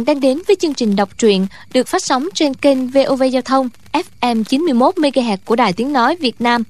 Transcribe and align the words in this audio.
bạn 0.00 0.04
đang 0.04 0.20
đến 0.20 0.42
với 0.46 0.56
chương 0.56 0.74
trình 0.74 0.96
đọc 0.96 1.18
truyện 1.18 1.46
được 1.72 1.88
phát 1.88 2.02
sóng 2.02 2.28
trên 2.34 2.54
kênh 2.54 2.88
VOV 2.88 3.22
Giao 3.32 3.42
thông 3.42 3.68
FM 3.92 4.44
91 4.44 4.94
MHz 4.94 5.36
của 5.44 5.56
Đài 5.56 5.72
Tiếng 5.72 5.92
nói 5.92 6.16
Việt 6.20 6.40
Nam. 6.40 6.62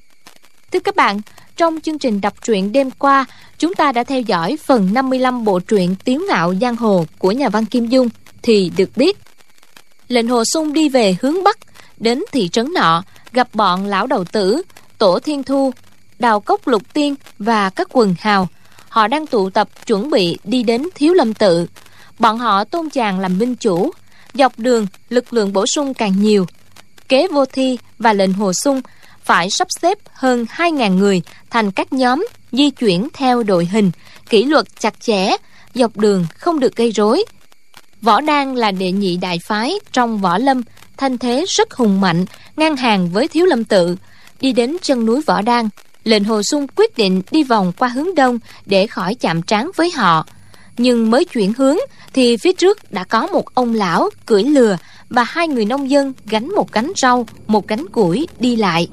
Thưa 0.73 0.79
các 0.81 0.97
bạn, 0.97 1.21
trong 1.57 1.81
chương 1.81 1.99
trình 1.99 2.21
đọc 2.21 2.35
truyện 2.45 2.73
đêm 2.73 2.91
qua, 2.91 3.25
chúng 3.59 3.75
ta 3.75 3.93
đã 3.93 4.05
theo 4.05 4.21
dõi 4.21 4.59
phần 4.65 4.95
55 4.95 5.45
bộ 5.45 5.61
truyện 5.61 5.95
Tiếu 6.05 6.21
ngạo 6.29 6.55
giang 6.61 6.77
hồ 6.77 7.07
của 7.19 7.33
nhà 7.33 7.49
văn 7.49 7.65
Kim 7.65 7.87
Dung 7.87 8.09
thì 8.43 8.71
được 8.77 8.97
biết 8.97 9.19
lệnh 10.09 10.29
hồ 10.29 10.45
sung 10.45 10.73
đi 10.73 10.89
về 10.89 11.17
hướng 11.21 11.45
bắc 11.45 11.59
đến 11.97 12.23
thị 12.33 12.49
trấn 12.49 12.75
nọ 12.75 13.03
gặp 13.33 13.49
bọn 13.55 13.87
lão 13.87 14.07
đầu 14.07 14.25
tử 14.25 14.63
tổ 14.99 15.19
thiên 15.19 15.43
thu 15.43 15.73
đào 16.19 16.41
cốc 16.41 16.69
lục 16.69 16.83
tiên 16.93 17.15
và 17.39 17.71
các 17.71 17.89
quần 17.93 18.15
hào 18.19 18.49
họ 18.89 19.09
đang 19.09 19.27
tụ 19.27 19.51
tập 19.51 19.69
chuẩn 19.87 20.11
bị 20.11 20.39
đi 20.45 20.63
đến 20.63 20.89
thiếu 20.95 21.15
lâm 21.15 21.35
tự 21.35 21.67
bọn 22.21 22.39
họ 22.39 22.65
tôn 22.65 22.91
chàng 22.91 23.21
làm 23.21 23.39
minh 23.39 23.57
chủ, 23.57 23.91
dọc 24.35 24.59
đường 24.59 24.87
lực 25.09 25.33
lượng 25.33 25.53
bổ 25.53 25.67
sung 25.67 25.95
càng 25.95 26.23
nhiều. 26.23 26.47
Kế 27.09 27.29
vô 27.29 27.45
thi 27.45 27.79
và 27.99 28.13
lệnh 28.13 28.33
hồ 28.33 28.53
sung 28.53 28.81
phải 29.25 29.51
sắp 29.51 29.69
xếp 29.81 29.99
hơn 30.13 30.47
2.000 30.57 30.97
người 30.97 31.23
thành 31.51 31.71
các 31.71 31.93
nhóm 31.93 32.27
di 32.53 32.71
chuyển 32.71 33.09
theo 33.13 33.43
đội 33.43 33.65
hình, 33.65 33.91
kỷ 34.29 34.45
luật 34.45 34.81
chặt 34.81 35.01
chẽ, 35.01 35.37
dọc 35.75 35.97
đường 35.97 36.27
không 36.39 36.61
được 36.61 36.77
gây 36.77 36.91
rối. 36.91 37.25
Võ 38.03 38.21
đan 38.21 38.55
là 38.55 38.71
đệ 38.71 38.93
nhị 38.93 39.17
đại 39.17 39.39
phái 39.39 39.75
trong 39.93 40.21
võ 40.21 40.39
lâm, 40.39 40.63
thanh 40.97 41.19
thế 41.19 41.45
rất 41.49 41.75
hùng 41.75 42.01
mạnh, 42.01 42.25
ngang 42.57 42.77
hàng 42.77 43.11
với 43.11 43.29
thiếu 43.29 43.47
lâm 43.47 43.65
tự. 43.65 43.97
Đi 44.41 44.53
đến 44.53 44.77
chân 44.83 45.07
núi 45.07 45.23
võ 45.27 45.43
đan, 45.43 45.69
lệnh 46.05 46.25
hồ 46.25 46.43
sung 46.43 46.67
quyết 46.77 46.97
định 46.97 47.23
đi 47.31 47.43
vòng 47.43 47.73
qua 47.79 47.89
hướng 47.89 48.15
đông 48.15 48.39
để 48.67 48.87
khỏi 48.87 49.15
chạm 49.15 49.43
trán 49.43 49.71
với 49.77 49.91
họ 49.91 50.27
nhưng 50.81 51.11
mới 51.11 51.25
chuyển 51.25 51.53
hướng 51.59 51.77
thì 52.15 52.37
phía 52.37 52.53
trước 52.53 52.93
đã 52.93 53.05
có 53.05 53.27
một 53.27 53.55
ông 53.55 53.75
lão 53.75 54.11
cưỡi 54.27 54.43
lừa 54.43 54.77
và 55.11 55.25
hai 55.25 55.49
người 55.49 55.65
nông 55.65 55.91
dân 55.91 56.13
gánh 56.27 56.55
một 56.55 56.73
gánh 56.73 56.93
rau, 56.97 57.27
một 57.47 57.69
gánh 57.69 57.89
củi 57.89 58.29
đi 58.39 58.57
lại. 58.57 58.89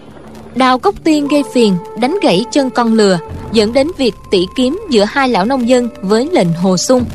Đào 0.56 0.80
cốc 0.80 0.96
tiên 1.04 1.28
gây 1.28 1.44
phiền, 1.54 1.76
đánh 2.00 2.18
gãy 2.22 2.46
chân 2.52 2.70
con 2.70 2.94
lừa, 2.94 3.20
dẫn 3.54 3.74
đến 3.74 3.92
việc 3.98 4.14
tỉ 4.32 4.46
kiếm 4.56 4.80
giữa 4.90 5.04
hai 5.04 5.30
lão 5.30 5.46
nông 5.46 5.70
dân 5.70 5.90
với 6.02 6.30
lệnh 6.32 6.54
hồ 6.54 6.78
sung. 6.78 7.06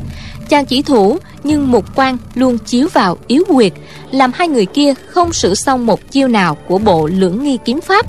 Chàng 0.49 0.65
chỉ 0.65 0.81
thủ, 0.81 1.17
nhưng 1.43 1.71
một 1.71 1.85
quan 1.95 2.17
luôn 2.33 2.57
chiếu 2.57 2.87
vào 2.93 3.17
yếu 3.27 3.43
quyệt 3.47 3.73
làm 4.11 4.31
hai 4.35 4.47
người 4.47 4.65
kia 4.65 4.93
không 5.07 5.33
sử 5.33 5.55
xong 5.55 5.85
một 5.85 6.11
chiêu 6.11 6.27
nào 6.27 6.57
của 6.67 6.77
bộ 6.77 7.07
lưỡng 7.07 7.43
nghi 7.43 7.57
kiếm 7.65 7.81
pháp. 7.81 8.05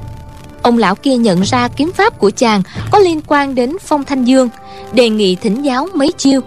Ông 0.63 0.79
lão 0.79 0.95
kia 0.95 1.17
nhận 1.17 1.43
ra 1.43 1.69
kiếm 1.69 1.93
pháp 1.93 2.19
của 2.19 2.31
chàng 2.31 2.63
có 2.91 2.99
liên 2.99 3.21
quan 3.27 3.55
đến 3.55 3.77
phong 3.81 4.05
thanh 4.05 4.25
dương, 4.25 4.49
đề 4.93 5.09
nghị 5.09 5.35
thỉnh 5.35 5.63
giáo 5.63 5.89
mấy 5.95 6.13
chiêu 6.13 6.41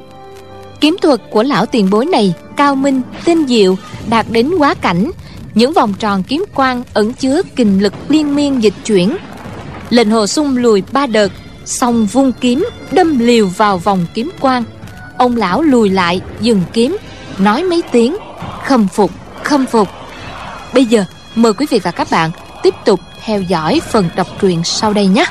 kiếm 0.82 0.98
thuật 1.02 1.22
của 1.30 1.44
lão 1.44 1.66
tiền 1.66 1.90
bối 1.90 2.06
này 2.06 2.34
cao 2.58 2.76
minh, 2.76 3.02
tinh 3.26 3.48
diệu, 3.48 3.76
đạt 4.10 4.26
đến 4.30 4.52
quá 4.58 4.74
cảnh. 4.74 5.12
Những 5.54 5.74
vòng 5.74 5.94
tròn 6.00 6.24
kiếm 6.24 6.46
quang 6.54 6.84
ẩn 6.94 7.14
chứa 7.14 7.42
kình 7.56 7.84
lực 7.84 7.94
liên 8.10 8.36
miên 8.36 8.64
dịch 8.64 8.74
chuyển. 8.86 9.18
Lệnh 9.90 10.10
hồ 10.10 10.28
sung 10.28 10.58
lùi 10.58 10.84
ba 10.92 11.08
đợt, 11.08 11.32
xong 11.66 12.06
vung 12.06 12.32
kiếm, 12.42 12.68
đâm 12.92 13.20
liều 13.20 13.48
vào 13.48 13.78
vòng 13.78 14.06
kiếm 14.14 14.32
quang. 14.40 14.64
Ông 15.18 15.36
lão 15.36 15.62
lùi 15.62 15.90
lại, 15.90 16.22
dừng 16.42 16.62
kiếm, 16.74 16.98
nói 17.38 17.64
mấy 17.64 17.84
tiếng, 17.92 18.18
khâm 18.66 18.88
phục 18.88 19.12
khâm 19.48 19.66
phục. 19.66 19.88
Bây 20.74 20.86
giờ, 20.86 21.06
mời 21.36 21.54
quý 21.54 21.66
vị 21.70 21.80
và 21.84 21.92
các 21.92 22.08
bạn 22.12 22.32
tiếp 22.64 22.74
tục 22.86 23.00
theo 23.26 23.42
dõi 23.42 23.82
phần 23.92 24.10
đọc 24.16 24.28
truyện 24.42 24.64
sau 24.64 24.94
đây 24.94 25.08
nhé. 25.08 25.26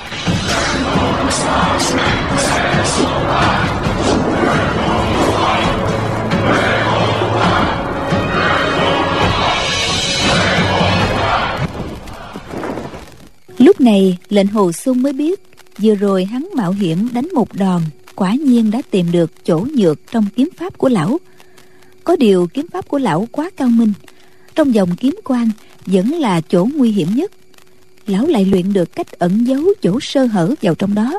Lúc 13.58 13.80
này, 13.80 14.18
lệnh 14.28 14.46
hồ 14.46 14.72
sung 14.72 15.02
mới 15.02 15.12
biết, 15.12 15.40
Vừa 15.78 15.94
rồi 15.94 16.24
hắn 16.24 16.48
mạo 16.54 16.72
hiểm 16.72 17.08
đánh 17.12 17.28
một 17.34 17.54
đòn, 17.54 17.82
Quả 18.14 18.34
nhiên 18.34 18.70
đã 18.70 18.82
tìm 18.90 19.12
được 19.12 19.44
chỗ 19.44 19.66
nhược 19.74 19.98
trong 20.12 20.26
kiếm 20.36 20.48
pháp 20.56 20.78
của 20.78 20.88
lão. 20.88 21.18
Có 22.04 22.16
điều 22.16 22.46
kiếm 22.46 22.66
pháp 22.72 22.88
của 22.88 22.98
lão 22.98 23.28
quá 23.32 23.50
cao 23.56 23.68
minh, 23.68 23.92
Trong 24.54 24.74
dòng 24.74 24.96
kiếm 24.96 25.20
quang 25.24 25.50
vẫn 25.86 26.10
là 26.10 26.40
chỗ 26.40 26.68
nguy 26.74 26.90
hiểm 26.90 27.08
nhất. 27.14 27.30
Lão 28.06 28.26
lại 28.26 28.44
luyện 28.44 28.72
được 28.72 28.92
cách 28.94 29.12
ẩn 29.12 29.44
giấu 29.46 29.62
chỗ 29.82 30.00
sơ 30.00 30.26
hở 30.26 30.54
vào 30.62 30.74
trong 30.74 30.94
đó. 30.94 31.18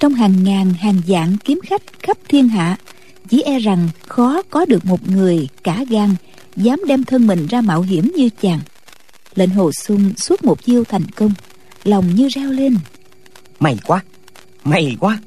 Trong 0.00 0.14
hàng 0.14 0.44
ngàn, 0.44 0.74
hàng 0.74 1.02
dạng 1.08 1.36
kiếm 1.44 1.60
khách 1.66 1.82
khắp 2.02 2.18
thiên 2.28 2.48
hạ, 2.48 2.76
Chỉ 3.28 3.42
e 3.42 3.58
rằng 3.58 3.88
khó 4.08 4.42
có 4.50 4.64
được 4.64 4.84
một 4.84 5.08
người 5.08 5.48
cả 5.62 5.84
gan 5.88 6.14
Dám 6.56 6.80
đem 6.86 7.04
thân 7.04 7.26
mình 7.26 7.46
ra 7.46 7.60
mạo 7.60 7.82
hiểm 7.82 8.12
như 8.16 8.28
chàng 8.40 8.60
lệnh 9.36 9.50
hồ 9.50 9.72
sung 9.72 10.12
suốt 10.16 10.44
một 10.44 10.64
chiêu 10.64 10.84
thành 10.84 11.06
công 11.16 11.32
lòng 11.84 12.14
như 12.14 12.28
reo 12.28 12.50
lên. 12.50 12.76
May 13.60 13.76
quá 13.86 14.02
may 14.66 14.96
quá. 15.00 15.18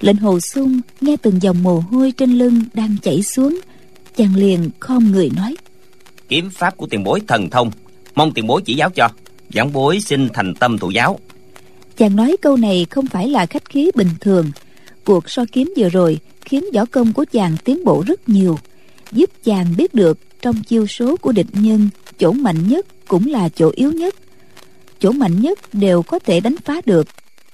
Lệnh 0.00 0.16
hồ 0.16 0.40
sung 0.40 0.80
nghe 1.00 1.16
từng 1.16 1.42
dòng 1.42 1.62
mồ 1.62 1.80
hôi 1.90 2.12
trên 2.12 2.38
lưng 2.38 2.62
đang 2.74 2.96
chảy 3.02 3.22
xuống 3.22 3.60
chàng 4.16 4.36
liền 4.36 4.70
khom 4.80 5.12
người 5.12 5.30
nói. 5.36 5.56
Kiếm 6.28 6.50
pháp 6.50 6.76
của 6.76 6.86
tiền 6.86 7.04
bối 7.04 7.20
thần 7.28 7.50
thông 7.50 7.70
mong 8.14 8.32
tiền 8.32 8.46
bối 8.46 8.62
chỉ 8.64 8.74
giáo 8.74 8.90
cho. 8.90 9.08
Giảng 9.54 9.72
bối 9.72 10.00
xin 10.00 10.28
thành 10.34 10.54
tâm 10.54 10.78
thụ 10.78 10.90
giáo. 10.90 11.18
Chàng 11.96 12.16
nói 12.16 12.36
câu 12.42 12.56
này 12.56 12.86
không 12.90 13.06
phải 13.06 13.28
là 13.28 13.46
khách 13.46 13.64
khí 13.64 13.90
bình 13.94 14.10
thường. 14.20 14.50
Cuộc 15.04 15.30
so 15.30 15.44
kiếm 15.52 15.74
vừa 15.76 15.88
rồi 15.88 16.18
khiến 16.40 16.64
võ 16.74 16.84
công 16.84 17.12
của 17.12 17.24
chàng 17.32 17.56
tiến 17.64 17.84
bộ 17.84 18.04
rất 18.06 18.28
nhiều 18.28 18.58
giúp 19.12 19.30
chàng 19.44 19.66
biết 19.76 19.94
được 19.94 20.18
trong 20.42 20.62
chiêu 20.62 20.86
số 20.86 21.16
của 21.16 21.32
địch 21.32 21.46
nhân 21.52 21.88
chỗ 22.18 22.32
mạnh 22.32 22.68
nhất 22.68 22.86
cũng 23.08 23.26
là 23.26 23.48
chỗ 23.48 23.70
yếu 23.74 23.92
nhất. 23.92 24.14
Chỗ 25.00 25.12
mạnh 25.12 25.40
nhất 25.40 25.58
đều 25.72 26.02
có 26.02 26.18
thể 26.18 26.40
đánh 26.40 26.56
phá 26.64 26.80
được, 26.86 27.06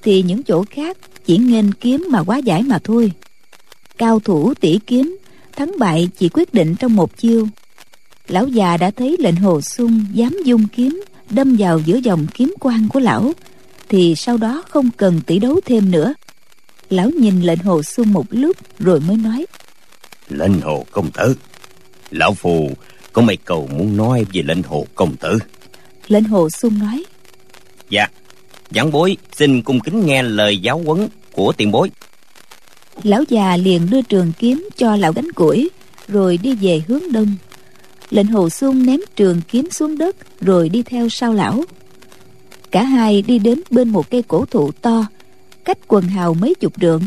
thì 0.03 0.23
những 0.23 0.43
chỗ 0.43 0.65
khác 0.71 0.97
chỉ 1.27 1.37
nghênh 1.37 1.73
kiếm 1.73 2.07
mà 2.11 2.23
quá 2.23 2.37
giải 2.37 2.63
mà 2.63 2.79
thôi. 2.85 3.13
Cao 3.99 4.21
thủ 4.21 4.55
tỷ 4.55 4.79
kiếm, 4.87 5.17
thắng 5.57 5.79
bại 5.79 6.09
chỉ 6.19 6.29
quyết 6.29 6.55
định 6.55 6.75
trong 6.79 6.97
một 6.97 7.17
chiêu. 7.17 7.49
Lão 8.29 8.49
già 8.49 8.77
đã 8.77 8.91
thấy 8.91 9.17
lệnh 9.19 9.37
hồ 9.37 9.61
sung 9.61 10.05
dám 10.13 10.37
dung 10.45 10.67
kiếm, 10.69 11.03
đâm 11.31 11.57
vào 11.59 11.79
giữa 11.79 11.97
dòng 11.97 12.27
kiếm 12.35 12.55
quang 12.61 12.89
của 12.89 13.01
lão, 13.01 13.33
thì 13.89 14.15
sau 14.17 14.37
đó 14.37 14.63
không 14.69 14.91
cần 14.97 15.21
tỷ 15.27 15.39
đấu 15.39 15.61
thêm 15.65 15.91
nữa. 15.91 16.15
Lão 16.91 17.11
nhìn 17.11 17.43
lệnh 17.43 17.59
hồ 17.59 17.83
sung 17.83 18.13
một 18.13 18.27
lúc 18.31 18.57
rồi 18.79 19.01
mới 19.01 19.17
nói, 19.17 19.47
lệnh 20.29 20.61
hồ 20.61 20.87
công 20.91 21.11
tử, 21.11 21.37
lão 22.11 22.35
phù 22.35 22.71
có 23.13 23.23
mấy 23.23 23.37
câu 23.37 23.69
muốn 23.79 23.97
nói 23.97 24.27
về 24.33 24.43
lệnh 24.43 24.63
hồ 24.63 24.87
công 24.95 25.17
tử. 25.17 25.39
Lệnh 26.09 26.25
hồ 26.25 26.51
sung 26.51 26.79
nói. 26.79 27.05
Dạ. 27.91 28.07
Giảng 28.71 28.93
bối 28.93 29.17
xin 29.33 29.63
cung 29.63 29.81
kính 29.81 30.07
nghe 30.07 30.23
lời 30.23 30.59
giáo 30.59 30.83
huấn 30.87 31.09
của 31.33 31.53
tiền 31.53 31.71
bối. 31.71 31.91
Lão 33.03 33.25
già 33.29 33.57
liền 33.57 33.91
đưa 33.91 34.03
trường 34.03 34.33
kiếm 34.39 34.69
cho 34.77 34.97
lão 34.97 35.13
gánh 35.13 35.33
củi 35.33 35.71
rồi 36.09 36.39
đi 36.43 36.55
về 36.55 36.83
hướng 36.89 37.13
đông. 37.13 37.37
Lệnh 38.11 38.27
hồ 38.27 38.51
sung 38.51 38.87
ném 38.87 39.01
trường 39.17 39.41
kiếm 39.49 39.71
xuống 39.71 39.99
đất 39.99 40.17
rồi 40.41 40.69
đi 40.69 40.83
theo 40.83 41.09
sau 41.09 41.33
lão. 41.33 41.65
Cả 42.71 42.83
hai 42.83 43.23
đi 43.23 43.39
đến 43.39 43.61
bên 43.71 43.89
một 43.89 44.11
cây 44.11 44.23
cổ 44.29 44.45
thụ 44.51 44.73
to 44.73 45.07
cách 45.65 45.79
quần 45.89 46.05
hào 46.05 46.35
mấy 46.35 46.55
chục 46.55 46.73
trượng. 46.81 47.03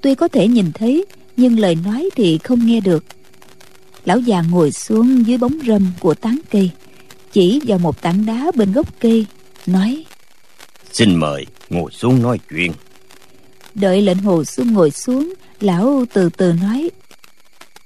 Tuy 0.00 0.14
có 0.14 0.28
thể 0.28 0.48
nhìn 0.48 0.72
thấy 0.72 1.04
nhưng 1.36 1.58
lời 1.58 1.74
nói 1.84 2.10
thì 2.16 2.38
không 2.38 2.66
nghe 2.66 2.80
được 2.80 3.04
lão 4.10 4.18
già 4.18 4.42
ngồi 4.50 4.72
xuống 4.72 5.26
dưới 5.26 5.38
bóng 5.38 5.58
râm 5.66 5.92
của 6.00 6.14
tán 6.14 6.38
cây 6.50 6.70
chỉ 7.32 7.60
vào 7.66 7.78
một 7.78 8.02
tảng 8.02 8.26
đá 8.26 8.50
bên 8.54 8.72
gốc 8.72 9.00
cây 9.00 9.26
nói 9.66 10.04
xin 10.92 11.14
mời 11.14 11.46
ngồi 11.70 11.90
xuống 11.92 12.22
nói 12.22 12.38
chuyện. 12.50 12.72
Đợi 13.74 14.02
lệnh 14.02 14.18
hồ 14.18 14.44
xuân 14.44 14.72
ngồi 14.72 14.90
xuống 14.90 15.34
lão 15.60 16.04
từ 16.12 16.30
từ 16.36 16.52
nói 16.52 16.90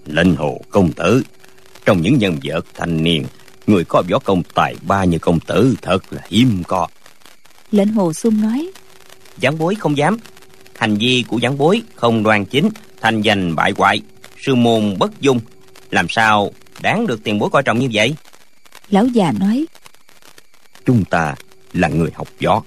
lệnh 0.06 0.36
hồ 0.36 0.60
công 0.70 0.92
tử 0.92 1.22
trong 1.84 2.00
những 2.02 2.18
nhân 2.18 2.36
vật 2.44 2.66
thanh 2.74 3.02
niên 3.02 3.24
người 3.66 3.84
có 3.84 4.02
võ 4.10 4.18
công 4.18 4.42
tài 4.54 4.74
ba 4.82 5.04
như 5.04 5.18
công 5.18 5.40
tử 5.40 5.74
thật 5.82 6.12
là 6.12 6.22
hiếm 6.28 6.62
có. 6.66 6.88
Lệnh 7.70 7.88
hồ 7.88 8.12
xuân 8.12 8.40
nói 8.40 8.70
giảng 9.42 9.58
bối 9.58 9.74
không 9.74 9.96
dám. 9.96 10.18
Hành 10.76 10.96
vi 10.96 11.24
của 11.28 11.38
giảng 11.42 11.58
bối 11.58 11.82
không 11.94 12.22
đoan 12.22 12.44
chính 12.44 12.68
thành 13.00 13.20
danh 13.20 13.54
bại 13.56 13.72
hoại 13.76 14.00
sư 14.44 14.54
môn 14.54 14.98
bất 14.98 15.20
dung 15.20 15.40
làm 15.94 16.08
sao 16.08 16.50
đáng 16.82 17.06
được 17.06 17.25
tiền 17.25 17.38
bối 17.38 17.50
coi 17.52 17.62
trọng 17.62 17.79
như 17.79 17.88
vậy? 17.93 18.14
Lão 18.91 19.06
già 19.06 19.32
nói 19.41 19.67
chúng 20.87 21.05
ta 21.05 21.35
là 21.73 21.88
người 21.88 22.11
học 22.14 22.29
võ. 22.44 22.62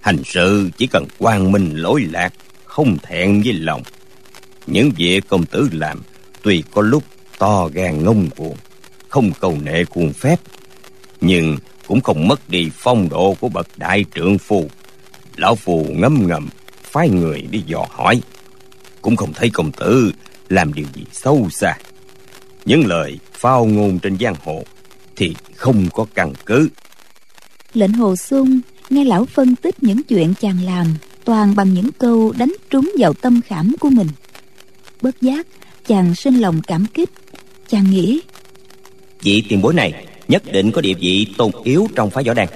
Hành 0.00 0.18
sự 0.24 0.70
chỉ 0.76 0.86
cần 0.86 1.06
quang 1.18 1.52
minh 1.52 1.74
lỗi 1.74 2.06
lạc 2.10 2.32
không 2.64 2.98
thẹn 3.02 3.42
với 3.42 3.52
lòng. 3.52 3.82
Những 4.66 4.90
việc 4.96 5.28
công 5.28 5.46
tử 5.46 5.68
làm 5.72 6.02
tuy 6.42 6.62
có 6.72 6.82
lúc 6.82 7.04
to 7.38 7.68
gan 7.72 8.04
ngông 8.04 8.30
cuồng 8.36 8.56
không 9.08 9.30
cầu 9.40 9.58
nệ 9.62 9.84
cuồng 9.84 10.12
phép 10.12 10.40
nhưng 11.20 11.56
cũng 11.86 12.00
không 12.00 12.28
mất 12.28 12.48
đi 12.48 12.70
phong 12.74 13.08
độ 13.08 13.36
của 13.40 13.48
bậc 13.48 13.66
đại 13.76 14.04
trượng 14.14 14.38
phu. 14.38 14.68
Lão 15.36 15.54
phù 15.54 15.86
ngấm 15.90 16.26
ngầm 16.28 16.48
phái 16.82 17.08
người 17.08 17.42
đi 17.50 17.62
dò 17.66 17.86
hỏi. 17.90 18.20
Cũng 19.02 19.16
không 19.16 19.32
thấy 19.32 19.50
công 19.50 19.72
tử 19.72 20.12
làm 20.48 20.74
điều 20.74 20.86
gì 20.94 21.04
sâu 21.12 21.48
xa 21.50 21.74
những 22.68 22.86
lời 22.86 23.18
phao 23.32 23.64
ngôn 23.64 23.98
trên 23.98 24.18
giang 24.20 24.34
hồ 24.44 24.62
thì 25.16 25.34
không 25.54 25.88
có 25.92 26.06
căn 26.14 26.32
cứ. 26.46 26.68
Lệnh 27.74 27.92
hồ 27.92 28.16
sung 28.16 28.60
nghe 28.90 29.04
lão 29.04 29.24
phân 29.24 29.56
tích 29.56 29.82
những 29.82 30.02
chuyện 30.02 30.34
chàng 30.40 30.64
làm 30.64 30.86
toàn 31.24 31.54
bằng 31.54 31.74
những 31.74 31.90
câu 31.98 32.32
đánh 32.38 32.52
trúng 32.70 32.92
vào 32.98 33.12
tâm 33.12 33.40
khảm 33.46 33.74
của 33.80 33.90
mình. 33.90 34.08
Bất 35.00 35.22
giác 35.22 35.46
chàng 35.86 36.14
sinh 36.14 36.34
lòng 36.34 36.60
cảm 36.66 36.86
kích. 36.94 37.10
Chàng 37.68 37.90
nghĩ 37.90 38.20
vị 39.22 39.42
tiền 39.48 39.62
bối 39.62 39.74
này 39.74 40.06
nhất 40.28 40.42
định 40.52 40.70
có 40.70 40.80
địa 40.80 40.94
vị 40.94 41.26
tôn 41.38 41.50
yếu 41.64 41.88
trong 41.94 42.10
phái 42.10 42.24
võ 42.24 42.34
đàn 42.34 42.48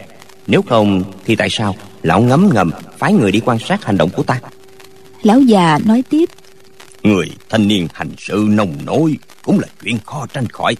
nếu 0.46 0.62
không 0.62 1.04
thì 1.24 1.36
tại 1.36 1.48
sao 1.50 1.76
lão 2.02 2.20
ngấm 2.20 2.50
ngầm 2.54 2.70
phái 2.98 3.12
người 3.12 3.32
đi 3.32 3.40
quan 3.44 3.58
sát 3.58 3.84
hành 3.84 3.96
động 3.96 4.10
của 4.10 4.22
ta? 4.22 4.40
Lão 5.22 5.40
già 5.40 5.78
nói 5.84 6.02
tiếp 6.10 6.28
người 7.02 7.30
thanh 7.48 7.68
niên 7.68 7.88
hành 7.94 8.10
sự 8.18 8.46
nồng 8.48 8.84
nổi 8.84 9.18
cũng 9.42 9.60
là 9.60 9.68
chuyện 9.82 9.98
khó 10.06 10.26
tránh 10.32 10.48
khỏi. 10.48 10.76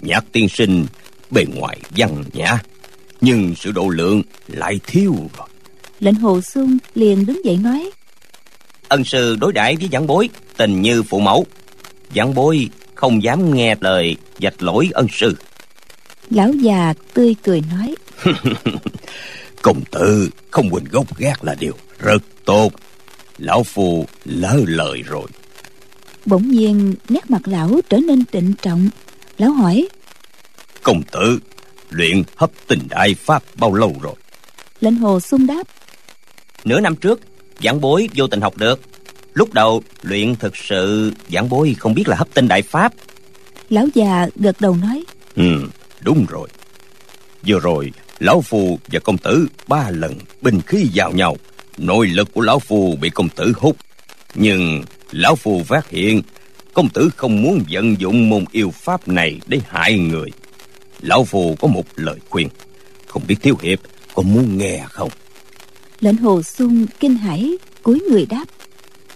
Nhạc 0.00 0.24
tiên 0.32 0.48
sinh 0.48 0.86
bề 1.30 1.44
ngoài 1.54 1.78
văn 1.96 2.24
nhã 2.32 2.58
nhưng 3.20 3.54
sự 3.54 3.72
độ 3.72 3.88
lượng 3.88 4.22
lại 4.48 4.80
thiếu. 4.86 5.14
Rồi 5.38 5.48
lệnh 6.00 6.14
hồ 6.14 6.40
xuân 6.40 6.78
liền 6.94 7.26
đứng 7.26 7.44
dậy 7.44 7.56
nói 7.56 7.90
ân 8.88 9.04
sư 9.04 9.36
đối 9.40 9.52
đãi 9.52 9.76
với 9.76 9.88
giảng 9.92 10.06
bối 10.06 10.28
tình 10.56 10.82
như 10.82 11.02
phụ 11.02 11.20
mẫu. 11.20 11.46
Giảng 12.14 12.34
bối 12.34 12.68
không 12.94 13.22
dám 13.22 13.54
nghe 13.54 13.76
lời 13.80 14.16
dạch 14.40 14.62
lỗi 14.62 14.90
ân 14.92 15.06
sư. 15.12 15.36
Lão 16.30 16.52
già 16.52 16.94
tươi 17.14 17.36
cười 17.42 17.62
nói 17.70 17.94
công 19.62 19.84
tử 19.90 20.30
không 20.50 20.70
quên 20.70 20.84
gốc 20.84 21.18
gác 21.18 21.44
là 21.44 21.54
điều 21.54 21.74
rất 21.98 22.22
tốt. 22.44 22.72
Lão 23.38 23.62
phu 23.62 24.06
lỡ 24.24 24.60
lời 24.66 25.02
rồi 25.06 25.26
bỗng 26.26 26.50
nhiên 26.50 26.94
nét 27.08 27.30
mặt 27.30 27.48
lão 27.48 27.80
trở 27.90 27.98
nên 27.98 28.24
trịnh 28.32 28.52
trọng. 28.62 28.88
Lão 29.38 29.50
hỏi 29.50 29.88
công 30.82 31.02
tử 31.02 31.38
luyện 31.90 32.22
hấp 32.36 32.50
tình 32.66 32.80
đại 32.88 33.14
pháp 33.14 33.42
bao 33.54 33.74
lâu 33.74 33.96
rồi? 34.02 34.14
Lệnh 34.80 34.96
hồ 34.96 35.20
xung 35.20 35.46
đáp 35.46 35.62
nửa 36.64 36.80
năm 36.80 36.96
trước 36.96 37.20
giảng 37.62 37.80
bối 37.80 38.08
vô 38.14 38.26
tình 38.26 38.40
học 38.40 38.56
được. 38.56 38.80
Lúc 39.34 39.54
đầu 39.54 39.82
luyện 40.02 40.36
thực 40.36 40.56
sự 40.56 41.12
giảng 41.28 41.48
bối 41.48 41.76
không 41.78 41.94
biết 41.94 42.08
là 42.08 42.16
hấp 42.16 42.34
tinh 42.34 42.48
đại 42.48 42.62
pháp. 42.62 42.92
Lão 43.68 43.86
già 43.94 44.28
gật 44.36 44.60
đầu 44.60 44.76
nói 44.76 45.04
ừ 45.36 45.68
đúng 46.00 46.26
rồi. 46.28 46.48
Vừa 47.46 47.60
rồi 47.60 47.92
lão 48.18 48.40
phu 48.40 48.78
và 48.86 49.00
công 49.00 49.18
tử 49.18 49.46
ba 49.66 49.90
lần 49.90 50.14
binh 50.42 50.60
khí 50.66 50.90
vào 50.94 51.12
nhau. 51.12 51.36
Nội 51.78 52.06
lực 52.06 52.28
của 52.34 52.40
lão 52.40 52.58
phu 52.58 52.96
bị 53.00 53.10
công 53.10 53.28
tử 53.28 53.52
hút. 53.56 53.76
Nhưng 54.34 54.84
lão 55.10 55.36
phu 55.36 55.62
phát 55.62 55.90
hiện 55.90 56.22
công 56.72 56.88
tử 56.88 57.10
không 57.16 57.42
muốn 57.42 57.64
vận 57.70 58.00
dụng 58.00 58.28
môn 58.28 58.44
yêu 58.52 58.70
pháp 58.70 59.08
này 59.08 59.40
để 59.46 59.60
hại 59.68 59.98
người. 59.98 60.30
Lão 61.00 61.24
phu 61.24 61.56
có 61.60 61.68
một 61.68 61.84
lời 61.96 62.18
khuyên 62.28 62.48
không 63.06 63.22
biết 63.28 63.36
thiếu 63.42 63.56
hiệp 63.62 63.78
có 64.14 64.22
muốn 64.22 64.58
nghe 64.58 64.84
không? 64.90 65.10
Lệnh 66.00 66.16
hồ 66.16 66.42
sung 66.42 66.86
kinh 67.00 67.16
hãi 67.16 67.52
cúi 67.82 68.00
người 68.10 68.26
đáp. 68.26 68.44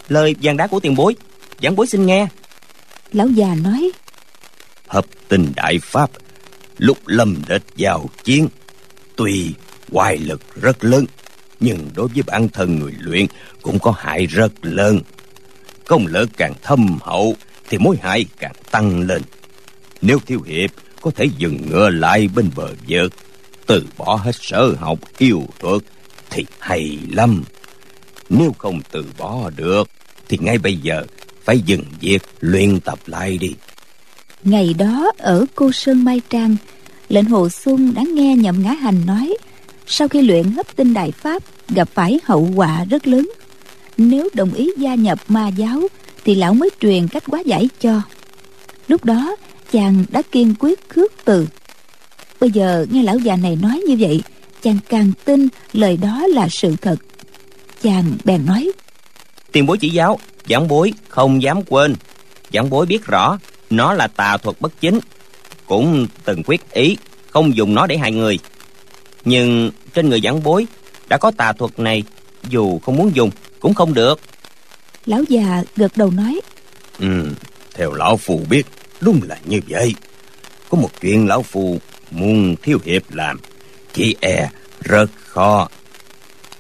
Lời 0.09 0.35
vàng 0.43 0.57
đá 0.57 0.67
của 0.67 0.81
tiền 0.81 0.95
bối 0.95 1.17
giảng 1.63 1.77
bối 1.77 1.87
xin 1.87 2.07
nghe. 2.07 2.27
Lão 3.13 3.29
già 3.29 3.55
nói 3.55 3.91
hợp 4.91 5.07
tình 5.29 5.53
đại 5.57 5.79
pháp 5.83 6.11
lúc 6.79 6.99
lâm 7.07 7.37
địch 7.49 7.63
vào 7.79 8.07
chiến 8.25 8.49
tuy 9.17 9.55
hoài 9.93 10.19
lực 10.19 10.41
rất 10.55 10.85
lớn 10.85 11.05
nhưng 11.61 11.91
đối 11.95 12.09
với 12.09 12.23
bản 12.27 12.49
thân 12.49 12.79
người 12.79 12.93
luyện 13.01 13.27
cũng 13.63 13.79
có 13.79 13.95
hại 13.99 14.27
rất 14.27 14.53
lớn 14.63 15.01
công 15.91 16.07
lực 16.07 16.31
càng 16.37 16.53
thâm 16.63 16.99
hậu 17.03 17.35
thì 17.69 17.79
mối 17.79 17.97
hại 18.03 18.27
càng 18.39 18.53
tăng 18.71 19.01
lên. 19.01 19.23
Nếu 20.03 20.19
thiếu 20.27 20.43
hiệp, 20.47 20.71
có 21.01 21.11
thể 21.11 21.25
dừng 21.39 21.59
ngựa 21.71 21.89
lại 21.89 22.29
bên 22.35 22.51
bờ 22.57 22.69
vực. 22.89 23.13
Từ 23.67 23.87
bỏ 23.99 24.15
hết 24.15 24.35
sở 24.41 24.75
học 24.79 24.99
yêu 25.19 25.43
thuật 25.59 25.83
thì 26.31 26.47
hay 26.59 26.99
lắm. 27.11 27.45
Nếu 28.29 28.55
không 28.59 28.81
từ 28.91 29.05
bỏ 29.19 29.51
được, 29.57 29.89
thì 30.29 30.39
ngay 30.41 30.59
bây 30.59 30.77
giờ 30.77 31.05
phải 31.45 31.61
dừng 31.61 31.85
việc 32.01 32.23
luyện 32.41 32.81
tập 32.81 32.99
lại 33.07 33.39
đi. 33.39 33.55
Ngày 34.45 34.75
đó 34.79 35.13
ở 35.19 35.47
cô 35.55 35.73
sơn 35.73 36.05
mai 36.05 36.21
trang, 36.31 36.57
lệnh 37.09 37.25
hồ 37.25 37.49
xuân 37.49 37.95
đã 37.95 38.03
nghe 38.15 38.37
nhậm 38.37 38.63
ngã 38.63 38.73
hành 38.73 39.07
nói, 39.07 39.35
sau 39.87 40.09
khi 40.09 40.23
luyện 40.23 40.53
hấp 40.53 40.77
tinh 40.77 40.95
đại 40.95 41.11
pháp, 41.11 41.43
gặp 41.69 41.89
phải 41.95 42.21
hậu 42.25 42.51
quả 42.55 42.85
rất 42.85 43.07
lớn 43.07 43.31
nếu 43.97 44.29
đồng 44.35 44.55
ý 44.55 44.71
gia 44.79 44.95
nhập 44.95 45.19
ma 45.29 45.49
giáo, 45.49 45.83
thì 46.25 46.35
lão 46.35 46.55
mới 46.55 46.71
truyền 46.81 47.09
cách 47.09 47.23
quá 47.27 47.41
giải 47.47 47.69
cho. 47.81 48.03
Lúc 48.89 49.05
đó, 49.05 49.37
chàng 49.73 50.05
đã 50.09 50.23
kiên 50.23 50.55
quyết 50.59 50.89
khước 50.89 51.13
từ. 51.25 51.47
Bây 52.41 52.51
giờ 52.51 52.87
nghe 52.91 53.03
lão 53.03 53.19
già 53.19 53.37
này 53.37 53.59
nói 53.63 53.83
như 53.89 53.97
vậy, 53.99 54.23
chàng 54.63 54.79
càng 54.89 55.13
tin 55.25 55.49
lời 55.73 55.97
đó 55.97 56.27
là 56.27 56.49
sự 56.49 56.77
thật. 56.83 56.97
Chàng 57.83 58.05
bèn 58.25 58.47
nói, 58.47 58.73
tiền 59.53 59.67
bối 59.67 59.79
chỉ 59.79 59.89
giáo, 59.89 60.19
giảng 60.49 60.69
bối 60.69 60.93
không 61.09 61.43
dám 61.43 61.63
quên. 61.63 61.95
Giảng 62.53 62.71
bối 62.71 62.87
biết 62.87 63.05
rõ, 63.05 63.39
nó 63.71 63.93
là 63.93 64.07
tà 64.07 64.37
thuật 64.37 64.61
bất 64.61 64.81
chính, 64.81 65.01
cũng 65.67 66.07
từng 66.25 66.43
quyết 66.47 66.73
ý 66.73 66.97
không 67.31 67.57
dùng 67.57 67.75
nó 67.75 67.87
để 67.87 67.99
hại 67.99 68.13
người. 68.13 68.39
Nhưng 69.25 69.71
trên 69.95 70.09
người 70.09 70.21
giảng 70.21 70.43
bối 70.43 70.67
đã 71.09 71.17
có 71.17 71.31
tà 71.31 71.53
thuật 71.53 71.79
này, 71.79 72.03
dù 72.49 72.79
không 72.79 72.97
muốn 72.97 73.11
dùng 73.15 73.31
cũng 73.61 73.75
không 73.75 73.95
được. 73.95 74.21
Lão 75.07 75.23
già 75.29 75.63
gật 75.77 75.97
đầu 75.97 76.11
nói. 76.11 76.41
Ừ 76.99 77.29
theo 77.81 77.93
lão 77.93 78.17
phù 78.17 78.41
biết 78.51 78.67
đúng 79.01 79.21
là 79.23 79.39
như 79.45 79.61
vậy. 79.69 79.95
Có 80.69 80.79
một 80.79 80.91
chuyện 81.01 81.27
lão 81.27 81.43
phù 81.43 81.79
muốn 82.11 82.57
thiếu 82.63 82.79
hiệp 82.85 83.15
làm. 83.15 83.41
Chỉ 83.93 84.17
e 84.21 84.51
rất 84.81 85.11
khó. 85.27 85.69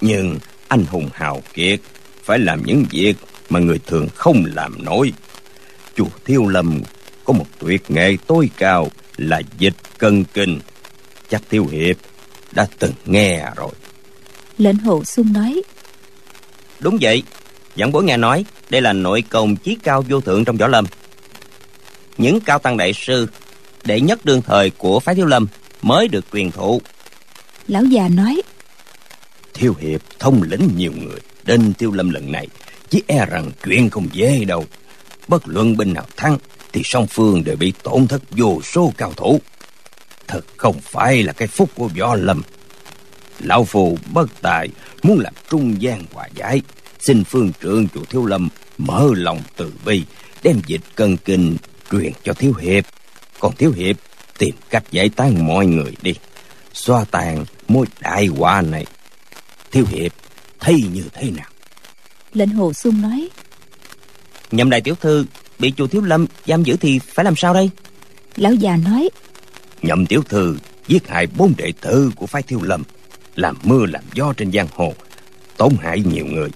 Nhưng 0.00 0.38
anh 0.69 0.85
hùng 0.85 1.08
hào 1.12 1.43
kiệt 1.55 1.81
phải 2.25 2.38
làm 2.38 2.62
những 2.67 2.85
việc 2.91 3.17
mà 3.49 3.61
người 3.61 3.81
thường 3.87 4.08
không 4.14 4.44
làm 4.55 4.85
nổi. 4.85 5.12
Chùa 5.97 6.09
thiêu 6.25 6.47
lâm 6.47 6.83
có 7.25 7.33
một 7.33 7.47
tuyệt 7.59 7.90
nghệ 7.90 8.16
tối 8.26 8.50
cao 8.57 8.90
là 9.16 9.42
dịch 9.59 9.76
cân 9.99 10.25
kinh. 10.25 10.61
Chắc 11.28 11.42
thiếu 11.50 11.66
hiệp 11.66 11.97
đã 12.52 12.66
từng 12.78 12.92
nghe 13.07 13.50
rồi. 13.57 13.73
Lệnh 14.59 14.78
hồ 14.78 15.04
xuân 15.04 15.33
nói 15.33 15.62
đúng 16.80 16.99
vậy. 17.00 17.22
Giảng 17.76 17.92
bối 17.92 18.04
nghe 18.04 18.16
nói 18.16 18.44
đây 18.70 18.80
là 18.80 18.92
nội 18.92 19.22
công 19.28 19.56
chí 19.56 19.76
cao 19.82 20.04
vô 20.08 20.20
thượng 20.20 20.44
trong 20.44 20.56
võ 20.56 20.66
lâm. 20.66 20.84
Những 22.18 22.40
cao 22.40 22.58
tăng 22.58 22.76
đại 22.76 22.92
sư 22.92 23.28
đệ 23.84 24.00
nhất 24.00 24.25
đương 24.25 24.42
thời 24.42 24.70
của 24.70 25.00
phái 25.00 25.14
thiếu 25.14 25.26
lâm 25.26 25.46
mới 25.82 26.08
được 26.08 26.25
truyền 26.32 26.50
thụ. 26.50 26.82
Lão 27.68 27.84
già 27.84 28.08
nói 28.08 28.42
thiếu 29.54 29.75
hiệp 29.80 30.00
thông 30.18 30.42
lĩnh 30.42 30.68
nhiều 30.76 30.92
người 30.92 31.18
đến 31.44 31.72
tiêu 31.78 31.92
lâm 31.92 32.10
lần 32.10 32.32
này 32.32 32.49
chỉ 32.90 33.02
e 33.06 33.26
rằng 33.26 33.50
chuyện 33.64 33.90
không 33.90 34.06
dễ 34.12 34.44
đâu. 34.44 34.64
Bất 35.28 35.49
luận 35.49 35.76
bên 35.76 35.92
nào 35.92 36.06
thắng 36.16 36.38
thì 36.72 36.82
song 36.84 37.06
phương 37.06 37.44
đều 37.44 37.56
bị 37.56 37.72
tổn 37.82 38.06
thất 38.06 38.22
vô 38.30 38.60
số 38.62 38.92
cao 38.96 39.12
thủ. 39.16 39.40
Thật 40.28 40.40
không 40.56 40.80
phải 40.80 41.22
là 41.22 41.32
cái 41.32 41.49
phúc 41.49 41.70
của 41.75 41.88
võ 41.99 42.14
lâm 42.14 42.42
lão 43.44 43.64
phù 43.64 43.99
bất 44.12 44.40
tài 44.40 44.68
muốn 45.02 45.20
làm 45.20 45.32
trung 45.50 45.82
gian 45.82 46.04
hòa 46.12 46.28
giải. 46.35 46.62
Xin 47.00 47.25
phương 47.25 47.52
trượng 47.62 47.88
chùa 47.94 48.04
thiếu 48.11 48.26
lâm 48.26 48.49
mở 48.78 49.09
lòng 49.14 49.42
từ 49.56 49.73
bi 49.85 50.04
đem 50.42 50.61
dịch 50.66 50.80
cân 50.94 51.16
kinh 51.16 51.56
truyền 51.90 52.12
cho 52.25 52.32
thiếu 52.32 52.54
hiệp. 52.54 52.85
Còn 53.40 53.56
thiếu 53.56 53.73
hiệp 53.76 53.97
tìm 54.38 54.54
cách 54.70 54.85
giải 54.90 55.09
tán 55.09 55.47
mọi 55.47 55.66
người 55.66 55.92
đi 56.02 56.14
xoa 56.73 57.04
tàn 57.04 57.44
mối 57.68 57.87
đại 58.00 58.26
họa 58.26 58.62
này. 58.62 58.87
Thiếu 59.73 59.85
hiệp 59.88 60.12
thấy 60.61 60.85
như 60.94 61.04
thế 61.12 61.30
nào? 61.30 61.49
Lệnh 62.32 62.49
hồ 62.49 62.73
xuân 62.73 63.02
nói 63.02 63.28
nhậm 64.50 64.70
đại 64.70 64.80
tiểu 64.80 64.94
thư 64.94 65.25
bị 65.59 65.73
chùa 65.76 65.87
thiếu 65.87 66.02
lâm 66.02 66.26
giam 66.47 66.62
giữ 66.62 66.76
thì 66.76 66.99
phải 66.99 67.25
làm 67.25 67.37
sao 67.37 67.54
đây? 67.54 67.70
Lão 68.37 68.54
già 68.54 68.76
nói 68.76 69.09
nhậm 69.82 70.06
tiểu 70.06 70.23
thư 70.28 70.56
giết 70.88 71.09
hại 71.09 71.26
bốn 71.37 71.54
đệ 71.56 71.73
tử 71.80 72.12
của 72.16 72.26
phái 72.26 72.42
thiếu 72.42 72.61
lâm 72.62 72.82
làm 73.40 73.56
mưa, 73.62 73.87
làm 73.87 74.04
gió 74.14 74.32
trên 74.37 74.52
giang 74.52 74.68
hồ, 74.75 74.94
tổn 75.56 75.73
hại 75.80 76.00
nhiều 76.00 76.26
người. 76.26 76.49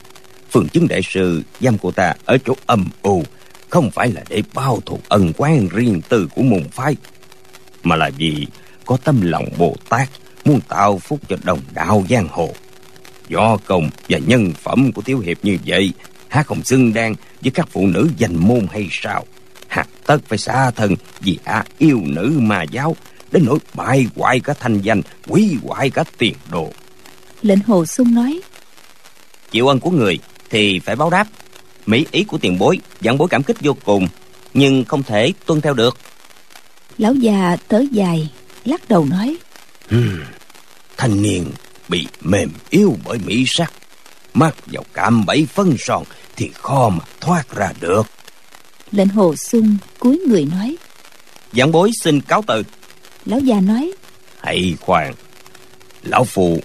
Phương 0.51 0.69
chứng 0.69 0.89
đại 0.89 1.01
sư 1.03 1.43
giam 1.61 1.79
cô 1.79 1.91
ta 1.91 2.15
ở 2.25 2.39
chỗ 2.47 2.55
âm 2.67 2.87
u, 3.03 3.23
không 3.71 3.91
phải 3.91 4.11
là 4.13 4.23
để 4.29 4.43
bao 4.55 4.81
thù 4.87 4.99
ân 5.09 5.33
quan 5.37 5.69
riêng 5.69 6.01
tư 6.09 6.29
của 6.35 6.43
môn 6.43 6.65
phái, 6.73 6.97
mà 7.83 7.97
là 7.97 8.11
vì 8.19 8.47
có 8.87 8.97
tâm 9.05 9.21
lòng 9.21 9.49
bồ 9.59 9.77
tát 9.89 10.09
muốn 10.45 10.61
tạo 10.69 10.99
phúc 10.99 11.21
cho 11.29 11.37
đồng 11.45 11.61
đạo 11.75 12.05
giang 12.11 12.29
hồ. 12.31 12.55
Do 13.29 13.57
công 13.67 13.91
và 14.09 14.19
nhân 14.19 14.53
phẩm 14.63 14.93
của 14.93 15.03
thiếu 15.03 15.19
hiệp 15.19 15.37
như 15.43 15.59
vậy, 15.67 15.93
há 16.29 16.43
không 16.43 16.65
xứng 16.65 16.95
đáng 16.95 17.15
với 17.43 17.51
các 17.51 17.69
phụ 17.71 17.87
nữ 17.87 18.11
danh 18.17 18.37
môn 18.37 18.67
hay 18.73 18.89
sao? 18.91 19.25
Hạt 19.69 19.87
tất 20.07 20.19
phải 20.29 20.39
xa 20.39 20.71
thân 20.71 20.95
vì 21.21 21.39
a 21.45 21.65
yêu 21.79 22.01
nữ 22.05 22.39
mà 22.43 22.63
giáo 22.63 22.97
đến 23.35 23.45
nỗi 23.47 23.59
bại 23.75 24.07
hoại 24.17 24.41
cả 24.41 24.55
thanh 24.61 24.81
danh 24.81 25.03
hủy 25.27 25.57
hoại 25.63 25.91
cả 25.91 26.05
tiền 26.19 26.35
đồ. 26.51 26.73
Lệnh 27.43 27.61
hồ 27.67 27.87
sung 27.87 28.15
nói 28.15 28.41
chịu 29.51 29.69
ân 29.69 29.81
của 29.81 29.91
người 29.91 30.19
thì 30.51 30.79
phải 30.79 30.97
báo 30.97 31.11
đáp. 31.11 31.27
Mỹ 31.87 32.07
ý 32.11 32.25
của 32.25 32.39
tiền 32.39 32.59
bối 32.59 32.79
giảng 33.01 33.19
bối 33.19 33.29
cảm 33.31 33.43
kích 33.43 33.57
vô 33.61 33.77
cùng 33.85 34.09
nhưng 34.55 34.85
không 34.85 35.03
thể 35.03 35.33
tuân 35.47 35.61
theo 35.61 35.75
được. 35.75 35.99
Lão 36.99 37.15
già 37.15 37.57
thở 37.69 37.85
dài 37.91 38.31
lắc 38.65 38.89
đầu 38.89 39.05
nói 39.05 39.37
hmm, 39.89 40.21
thanh 40.97 41.23
niên 41.23 41.45
bị 41.89 42.07
mềm 42.21 42.51
yếu 42.71 42.97
bởi 43.05 43.19
mỹ 43.27 43.45
sắc 43.47 43.73
mắc 44.35 44.57
vào 44.67 44.85
cạm 44.93 45.27
bẫy 45.27 45.47
phân 45.55 45.77
son 45.79 46.05
thì 46.37 46.51
khó 46.55 46.89
mà 46.89 47.05
thoát 47.21 47.57
ra 47.57 47.73
được. 47.81 48.07
Lệnh 48.93 49.09
hồ 49.09 49.37
sung 49.37 49.77
cúi 49.99 50.19
người 50.29 50.45
nói 50.45 50.77
giảng 51.53 51.73
bối 51.73 51.91
xin 52.03 52.21
cáo 52.21 52.45
từ 52.47 52.63
lão 53.25 53.39
già 53.41 53.61
nói. 53.61 53.93
Hãy 54.41 54.75
khoan. 54.81 55.15
Lão 56.03 56.25
phù 56.25 56.61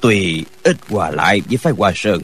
tuy 0.00 0.44
ít 0.62 0.76
qua 0.90 1.10
lại 1.10 1.42
với 1.48 1.56
phái 1.56 1.72
hoa 1.72 1.92
sơn 1.94 2.22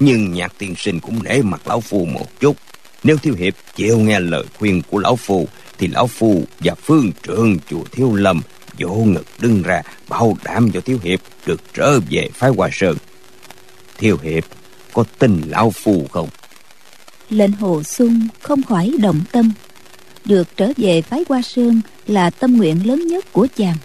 nhưng 0.00 0.32
nhạc 0.32 0.52
tiên 0.58 0.74
sinh 0.78 1.00
cũng 1.00 1.22
nể 1.22 1.42
mặt 1.42 1.68
lão 1.68 1.80
phù 1.80 2.04
một 2.04 2.40
chút. 2.40 2.56
Nếu 3.04 3.16
thiếu 3.16 3.34
hiệp 3.34 3.54
chịu 3.76 3.98
nghe 3.98 4.20
lời 4.20 4.44
khuyên 4.58 4.82
của 4.90 4.98
lão 4.98 5.16
phù 5.16 5.48
thì 5.78 5.86
lão 5.86 6.06
phù 6.06 6.44
và 6.60 6.74
phương 6.74 7.12
trưởng 7.22 7.58
chùa 7.70 7.82
thiếu 7.92 8.14
lâm 8.14 8.42
vỗ 8.78 8.94
ngực 8.94 9.26
đứng 9.38 9.62
ra 9.62 9.82
bảo 10.08 10.36
đảm 10.44 10.70
cho 10.70 10.80
thiếu 10.80 10.98
hiệp 11.02 11.20
được 11.46 11.60
trở 11.74 12.00
về 12.10 12.28
phái 12.34 12.50
hoa 12.50 12.68
sơn. 12.72 12.96
Thiếu 13.98 14.18
hiệp 14.22 14.44
có 14.92 15.04
tin 15.18 15.42
lão 15.46 15.70
phù 15.70 16.06
không? 16.12 16.28
Lệnh 17.30 17.52
hồ 17.52 17.82
sung 17.82 18.28
không 18.40 18.62
khỏi 18.62 18.92
động 19.00 19.20
tâm 19.32 19.52
được 20.26 20.56
trở 20.56 20.72
về 20.76 21.02
phái 21.02 21.24
hoa 21.28 21.42
sơn 21.42 21.80
là 22.06 22.30
tâm 22.30 22.56
nguyện 22.56 22.86
lớn 22.86 23.06
nhất 23.06 23.32
của 23.32 23.46
chàng 23.56 23.76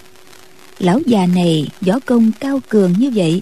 lão 0.80 1.00
già 1.06 1.26
này 1.26 1.68
võ 1.82 2.00
công 2.06 2.32
cao 2.40 2.62
cường 2.70 2.94
như 2.98 3.12
vậy, 3.16 3.42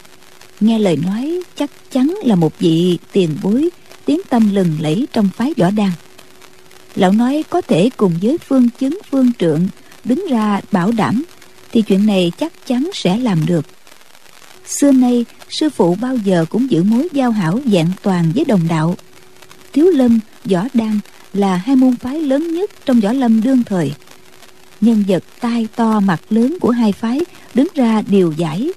nghe 0.60 0.80
lời 0.80 0.98
nói 1.06 1.40
chắc 1.56 1.70
chắn 1.92 2.16
là 2.24 2.36
một 2.36 2.60
vị 2.60 2.98
tiền 3.12 3.38
bối 3.44 3.70
tiếng 4.06 4.22
tâm 4.30 4.50
lừng 4.54 4.78
lẫy 4.80 5.08
trong 5.14 5.30
phái 5.36 5.54
võ 5.58 5.72
đan. 5.72 5.92
lão 6.96 7.12
nói 7.12 7.44
có 7.50 7.62
thể 7.62 7.90
cùng 7.98 8.14
với 8.22 8.38
phương 8.38 8.70
chứng 8.80 9.00
phương 9.12 9.32
trượng 9.40 9.68
đứng 10.04 10.26
ra 10.30 10.62
bảo 10.72 10.92
đảm 10.92 11.24
thì 11.72 11.82
chuyện 11.82 12.06
này 12.06 12.32
chắc 12.38 12.68
chắn 12.68 12.90
sẽ 12.94 13.18
làm 13.18 13.46
được 13.46 13.66
xưa 14.70 14.92
nay, 14.92 15.26
sư 15.50 15.70
phụ 15.70 15.98
bao 16.02 16.16
giờ 16.16 16.46
cũng 16.50 16.72
giữ 16.72 16.84
mối 16.84 17.08
giao 17.12 17.32
hảo 17.32 17.60
vẹn 17.66 17.88
toàn 18.02 18.32
với 18.36 18.46
đồng 18.46 18.68
đạo 18.70 18.96
thiếu 19.74 19.86
lâm, 19.86 20.20
võ 20.46 20.68
đan 20.74 21.00
là 21.34 21.56
hai 21.56 21.76
môn 21.76 21.96
phái 21.96 22.22
lớn 22.22 22.54
nhất 22.54 22.72
trong 22.86 23.00
võ 23.00 23.14
lâm 23.14 23.42
đương 23.42 23.64
thời. 23.64 23.94
Nhân 24.82 25.04
vật 25.08 25.24
tai 25.40 25.68
to 25.76 26.00
mặt 26.00 26.22
lớn 26.30 26.58
của 26.62 26.70
hai 26.72 26.92
phái 26.92 27.22
đứng 27.54 27.68
ra 27.76 28.02
điều 28.08 28.34
giải 28.38 28.72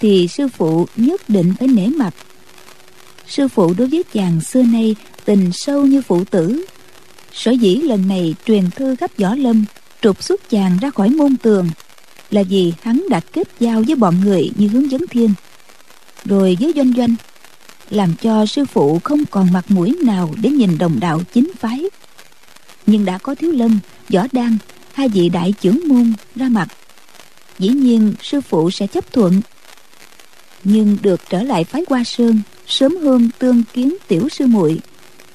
thì 0.00 0.28
sư 0.28 0.48
phụ 0.48 0.86
nhất 0.96 1.28
định 1.28 1.54
phải 1.58 1.68
nể 1.68 1.86
mặt. 1.86 2.14
Sư 3.26 3.48
phụ 3.48 3.74
đối 3.78 3.88
với 3.88 4.02
chàng 4.12 4.40
xưa 4.40 4.62
nay 4.62 4.96
tình 5.24 5.50
sâu 5.52 5.86
như 5.86 6.02
phụ 6.02 6.24
tử. 6.24 6.64
Sở 7.32 7.50
dĩ 7.50 7.76
lần 7.76 8.08
này 8.08 8.34
truyền 8.46 8.70
thư 8.70 8.96
khắp 8.96 9.10
võ 9.18 9.34
lâm, 9.34 9.64
trục 10.02 10.22
xuất 10.22 10.50
chàng 10.50 10.78
ra 10.80 10.90
khỏi 10.90 11.08
môn 11.08 11.36
tường 11.36 11.68
là 12.30 12.42
vì 12.42 12.72
hắn 12.82 13.04
đã 13.10 13.20
kết 13.20 13.48
giao 13.60 13.82
với 13.86 13.94
bọn 13.94 14.20
người 14.24 14.50
như 14.56 14.68
hướng 14.68 14.90
dẫn 14.90 15.06
thiên. 15.10 15.32
Rồi 16.24 16.56
với 16.60 16.72
doanh 16.76 16.92
doanh, 16.96 17.14
làm 17.90 18.14
cho 18.22 18.46
sư 18.46 18.64
phụ 18.64 18.98
không 19.04 19.24
còn 19.30 19.52
mặt 19.52 19.64
mũi 19.68 19.96
nào 20.04 20.34
để 20.42 20.50
nhìn 20.50 20.78
đồng 20.78 21.00
đạo 21.00 21.20
chính 21.32 21.52
phái 21.58 21.84
nhưng 22.88 23.04
đã 23.04 23.18
có 23.18 23.34
thiếu 23.34 23.52
lâm, 23.52 23.78
võ 24.08 24.26
đan, 24.32 24.58
hai 24.92 25.08
vị 25.08 25.28
đại 25.28 25.54
trưởng 25.60 25.88
môn 25.88 26.12
ra 26.36 26.48
mặt. 26.48 26.68
Dĩ 27.58 27.68
nhiên, 27.68 28.14
sư 28.22 28.40
phụ 28.40 28.70
sẽ 28.70 28.86
chấp 28.86 29.12
thuận. 29.12 29.40
Nhưng 30.64 30.96
được 31.02 31.20
trở 31.30 31.42
lại 31.42 31.64
phái 31.64 31.84
hoa 31.88 32.04
sơn, 32.04 32.40
sớm 32.66 32.96
hôm 32.96 33.30
tương 33.38 33.62
kiến 33.72 33.96
tiểu 34.08 34.28
sư 34.28 34.46
muội. 34.46 34.80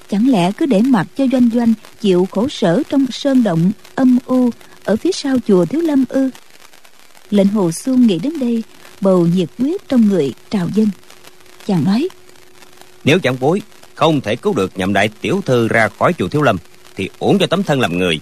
Chẳng 0.09 0.29
lẽ 0.29 0.51
cứ 0.51 0.65
để 0.65 0.81
mặc 0.81 1.07
cho 1.17 1.25
doanh 1.31 1.49
doanh 1.53 1.73
chịu 2.01 2.27
khổ 2.31 2.47
sở 2.49 2.83
trong 2.89 3.05
sơn 3.11 3.43
động 3.43 3.71
âm 3.95 4.19
u 4.25 4.49
ở 4.83 4.95
phía 4.95 5.11
sau 5.11 5.37
chùa 5.47 5.65
thiếu 5.65 5.81
lâm 5.81 6.05
ư? 6.09 6.29
Lệnh 7.29 7.47
hồ 7.47 7.71
xuân 7.71 8.07
nghĩ 8.07 8.19
đến 8.19 8.39
đây, 8.39 8.63
bầu 9.01 9.27
nhiệt 9.27 9.49
huyết 9.57 9.89
trong 9.89 10.09
người 10.09 10.33
trào 10.49 10.69
dân 10.75 10.87
chàng 11.67 11.83
nói, 11.83 12.07
nếu 13.03 13.19
chẳng 13.19 13.37
bối, 13.39 13.61
không 13.95 14.21
thể 14.21 14.35
cứu 14.35 14.53
được 14.53 14.77
nhậm 14.77 14.93
đại 14.93 15.09
tiểu 15.21 15.41
thư 15.45 15.67
ra 15.67 15.89
khỏi 15.99 16.13
chùa 16.13 16.27
thiếu 16.27 16.41
lâm 16.41 16.57
thì 16.95 17.09
uổng 17.19 17.39
cho 17.39 17.47
tấm 17.47 17.63
thân 17.63 17.79
làm 17.79 17.97
người. 17.97 18.19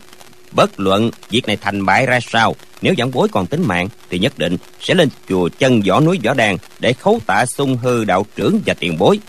Bất 0.51 0.79
luận 0.79 1.11
việc 1.29 1.47
này 1.47 1.57
thành 1.57 1.85
bại 1.85 2.05
ra 2.05 2.19
sao 2.31 2.55
nếu 2.81 2.93
giảng 2.97 3.11
bối 3.11 3.27
còn 3.31 3.47
tính 3.47 3.67
mạng 3.67 3.89
thì 4.09 4.19
nhất 4.19 4.37
định 4.37 4.57
sẽ 4.79 4.93
lên 4.93 5.09
chùa 5.29 5.49
chân 5.59 5.81
võ 5.87 5.99
núi 5.99 6.19
võ 6.23 6.33
đàn 6.33 6.57
để 6.79 6.93
khấu 6.93 7.19
tạ 7.25 7.45
sung 7.45 7.77
hư 7.77 8.03
đạo 8.03 8.25
trưởng 8.35 8.59
và 8.65 8.73
tiền 8.73 8.97
bối. 8.97 9.19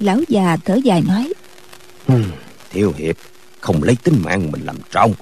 Lão 0.00 0.20
già 0.28 0.56
thở 0.64 0.78
dài 0.84 1.02
nói 1.08 1.32
hmm, 2.06 2.24
thiếu 2.70 2.94
hiệp 2.98 3.16
không 3.60 3.82
lấy 3.82 3.96
tính 4.04 4.22
mạng 4.22 4.52
mình 4.52 4.64
làm 4.64 4.76
trọng 4.90 5.14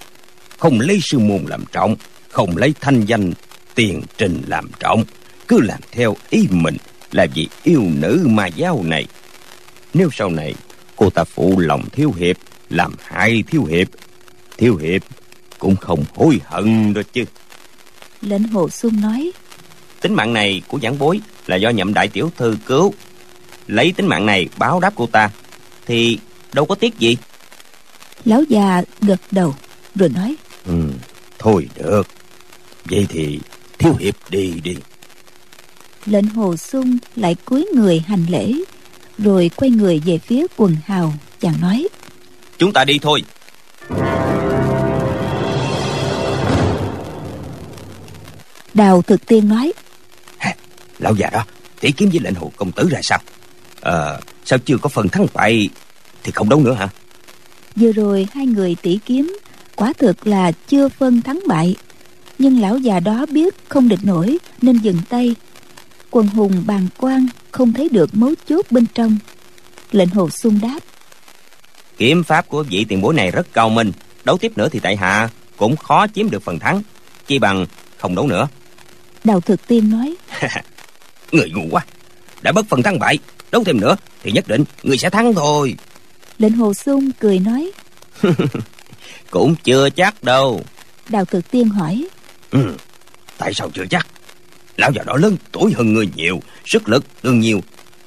không 0.58 0.80
lấy 0.80 0.98
sư 1.02 1.18
môn 1.18 1.44
làm 1.46 1.64
trọng 1.72 1.96
không 2.28 2.56
lấy 2.56 2.74
thanh 2.80 3.04
danh 3.04 3.32
tiền 3.74 4.02
trình 4.18 4.42
làm 4.46 4.70
trọng 4.80 5.04
cứ 5.48 5.60
làm 5.60 5.80
theo 5.92 6.16
ý 6.30 6.46
mình 6.50 6.76
là 7.12 7.26
vì 7.34 7.48
yêu 7.62 7.82
nữ 7.94 8.26
ma 8.26 8.46
giáo 8.46 8.82
này. 8.84 9.06
Nếu 9.94 10.08
sau 10.12 10.30
này 10.30 10.54
cô 10.96 11.10
ta 11.10 11.24
phụ 11.24 11.58
lòng 11.58 11.84
thiếu 11.92 12.12
hiệp 12.16 12.36
làm 12.70 12.94
hại 13.04 13.44
thiếu 13.46 13.64
hiệp. 13.64 13.88
Thiếu 14.58 14.76
hiệp 14.76 15.02
cũng 15.58 15.76
không 15.76 16.04
hối 16.14 16.40
hận 16.44 16.94
đó 16.94 17.02
chứ. 17.12 17.24
Lệnh 18.22 18.42
hồ 18.42 18.68
xuân 18.70 19.00
nói 19.00 19.32
tính 20.00 20.14
mạng 20.14 20.32
này 20.32 20.62
của 20.68 20.78
giảng 20.82 20.98
bối 20.98 21.20
là 21.46 21.56
do 21.56 21.70
nhậm 21.70 21.94
đại 21.94 22.08
tiểu 22.08 22.30
thư 22.36 22.56
cứu. 22.66 22.94
Lấy 23.66 23.92
tính 23.92 24.06
mạng 24.06 24.26
này 24.26 24.48
báo 24.58 24.80
đáp 24.80 24.92
cô 24.96 25.06
ta 25.06 25.30
thì 25.86 26.18
đâu 26.52 26.66
có 26.66 26.74
tiếc 26.74 26.98
gì. 26.98 27.16
Lão 28.24 28.42
già 28.48 28.82
gật 29.00 29.20
đầu 29.30 29.54
rồi 29.94 30.08
nói 30.08 30.36
ừ 30.66 30.90
thôi 31.38 31.68
được. 31.74 32.08
Vậy 32.84 33.06
thì 33.08 33.40
thiếu 33.78 33.94
hiệp 33.98 34.14
đi 34.30 34.52
đi. 34.64 34.76
Lệnh 36.06 36.26
hồ 36.28 36.56
sung 36.56 36.98
lại 37.16 37.36
cúi 37.44 37.66
người 37.74 37.98
hành 38.06 38.26
lễ 38.28 38.52
rồi 39.18 39.50
quay 39.56 39.70
người 39.70 40.02
về 40.04 40.18
phía 40.18 40.46
quần 40.56 40.76
hào 40.84 41.14
chàng 41.40 41.60
nói 41.60 41.88
chúng 42.60 42.72
ta 42.72 42.84
đi 42.84 42.98
thôi. 42.98 43.22
Đào 48.74 49.02
thực 49.02 49.26
tiên 49.26 49.48
nói. 49.48 49.72
Lão 50.98 51.14
già 51.14 51.30
đó 51.30 51.44
tỷ 51.80 51.92
kiếm 51.92 52.10
với 52.10 52.20
lệnh 52.20 52.34
hồ 52.34 52.52
công 52.56 52.72
tử 52.72 52.88
ra 52.90 53.00
sao? 53.02 53.18
Ờ 53.80 54.20
sao 54.44 54.58
chưa 54.58 54.76
có 54.82 54.88
phần 54.88 55.08
thắng 55.08 55.26
bại 55.34 55.68
thì 56.22 56.32
không 56.32 56.48
đấu 56.48 56.60
nữa 56.60 56.72
hả? 56.72 56.88
Vừa 57.76 57.92
rồi 57.92 58.28
hai 58.32 58.46
người 58.46 58.76
tỷ 58.82 58.98
kiếm 59.06 59.38
quả 59.76 59.92
thực 59.98 60.26
là 60.26 60.52
chưa 60.52 60.88
phân 60.88 61.22
thắng 61.22 61.40
bại. 61.46 61.76
Nhưng 62.38 62.60
lão 62.60 62.78
già 62.78 63.00
đó 63.00 63.26
biết 63.26 63.54
không 63.68 63.88
địch 63.88 64.04
nổi 64.04 64.38
nên 64.62 64.78
dừng 64.78 64.98
tay. 65.08 65.34
Quần 66.10 66.26
hùng 66.26 66.62
bàn 66.66 66.88
quan 66.98 67.26
không 67.50 67.72
thấy 67.72 67.88
được 67.88 68.14
mấu 68.14 68.34
chốt 68.48 68.66
bên 68.70 68.86
trong. 68.94 69.18
Lệnh 69.92 70.08
hồ 70.08 70.30
sung 70.30 70.58
đáp 70.62 70.78
kiếm 72.00 72.24
pháp 72.24 72.48
của 72.48 72.62
vị 72.62 72.86
tiền 72.88 73.00
bối 73.00 73.14
này 73.14 73.30
rất 73.30 73.52
cao 73.52 73.70
minh. 73.70 73.92
Đấu 74.24 74.38
tiếp 74.38 74.52
nữa 74.56 74.68
thì 74.72 74.80
tại 74.80 74.96
hạ 74.96 75.28
cũng 75.56 75.76
khó 75.76 76.06
chiếm 76.14 76.30
được 76.30 76.42
phần 76.42 76.58
thắng. 76.58 76.82
Chi 77.26 77.38
bằng 77.38 77.66
không 77.96 78.14
đấu 78.14 78.26
nữa. 78.26 78.48
Đào 79.24 79.40
thực 79.40 79.68
tiên 79.68 79.90
nói. 79.90 80.14
Người 81.32 81.50
ngu 81.50 81.62
quá. 81.70 81.84
Đã 82.42 82.52
bất 82.52 82.66
phần 82.68 82.82
thắng 82.82 82.98
bại 82.98 83.18
đấu 83.50 83.64
thêm 83.64 83.80
nữa 83.80 83.96
thì 84.22 84.32
nhất 84.32 84.48
định 84.48 84.64
người 84.82 84.98
sẽ 84.98 85.10
thắng 85.10 85.34
thôi. 85.34 85.74
Lệnh 86.38 86.52
hồ 86.52 86.74
sung 86.74 87.10
cười 87.20 87.38
nói. 87.38 87.70
Cũng 89.30 89.54
chưa 89.64 89.90
chắc 89.90 90.22
đâu. 90.22 90.62
Đào 91.08 91.24
thực 91.24 91.50
tiên 91.50 91.68
hỏi. 91.68 92.08
Ừ, 92.50 92.76
tại 93.38 93.54
sao 93.54 93.70
chưa 93.74 93.84
chắc? 93.90 94.06
Lão 94.76 94.90
già 94.92 95.02
đó 95.06 95.16
lớn 95.16 95.36
tuổi 95.52 95.72
hơn 95.76 95.94
người 95.94 96.08
nhiều 96.16 96.40
sức 96.66 96.88
lực 96.88 97.04
đương 97.22 97.40
nhiều 97.40 97.60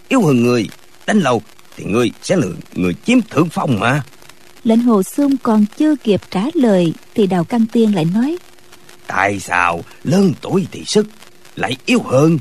yếu 0.10 0.22
hơn 0.22 0.44
người 0.44 0.70
đánh 1.08 1.20
lâu 1.20 1.42
thì 1.78 1.84
ngươi 1.84 2.12
sẽ 2.22 2.36
là 2.36 2.48
người 2.74 2.96
chiếm 3.06 3.22
thượng 3.22 3.50
phong 3.50 3.80
mà. 3.80 4.04
Lệnh 4.64 4.80
hồ 4.80 5.04
sung 5.04 5.38
còn 5.44 5.66
chưa 5.78 5.96
kịp 5.96 6.22
trả 6.32 6.44
lời 6.54 6.94
thì 7.16 7.28
đào 7.28 7.44
căn 7.44 7.66
tiên 7.72 7.96
lại 7.96 8.06
nói 8.06 8.38
tại 9.08 9.40
sao 9.40 9.84
lớn 10.04 10.34
tuổi 10.42 10.68
thì 10.72 10.84
sức 10.86 11.08
lại 11.56 11.78
yếu 11.86 12.02
hơn? 12.02 12.40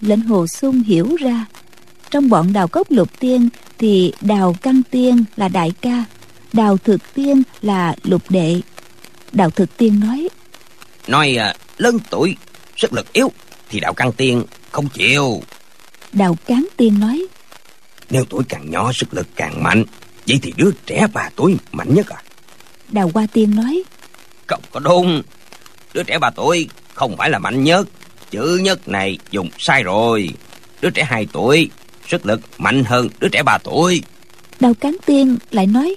Lệnh 0.00 0.20
hồ 0.20 0.46
sung 0.46 0.82
hiểu 0.82 1.16
ra 1.20 1.46
trong 2.10 2.28
bọn 2.28 2.52
đào 2.52 2.68
cốc 2.68 2.90
lục 2.90 3.08
tiên 3.20 3.48
thì 3.78 4.12
đào 4.20 4.56
căn 4.62 4.82
tiên 4.90 5.24
là 5.36 5.48
đại 5.48 5.72
ca 5.80 6.04
đào 6.52 6.76
thực 6.76 7.14
tiên 7.14 7.42
là 7.62 7.94
lục 8.02 8.22
đệ. 8.28 8.60
Đào 9.32 9.50
thực 9.50 9.76
tiên 9.76 10.00
nói 10.00 10.28
nói 11.08 11.36
à, 11.36 11.54
lớn 11.78 11.98
tuổi 12.10 12.36
sức 12.76 12.92
lực 12.92 13.12
yếu 13.12 13.32
thì 13.68 13.80
đạo 13.80 13.94
căn 13.94 14.12
tiên 14.12 14.44
không 14.70 14.88
chịu. 14.88 15.42
Đào 16.12 16.36
cán 16.46 16.66
tiên 16.76 17.00
nói 17.00 17.26
nếu 18.10 18.24
tuổi 18.24 18.44
càng 18.48 18.70
nhỏ 18.70 18.92
sức 18.92 19.14
lực 19.14 19.26
càng 19.36 19.62
mạnh. 19.62 19.84
Vậy 20.28 20.38
thì 20.42 20.52
đứa 20.56 20.70
trẻ 20.86 21.06
ba 21.12 21.28
tuổi 21.36 21.56
mạnh 21.72 21.94
nhất 21.94 22.08
à? 22.08 22.22
Đào 22.88 23.10
hoa 23.14 23.26
tiên 23.32 23.56
nói. 23.56 23.82
Không 24.46 24.62
có 24.70 24.80
đúng. 24.80 25.22
Đứa 25.94 26.02
trẻ 26.02 26.18
ba 26.18 26.30
tuổi 26.30 26.68
không 26.94 27.16
phải 27.16 27.30
là 27.30 27.38
mạnh 27.38 27.64
nhất. 27.64 27.88
Chữ 28.30 28.60
nhất 28.62 28.88
này 28.88 29.18
dùng 29.30 29.48
sai 29.58 29.82
rồi. 29.82 30.30
Đứa 30.80 30.90
trẻ 30.90 31.04
hai 31.04 31.26
tuổi 31.32 31.70
sức 32.08 32.26
lực 32.26 32.40
mạnh 32.58 32.84
hơn 32.84 33.08
đứa 33.20 33.28
trẻ 33.28 33.42
ba 33.42 33.58
tuổi. 33.58 34.02
Đào 34.60 34.74
cán 34.74 34.96
tiên 35.06 35.36
lại 35.50 35.66
nói. 35.66 35.96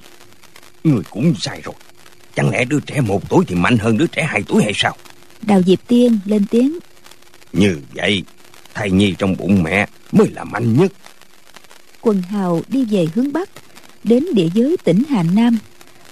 Người 0.84 1.02
cũng 1.10 1.34
sai 1.40 1.62
rồi. 1.64 1.76
Chẳng 2.36 2.50
lẽ 2.50 2.66
đứa 2.66 2.80
trẻ 2.80 3.02
một 3.02 3.30
tuổi 3.30 3.46
thì 3.48 3.56
mạnh 3.56 3.78
hơn 3.78 3.98
đứa 3.98 4.08
trẻ 4.08 4.24
hai 4.24 4.44
tuổi 4.48 4.64
hay 4.64 4.72
sao? 4.76 4.96
Đào 5.42 5.62
diệp 5.62 5.80
tiên 5.88 6.20
lên 6.26 6.46
tiếng. 6.52 6.80
Như 7.54 7.78
vậy 7.94 8.24
thai 8.74 8.92
nhi 8.92 9.16
trong 9.18 9.38
bụng 9.38 9.64
mẹ 9.64 9.88
mới 10.12 10.28
là 10.32 10.44
mạnh 10.44 10.78
nhất 10.78 10.92
quần 12.04 12.22
hào 12.22 12.62
đi 12.68 12.86
về 12.86 13.08
hướng 13.16 13.34
bắc, 13.34 13.50
đến 14.04 14.26
địa 14.34 14.50
giới 14.54 14.78
tỉnh 14.84 15.04
hà 15.10 15.24
nam. 15.24 15.58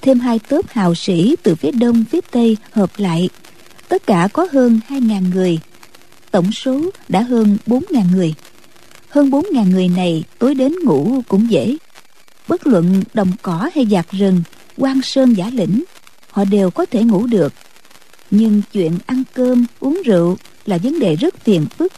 Thêm 0.02 0.20
hai 0.20 0.40
tớp 0.40 0.66
hào 0.70 0.96
sĩ 0.96 1.36
từ 1.44 1.56
phía 1.56 1.72
đông, 1.72 2.06
phía 2.12 2.22
tây 2.32 2.58
hợp 2.72 2.92
lại. 2.98 3.30
Tất 3.88 4.08
cả 4.08 4.28
có 4.34 4.48
hơn 4.52 4.80
hai 4.88 5.02
ngàn 5.02 5.30
người. 5.30 5.60
Tổng 6.32 6.52
số 6.52 6.82
đã 7.10 7.22
hơn 7.22 7.58
bốn 7.66 7.84
ngàn 7.90 8.08
người. 8.12 8.34
Hơn 9.10 9.30
bốn 9.30 9.46
ngàn 9.52 9.70
người 9.70 9.88
này 9.88 10.24
tối 10.40 10.56
đến 10.56 10.76
ngủ 10.84 11.22
cũng 11.28 11.52
dễ. 11.52 11.78
Bất 12.48 12.68
luận 12.68 13.04
đồng 13.14 13.32
cỏ 13.42 13.70
hay 13.76 13.88
giạc 13.92 14.12
rừng 14.12 14.44
quan 14.78 15.02
sơn 15.02 15.34
giả 15.34 15.50
lĩnh, 15.54 15.84
họ 16.30 16.46
đều 16.46 16.72
có 16.72 16.86
thể 16.86 17.04
ngủ 17.04 17.28
được. 17.28 17.54
Nhưng 18.32 18.62
chuyện 18.74 18.98
ăn 19.06 19.24
cơm, 19.34 19.66
uống 19.80 20.02
rượu 20.06 20.38
là 20.66 20.78
vấn 20.78 21.00
đề 21.00 21.16
rất 21.16 21.40
phiền 21.44 21.66
phức. 21.78 21.94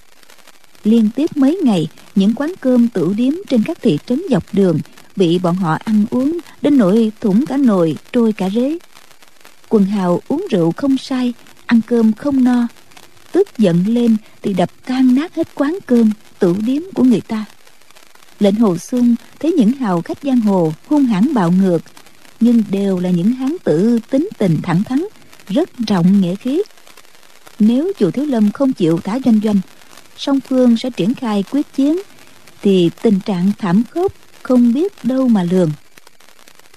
Liên 0.83 1.09
tiếp 1.15 1.37
mấy 1.37 1.59
ngày 1.63 1.87
những 2.15 2.33
quán 2.35 2.51
cơm 2.61 2.87
tửu 2.87 3.13
điếm 3.13 3.33
trên 3.49 3.63
các 3.63 3.77
thị 3.81 3.99
trấn 4.05 4.21
dọc 4.29 4.43
đường 4.53 4.79
bị 5.15 5.39
bọn 5.39 5.55
họ 5.55 5.77
ăn 5.85 6.05
uống 6.09 6.37
đến 6.61 6.77
nỗi 6.77 7.11
thủng 7.21 7.45
cả 7.45 7.57
nồi 7.57 7.97
trôi 8.11 8.33
cả 8.33 8.49
rế. 8.49 8.77
Quần 9.69 9.85
hào 9.85 10.21
uống 10.27 10.47
rượu 10.51 10.71
không 10.71 10.97
say, 10.97 11.33
ăn 11.65 11.81
cơm 11.87 12.13
không 12.13 12.43
no. 12.43 12.67
Tức 13.31 13.57
giận 13.57 13.83
lên 13.87 14.17
thì 14.41 14.53
đập 14.53 14.69
tan 14.85 15.15
nát 15.15 15.35
hết 15.35 15.47
quán 15.55 15.77
cơm 15.85 16.11
tửu 16.39 16.55
điếm 16.65 16.81
của 16.93 17.03
người 17.03 17.21
ta. 17.21 17.45
Lệnh 18.39 18.55
hồ 18.55 18.77
xuân 18.77 19.15
thấy 19.39 19.51
những 19.51 19.71
hào 19.71 20.01
khách 20.01 20.17
giang 20.23 20.41
hồ 20.41 20.73
hung 20.87 21.05
hãn 21.05 21.33
bạo 21.33 21.51
ngược 21.51 21.81
nhưng 22.39 22.63
đều 22.71 22.99
là 22.99 23.09
những 23.09 23.31
hán 23.31 23.55
tử 23.63 23.99
tính 24.09 24.29
tình 24.37 24.57
thẳng 24.63 24.83
thắn 24.83 25.05
rất 25.47 25.69
rộng 25.87 26.21
nghĩa 26.21 26.35
khí. 26.35 26.61
Nếu 27.59 27.91
chùa 27.99 28.11
thiếu 28.11 28.25
lâm 28.25 28.51
không 28.51 28.73
chịu 28.73 28.99
thả 29.03 29.19
doanh 29.25 29.39
doanh 29.43 29.59
song 30.25 30.39
phương 30.49 30.77
sẽ 30.77 30.89
triển 30.89 31.13
khai 31.13 31.43
quyết 31.51 31.73
chiến, 31.73 32.01
thì 32.61 32.89
tình 33.01 33.19
trạng 33.19 33.51
thảm 33.57 33.83
khốc 33.89 34.11
không 34.43 34.73
biết 34.73 34.93
đâu 35.03 35.27
mà 35.27 35.43
lường. 35.43 35.71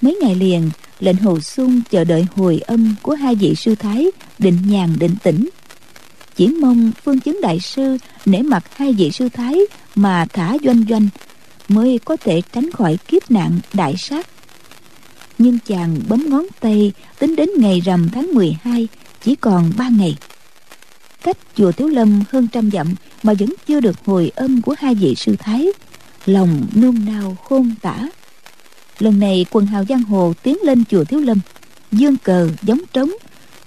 Mấy 0.00 0.18
ngày 0.22 0.34
liền, 0.34 0.70
lệnh 1.00 1.16
hồ 1.16 1.40
xuân 1.40 1.82
chờ 1.90 2.04
đợi 2.04 2.26
hồi 2.36 2.60
âm 2.66 2.94
của 3.02 3.14
hai 3.14 3.34
vị 3.34 3.54
sư 3.54 3.74
thái 3.74 4.06
định 4.38 4.58
nhàn 4.68 4.98
định 4.98 5.14
tĩnh. 5.22 5.48
Chỉ 6.36 6.48
mong 6.48 6.92
phương 7.04 7.20
chứng 7.20 7.40
đại 7.40 7.60
sư 7.60 7.98
nể 8.26 8.42
mặt 8.42 8.64
hai 8.76 8.92
vị 8.92 9.10
sư 9.10 9.28
thái 9.28 9.60
mà 9.94 10.26
thả 10.32 10.56
doanh 10.64 10.84
doanh 10.88 11.08
mới 11.68 11.98
có 12.04 12.16
thể 12.16 12.42
tránh 12.52 12.70
khỏi 12.70 12.98
kiếp 13.08 13.30
nạn 13.30 13.58
đại 13.72 13.94
sát. 13.96 14.26
Nhưng 15.38 15.58
chàng 15.66 16.00
bấm 16.08 16.30
ngón 16.30 16.46
tay, 16.60 16.92
tính 17.18 17.36
đến 17.36 17.48
ngày 17.56 17.80
rằm 17.80 18.08
tháng 18.12 18.34
12 18.34 18.88
chỉ 19.24 19.34
còn 19.34 19.72
ba 19.76 19.88
ngày 19.88 20.16
cách 21.26 21.36
chùa 21.56 21.72
Thiếu 21.72 21.88
Lâm 21.88 22.22
hơn 22.30 22.48
trăm 22.52 22.70
dặm 22.70 22.94
mà 23.22 23.32
vẫn 23.38 23.54
chưa 23.66 23.80
được 23.80 23.96
hồi 24.04 24.32
âm 24.34 24.62
của 24.62 24.74
hai 24.78 24.94
vị 24.94 25.14
sư 25.14 25.36
thái. 25.38 25.68
Lòng 26.26 26.66
nôn 26.74 26.96
nao 27.06 27.36
khôn 27.44 27.74
tả. 27.82 28.08
Lần 28.98 29.20
này 29.20 29.46
quần 29.50 29.66
hào 29.66 29.84
giang 29.88 30.02
hồ 30.02 30.32
tiến 30.42 30.56
lên 30.62 30.84
chùa 30.90 31.04
Thiếu 31.04 31.20
Lâm. 31.20 31.40
Dương 31.92 32.16
cờ, 32.16 32.48
giống 32.62 32.80
trống. 32.92 33.10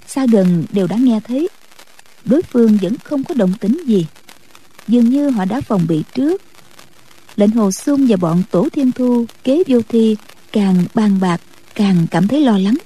Xa 0.07 0.25
gần 0.31 0.65
đều 0.71 0.87
đã 0.87 0.95
nghe 0.97 1.19
thấy. 1.27 1.49
Đối 2.25 2.41
phương 2.41 2.77
vẫn 2.81 2.95
không 3.03 3.23
có 3.23 3.33
động 3.33 3.53
tính 3.59 3.83
gì. 3.85 4.05
Dường 4.87 5.09
như 5.09 5.29
họ 5.29 5.45
đã 5.45 5.61
phòng 5.61 5.85
bị 5.87 6.03
trước. 6.13 6.41
Lệnh 7.35 7.51
hồ 7.51 7.71
sung 7.71 8.05
và 8.09 8.17
bọn 8.17 8.43
tổ 8.51 8.67
thiên 8.69 8.91
thu 8.91 9.25
kế 9.43 9.63
vô 9.67 9.79
thi 9.89 10.15
càng 10.51 10.83
bàn 10.93 11.19
bạc, 11.19 11.41
càng 11.75 12.07
cảm 12.11 12.27
thấy 12.27 12.41
lo 12.41 12.57
lắng. 12.57 12.77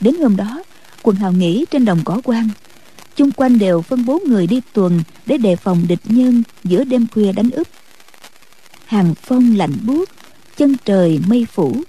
Đến 0.00 0.14
hôm 0.22 0.36
đó, 0.36 0.62
quần 1.02 1.16
hào 1.16 1.32
nghỉ 1.32 1.64
trên 1.70 1.84
đồng 1.84 2.00
cỏ 2.04 2.20
quan 2.24 2.48
chung 3.18 3.32
quanh 3.32 3.58
đều 3.58 3.82
phân 3.82 4.04
bố 4.04 4.20
người 4.26 4.46
đi 4.46 4.60
tuần 4.72 5.02
để 5.26 5.38
đề 5.38 5.56
phòng 5.56 5.84
địch 5.88 6.00
nhân 6.04 6.42
giữa 6.64 6.84
đêm 6.84 7.06
khuya 7.12 7.32
đánh 7.32 7.50
úp. 7.50 7.66
Hàng 8.84 9.14
phong 9.22 9.56
lạnh 9.56 9.72
buốt, 9.86 10.08
chân 10.56 10.76
trời 10.84 11.20
mây 11.26 11.46
phủ, 11.52 11.82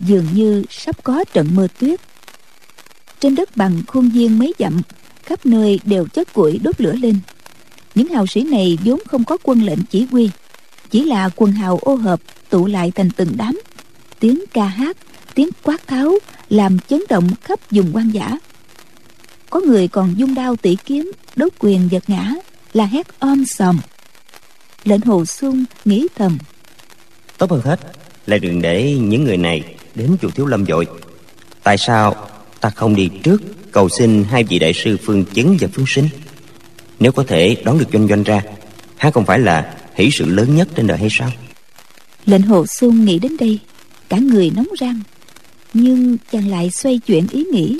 dường 0.00 0.26
như 0.34 0.64
sắp 0.70 1.04
có 1.04 1.24
trận 1.32 1.48
mưa 1.54 1.66
tuyết. 1.78 2.00
Trên 3.20 3.34
đất 3.34 3.56
bằng 3.56 3.82
khuôn 3.86 4.08
viên 4.08 4.38
mấy 4.38 4.54
dặm, 4.58 4.82
khắp 5.22 5.46
nơi 5.46 5.80
đều 5.84 6.06
chất 6.06 6.32
củi 6.32 6.58
đốt 6.58 6.80
lửa 6.80 6.92
lên. 6.92 7.18
Những 7.94 8.08
hào 8.08 8.26
sĩ 8.26 8.42
này 8.42 8.78
vốn 8.84 9.00
không 9.06 9.24
có 9.24 9.36
quân 9.42 9.62
lệnh 9.62 9.84
chỉ 9.90 10.06
huy, 10.10 10.30
chỉ 10.90 11.04
là 11.04 11.30
quần 11.36 11.52
hào 11.52 11.78
ô 11.78 11.94
hợp 11.94 12.20
tụ 12.50 12.66
lại 12.66 12.92
thành 12.94 13.10
từng 13.10 13.32
đám. 13.36 13.60
Tiếng 14.20 14.44
ca 14.52 14.64
hát, 14.64 14.96
tiếng 15.34 15.48
quát 15.62 15.86
tháo 15.86 16.18
làm 16.48 16.78
chấn 16.78 17.02
động 17.08 17.28
khắp 17.42 17.60
vùng 17.70 17.90
quan 17.92 18.10
giả 18.10 18.38
có 19.52 19.60
người 19.60 19.88
còn 19.88 20.14
dung 20.16 20.34
đao 20.34 20.56
tỉ 20.56 20.76
kiếm 20.84 21.12
đốt 21.36 21.52
quyền 21.58 21.88
giật 21.90 22.02
ngã 22.06 22.32
là 22.72 22.84
hét 22.84 23.06
om 23.18 23.44
sòm. 23.44 23.78
Lệnh 24.84 25.00
hồ 25.00 25.24
xuân 25.24 25.64
nghĩ 25.84 26.06
thầm. 26.16 26.38
Tốt 27.38 27.50
hơn 27.50 27.60
hết 27.64 27.80
là 28.26 28.38
đừng 28.38 28.62
để 28.62 28.96
những 29.00 29.24
người 29.24 29.36
này 29.36 29.74
đến 29.94 30.16
chùa 30.22 30.30
thiếu 30.30 30.46
lâm 30.46 30.66
dội. 30.66 30.86
Tại 31.62 31.78
sao 31.78 32.28
ta 32.60 32.70
không 32.70 32.96
đi 32.96 33.10
trước 33.22 33.42
cầu 33.72 33.88
xin 33.88 34.24
hai 34.24 34.44
vị 34.44 34.58
đại 34.58 34.72
sư 34.72 34.96
phương 35.02 35.24
chứng 35.24 35.56
và 35.60 35.68
phương 35.72 35.86
sinh? 35.88 36.08
Nếu 37.00 37.12
có 37.12 37.24
thể 37.28 37.56
đón 37.64 37.78
được 37.78 37.88
doanh 37.92 38.08
doanh 38.08 38.22
ra 38.22 38.42
há 38.96 39.10
không 39.10 39.24
phải 39.24 39.38
là 39.38 39.74
hỷ 39.94 40.10
sự 40.10 40.24
lớn 40.24 40.56
nhất 40.56 40.68
trên 40.74 40.86
đời 40.86 40.98
hay 40.98 41.08
sao? 41.10 41.30
Lệnh 42.26 42.42
hồ 42.42 42.66
xuân 42.66 43.04
nghĩ 43.04 43.18
đến 43.18 43.36
đây 43.40 43.58
cả 44.08 44.18
người 44.18 44.52
nóng 44.56 44.68
rang. 44.80 45.00
Nhưng 45.74 46.16
chàng 46.32 46.48
lại 46.48 46.70
xoay 46.70 46.98
chuyển 46.98 47.26
ý 47.30 47.44
nghĩ 47.44 47.78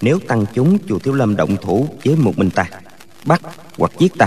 nếu 0.00 0.18
tăng 0.18 0.44
chúng, 0.54 0.78
chùa 0.88 0.98
thiếu 0.98 1.14
lâm 1.14 1.36
động 1.36 1.56
thủ 1.62 1.88
với 2.04 2.16
một 2.16 2.38
mình 2.38 2.50
ta, 2.50 2.64
bắt 3.24 3.40
hoặc 3.78 3.92
giết 3.98 4.12
ta 4.18 4.26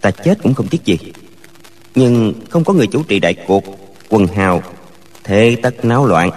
ta 0.00 0.10
chết 0.10 0.42
cũng 0.42 0.54
không 0.54 0.68
tiếc 0.68 0.84
gì. 0.84 0.98
Nhưng 1.94 2.34
không 2.50 2.64
có 2.64 2.72
người 2.72 2.86
chủ 2.86 3.02
trì 3.02 3.18
đại 3.18 3.34
cuộc, 3.46 3.64
quần 4.08 4.26
hào, 4.26 4.62
thế 5.24 5.56
tất 5.62 5.84
náo 5.84 6.06
loạn. 6.06 6.30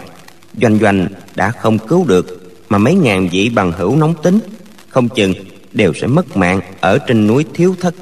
Doanh 0.61 0.79
doanh 0.79 1.07
đã 1.35 1.51
không 1.51 1.79
cứu 1.79 2.05
được, 2.07 2.53
mà 2.69 2.77
mấy 2.77 2.95
ngàn 2.95 3.29
vị 3.31 3.49
bằng 3.49 3.71
hữu 3.71 3.95
nóng 3.95 4.13
tính, 4.23 4.39
không 4.89 5.09
chừng 5.09 5.33
đều 5.71 5.93
sẽ 5.93 6.07
mất 6.07 6.37
mạng 6.37 6.61
ở 6.79 6.97
trên 7.07 7.27
núi 7.27 7.45
thiếu 7.53 7.75
thất. 7.79 7.95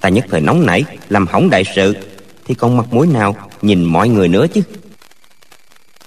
Ta 0.00 0.08
nhất 0.08 0.24
thời 0.30 0.40
nóng 0.40 0.66
nảy, 0.66 0.84
làm 1.08 1.26
hỏng 1.26 1.50
đại 1.50 1.64
sự. 1.76 1.96
Thì 2.44 2.54
còn 2.54 2.76
mặt 2.76 2.86
mũi 2.90 3.06
nào 3.06 3.36
nhìn 3.62 3.84
mọi 3.84 4.08
người 4.08 4.28
nữa 4.28 4.46
chứ? 4.54 4.60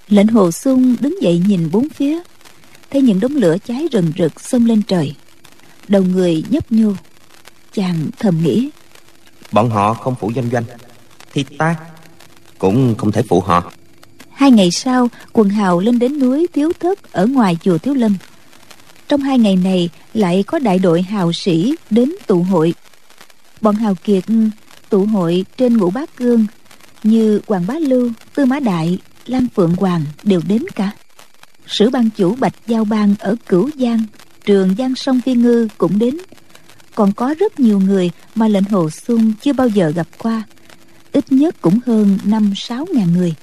Lệnh 0.10 0.28
hồ 0.28 0.52
sung 0.52 0.96
đứng 1.00 1.22
dậy 1.22 1.42
nhìn 1.48 1.72
bốn 1.72 1.88
phía 1.90 2.20
thấy 2.92 3.02
những 3.02 3.20
đống 3.20 3.36
lửa 3.36 3.58
cháy 3.66 3.88
rừng 3.92 4.12
rực 4.18 4.42
xông 4.42 4.66
lên 4.66 4.82
trời. 4.82 5.16
Đầu 5.88 6.04
người 6.04 6.44
nhấp 6.50 6.72
nhô 6.72 6.94
chàng 7.74 8.10
thầm 8.20 8.44
nghĩ. 8.44 8.70
Bọn 9.52 9.70
họ 9.70 9.94
không 9.94 10.16
phụ 10.20 10.32
doanh 10.36 10.50
doanh 10.52 10.64
thì 11.34 11.46
ta 11.58 11.76
cũng 12.58 12.96
không 12.98 13.12
thể 13.12 13.22
phụ 13.30 13.42
họ. 13.42 13.72
Hai 14.32 14.52
ngày 14.52 14.72
sau 14.72 15.10
quần 15.34 15.50
hào 15.50 15.80
lên 15.80 16.00
đến 16.00 16.20
núi 16.20 16.48
thiếu 16.54 16.72
thất 16.80 17.12
ở 17.12 17.26
ngoài 17.26 17.58
chùa 17.62 17.78
thiếu 17.78 17.94
lâm. 17.94 18.18
Trong 19.08 19.22
hai 19.22 19.40
ngày 19.40 19.56
này 19.56 19.90
lại 20.14 20.44
có 20.48 20.60
đại 20.60 20.80
đội 20.80 21.02
hào 21.02 21.34
sĩ 21.34 21.76
đến 21.90 22.12
tụ 22.28 22.44
hội. 22.44 22.74
Bọn 23.62 23.76
hào 23.76 23.96
kiệt 23.96 24.24
tụ 24.90 25.06
hội 25.06 25.46
trên 25.58 25.78
ngũ 25.78 25.90
bát 25.90 26.16
cương 26.16 26.46
như 27.04 27.42
hoàng 27.48 27.68
bá 27.68 27.74
lưu 27.74 28.12
tư 28.36 28.46
mã 28.46 28.60
đại 28.60 29.00
lam 29.26 29.48
phượng 29.56 29.76
hoàng 29.76 30.06
đều 30.24 30.42
đến 30.48 30.66
cả 30.76 30.92
sử 31.68 31.90
ban 31.90 32.10
chủ 32.10 32.36
bạch 32.36 32.54
giao 32.68 32.86
bang 32.86 33.16
ở 33.20 33.36
cửu 33.48 33.70
giang 33.80 34.04
trường 34.46 34.76
giang 34.78 34.96
sông 34.96 35.22
phi 35.22 35.34
ngư 35.34 35.68
cũng 35.78 36.00
đến. 36.00 36.18
Còn 36.96 37.14
có 37.14 37.36
rất 37.40 37.60
nhiều 37.60 37.80
người 37.80 38.12
mà 38.36 38.48
lệnh 38.48 38.64
hồ 38.64 38.90
xuân 38.90 39.34
chưa 39.42 39.54
bao 39.54 39.68
giờ 39.68 39.90
gặp 39.96 40.08
qua 40.18 40.44
ít 41.12 41.32
nhất 41.32 41.56
cũng 41.62 41.80
hơn 41.86 42.18
năm 42.24 42.54
sáu 42.56 42.86
ngàn 42.94 43.14
người. 43.14 43.34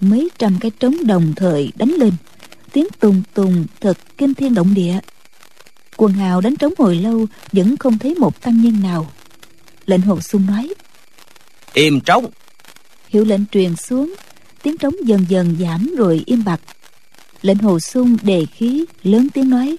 Mấy 0.00 0.28
trăm 0.38 0.58
cái 0.60 0.70
trống 0.70 1.06
đồng 1.06 1.32
thời 1.36 1.72
đánh 1.76 1.90
lên 1.90 2.12
tiếng 2.72 2.86
tùng 3.00 3.22
tùng 3.34 3.66
thật 3.80 3.98
kinh 4.18 4.34
thiên 4.34 4.54
động 4.54 4.74
địa. 4.74 4.98
Quần 5.96 6.12
hào 6.12 6.40
đánh 6.40 6.56
trống 6.56 6.72
hồi 6.78 6.96
lâu 6.96 7.26
vẫn 7.52 7.76
không 7.76 7.98
thấy 7.98 8.14
một 8.14 8.40
tăng 8.40 8.62
nhân 8.62 8.82
nào. 8.82 9.12
Lệnh 9.86 10.00
hồ 10.00 10.20
xuân 10.20 10.46
nói 10.46 10.74
im 11.72 12.00
trống. 12.00 12.26
Hiệu 13.08 13.24
lệnh 13.24 13.46
truyền 13.46 13.76
xuống 13.76 14.14
tiếng 14.62 14.78
trống 14.78 14.94
dần 15.04 15.24
dần 15.28 15.56
giảm 15.60 15.94
rồi 15.96 16.22
im 16.26 16.44
bặt 16.44 16.60
lệnh 17.42 17.58
hồ 17.58 17.80
sung 17.80 18.16
đề 18.22 18.46
khí 18.54 18.84
lớn 19.02 19.28
tiếng 19.34 19.50
nói. 19.50 19.76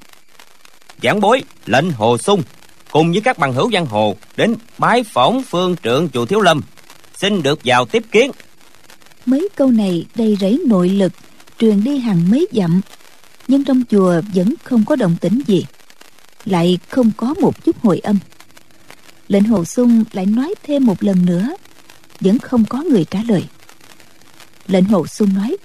Giảng 1.03 1.21
bối 1.21 1.43
lệnh 1.65 1.91
hồ 1.91 2.17
sung 2.17 2.43
cùng 2.91 3.11
với 3.11 3.21
các 3.21 3.37
bằng 3.37 3.53
hữu 3.53 3.71
giang 3.71 3.85
hồ 3.85 4.15
đến 4.37 4.55
bái 4.77 5.03
phỏng 5.03 5.43
phương 5.43 5.75
trượng 5.83 6.09
chùa 6.09 6.25
thiếu 6.25 6.41
lâm 6.41 6.61
xin 7.15 7.43
được 7.43 7.59
vào 7.63 7.85
tiếp 7.85 8.03
kiến. 8.11 8.31
Mấy 9.25 9.49
câu 9.55 9.71
này 9.71 10.05
đầy 10.15 10.37
rẫy 10.39 10.59
nội 10.67 10.89
lực 10.89 11.13
truyền 11.59 11.83
đi 11.83 11.97
hàng 11.97 12.31
mấy 12.31 12.47
dặm 12.51 12.81
nhưng 13.47 13.63
trong 13.63 13.83
chùa 13.89 14.21
vẫn 14.33 14.53
không 14.63 14.85
có 14.85 14.95
động 14.95 15.15
tĩnh 15.21 15.41
gì 15.47 15.65
lại 16.45 16.79
không 16.89 17.11
có 17.17 17.33
một 17.41 17.65
chút 17.65 17.83
hồi 17.83 17.99
âm. 17.99 18.19
Lệnh 19.27 19.43
hồ 19.43 19.65
sung 19.65 20.03
lại 20.11 20.25
nói 20.25 20.55
thêm 20.63 20.85
một 20.85 21.03
lần 21.03 21.25
nữa 21.25 21.55
vẫn 22.19 22.39
không 22.39 22.65
có 22.65 22.83
người 22.83 23.05
trả 23.11 23.19
lời. 23.27 23.43
Lệnh 24.67 24.83
hồ 24.83 25.07
sung 25.07 25.29
nói 25.35 25.57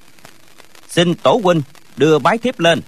xin 0.88 1.14
tổ 1.14 1.40
huynh 1.44 1.62
đưa 1.96 2.18
bái 2.18 2.38
thiếp 2.38 2.61
lên. 2.61 2.80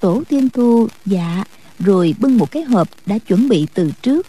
Tổ 0.00 0.22
tiên 0.28 0.48
thu 0.50 0.88
dạ 1.06 1.44
rồi 1.78 2.14
bưng 2.18 2.38
một 2.38 2.50
cái 2.50 2.62
hộp 2.62 2.88
đã 3.06 3.18
chuẩn 3.18 3.48
bị 3.48 3.66
từ 3.74 3.90
trước. 4.02 4.26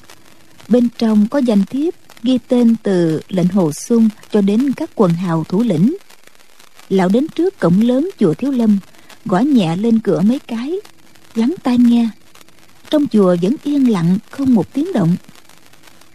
Bên 0.68 0.88
trong 0.98 1.28
có 1.28 1.40
danh 1.40 1.66
thiếp 1.66 1.94
ghi 2.24 2.40
tên 2.48 2.76
từ 2.84 3.22
lệnh 3.30 3.48
hồ 3.48 3.72
xuân 3.72 4.10
cho 4.32 4.42
đến 4.42 4.72
các 4.74 4.90
quần 4.96 5.12
hào 5.12 5.44
thủ 5.44 5.64
lĩnh. 5.64 5.96
Lão 6.90 7.10
đến 7.10 7.28
trước 7.28 7.60
cổng 7.60 7.82
lớn 7.82 8.10
chùa 8.20 8.34
thiếu 8.34 8.52
lâm, 8.52 8.80
gõ 9.26 9.40
nhẹ 9.40 9.76
lên 9.76 10.00
cửa 10.00 10.22
mấy 10.22 10.40
cái, 10.40 10.76
lắng 11.36 11.54
tai 11.64 11.78
nghe. 11.78 12.10
Trong 12.90 13.08
chùa 13.08 13.36
vẫn 13.42 13.56
yên 13.64 13.92
lặng, 13.92 14.18
không 14.32 14.54
một 14.54 14.74
tiếng 14.74 14.94
động. 14.94 15.16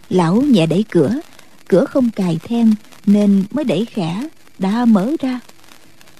Lão 0.09 0.41
nhẹ 0.41 0.65
đẩy 0.65 0.85
cửa 0.89 1.19
cửa 1.67 1.85
không 1.85 2.09
cài 2.09 2.39
then 2.43 2.75
nên 3.05 3.43
mới 3.51 3.65
đẩy 3.65 3.85
khẽ, 3.85 4.27
đã 4.59 4.85
mở 4.85 5.11
ra. 5.21 5.39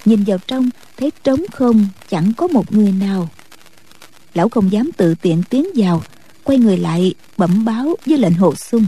Nhìn 0.05 0.23
vào 0.23 0.37
trong 0.47 0.69
thấy 0.97 1.11
trống 1.23 1.41
không, 1.51 1.87
chẳng 2.09 2.33
có 2.37 2.47
một 2.47 2.73
người 2.73 2.91
nào. 2.91 3.29
Lão 4.33 4.49
không 4.49 4.71
dám 4.71 4.89
tự 4.97 5.15
tiện 5.21 5.43
tiến 5.49 5.67
vào, 5.75 6.03
quay 6.43 6.57
người 6.57 6.77
lại 6.77 7.13
bẩm 7.37 7.65
báo 7.65 7.95
với 8.05 8.17
lệnh 8.17 8.33
hồ 8.33 8.55
sung 8.55 8.85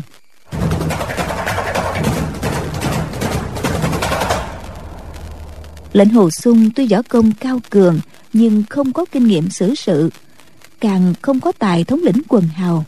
lệnh 5.94 6.10
hồ 6.10 6.30
sung 6.30 6.70
tuy 6.76 6.88
võ 6.88 7.02
công 7.02 7.32
cao 7.40 7.62
cường, 7.70 8.00
nhưng 8.34 8.64
không 8.70 8.94
có 8.94 9.06
kinh 9.12 9.28
nghiệm 9.28 9.50
xử 9.50 9.76
sự, 9.76 10.10
càng 10.80 11.14
không 11.22 11.40
có 11.40 11.52
tài 11.52 11.84
thống 11.84 12.02
lĩnh 12.04 12.22
quần 12.28 12.44
hào. 12.44 12.86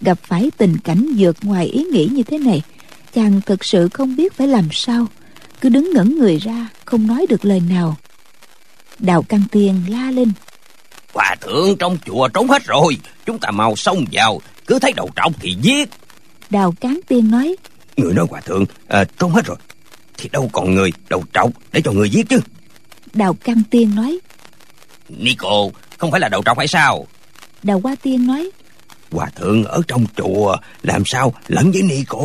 Gặp 0.00 0.18
phải 0.22 0.50
tình 0.56 0.78
cảnh 0.78 1.06
vượt 1.18 1.36
ngoài 1.42 1.66
ý 1.66 1.84
nghĩ 1.84 2.08
như 2.12 2.22
thế 2.22 2.38
này, 2.38 2.62
chàng 3.14 3.40
thực 3.46 3.64
sự 3.64 3.88
không 3.88 4.16
biết 4.16 4.32
phải 4.32 4.48
làm 4.48 4.68
sao, 4.72 5.06
cứ 5.60 5.68
đứng 5.68 5.90
ngẩn 5.94 6.18
người 6.18 6.38
ra, 6.38 6.68
không 6.84 7.06
nói 7.06 7.26
được 7.28 7.44
lời 7.44 7.60
nào 7.60 7.96
đào 8.98 9.22
căn 9.22 9.42
tiên 9.50 9.82
la 9.88 10.10
lên. 10.10 10.32
Hòa 11.14 11.36
thượng 11.40 11.76
trong 11.78 11.98
chùa 12.06 12.28
trốn 12.28 12.48
hết 12.48 12.64
rồi 12.64 12.98
chúng 13.26 13.38
ta 13.38 13.50
mau 13.50 13.76
xông 13.76 14.04
vào 14.12 14.40
cứ 14.66 14.78
thấy 14.78 14.92
đầu 14.92 15.10
trọc 15.16 15.32
thì 15.40 15.56
giết. 15.62 15.88
Đào 16.50 16.74
cán 16.80 17.00
tiên 17.08 17.30
nói 17.30 17.56
người 17.96 18.14
nói 18.14 18.26
hòa 18.30 18.40
thượng 18.40 18.64
à, 18.88 19.04
trốn 19.18 19.32
hết 19.32 19.46
rồi 19.46 19.56
thì 20.18 20.28
đâu 20.28 20.50
còn 20.52 20.74
người 20.74 20.92
đầu 21.08 21.24
trọc 21.34 21.50
để 21.72 21.80
cho 21.84 21.92
người 21.92 22.10
giết 22.10 22.28
chứ. 22.28 22.40
Đào 23.12 23.36
căn 23.44 23.62
tiên 23.70 23.94
nói 23.94 24.18
nico 25.08 25.68
không 25.98 26.10
phải 26.10 26.20
là 26.20 26.28
đầu 26.28 26.42
trọc 26.44 26.58
hay 26.58 26.68
sao? 26.68 27.06
Đào 27.62 27.80
hoa 27.82 27.94
tiên 28.02 28.26
nói 28.26 28.50
hòa 29.10 29.30
thượng 29.34 29.64
ở 29.64 29.82
trong 29.88 30.06
chùa 30.16 30.56
làm 30.82 31.02
sao 31.06 31.34
lẫn 31.48 31.72
với 31.72 31.82
nico? 31.82 32.18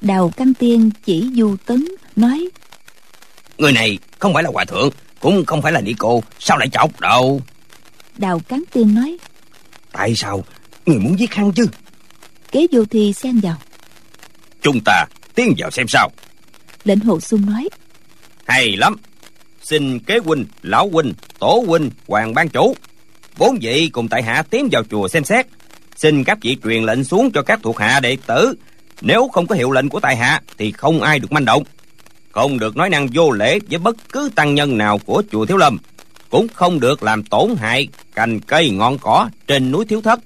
Đào 0.00 0.32
căn 0.36 0.54
tiên 0.54 0.90
chỉ 1.04 1.30
du 1.34 1.56
tấn 1.66 1.84
nói 2.16 2.48
người 3.58 3.72
này 3.72 3.98
không 4.18 4.34
phải 4.34 4.42
là 4.42 4.50
hòa 4.52 4.64
thượng 4.64 4.90
cũng 5.20 5.46
không 5.46 5.62
phải 5.62 5.72
là 5.72 5.80
nico 5.80 6.20
sao 6.38 6.58
lại 6.58 6.68
chọc 6.72 7.00
đâu? 7.00 7.40
Đào 8.18 8.40
cán 8.48 8.62
tiên 8.72 8.94
nói. 8.94 9.16
Tại 9.92 10.14
sao? 10.16 10.44
Người 10.86 10.98
muốn 10.98 11.18
giết 11.18 11.34
hắn 11.34 11.52
chứ? 11.52 11.66
Kế 12.52 12.66
vô 12.72 12.84
thi 12.90 13.12
xen 13.12 13.40
vào. 13.40 13.56
Chúng 14.62 14.80
ta 14.84 15.04
tiến 15.34 15.54
vào 15.58 15.70
xem 15.70 15.88
sao. 15.88 16.10
Lệnh 16.84 17.00
hồ 17.00 17.20
sung 17.20 17.46
nói. 17.46 17.68
Hay 18.46 18.76
lắm. 18.76 18.96
Xin 19.62 19.98
kế 19.98 20.18
huynh 20.18 20.46
lão 20.62 20.88
huynh 20.88 21.12
tổ 21.38 21.64
huynh 21.66 21.90
hoàng 22.06 22.34
ban 22.34 22.48
chủ. 22.48 22.76
Bốn 23.38 23.58
vị 23.60 23.88
cùng 23.92 24.08
tại 24.08 24.22
hạ 24.22 24.42
tiến 24.50 24.68
vào 24.72 24.82
chùa 24.90 25.08
xem 25.08 25.24
xét. 25.24 25.46
Xin 25.96 26.24
các 26.24 26.38
vị 26.42 26.56
truyền 26.64 26.84
lệnh 26.84 27.04
xuống 27.04 27.30
cho 27.34 27.42
các 27.42 27.60
thuộc 27.62 27.78
hạ 27.78 28.00
đệ 28.00 28.16
tử. 28.26 28.54
Nếu 29.00 29.28
không 29.28 29.46
có 29.46 29.54
hiệu 29.54 29.70
lệnh 29.70 29.88
của 29.88 30.00
tại 30.00 30.16
hạ 30.16 30.40
thì 30.58 30.72
không 30.72 31.02
ai 31.02 31.18
được 31.18 31.32
manh 31.32 31.44
động 31.44 31.62
không 32.36 32.58
được 32.58 32.76
nói 32.76 32.90
năng 32.90 33.08
vô 33.14 33.30
lễ 33.30 33.58
với 33.70 33.78
bất 33.78 33.96
cứ 34.12 34.30
tăng 34.34 34.54
nhân 34.54 34.78
nào 34.78 34.98
của 34.98 35.22
chùa 35.32 35.46
thiếu 35.46 35.56
lâm 35.56 35.78
cũng 36.30 36.46
không 36.48 36.80
được 36.80 37.02
làm 37.02 37.22
tổn 37.22 37.56
hại 37.56 37.88
cành 38.14 38.40
cây 38.40 38.70
ngọn 38.70 38.98
cỏ 38.98 39.28
trên 39.46 39.70
núi 39.70 39.84
thiếu 39.84 40.00
thất. 40.00 40.20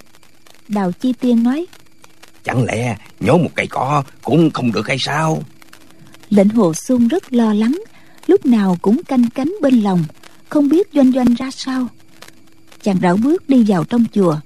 Đào 0.68 0.92
chi 0.92 1.12
tiên 1.12 1.42
nói 1.42 1.66
chẳng 2.44 2.64
lẽ 2.64 2.96
nhổ 3.20 3.38
một 3.38 3.48
cây 3.54 3.66
cỏ 3.66 4.02
cũng 4.22 4.50
không 4.50 4.72
được 4.72 4.88
hay 4.88 4.96
sao? 5.00 5.42
Lệnh 6.30 6.48
hồ 6.48 6.74
sung 6.74 7.08
rất 7.08 7.32
lo 7.32 7.54
lắng 7.54 7.80
lúc 8.26 8.46
nào 8.46 8.78
cũng 8.82 9.02
canh 9.02 9.30
cánh 9.34 9.54
bên 9.60 9.80
lòng 9.80 10.04
không 10.48 10.68
biết 10.68 10.88
doanh 10.92 11.12
doanh 11.12 11.34
ra 11.34 11.50
sao. 11.50 11.86
Chàng 12.82 12.98
rảo 13.02 13.16
bước 13.16 13.48
đi 13.48 13.64
vào 13.68 13.84
trong 13.84 14.04
chùa 14.12 14.36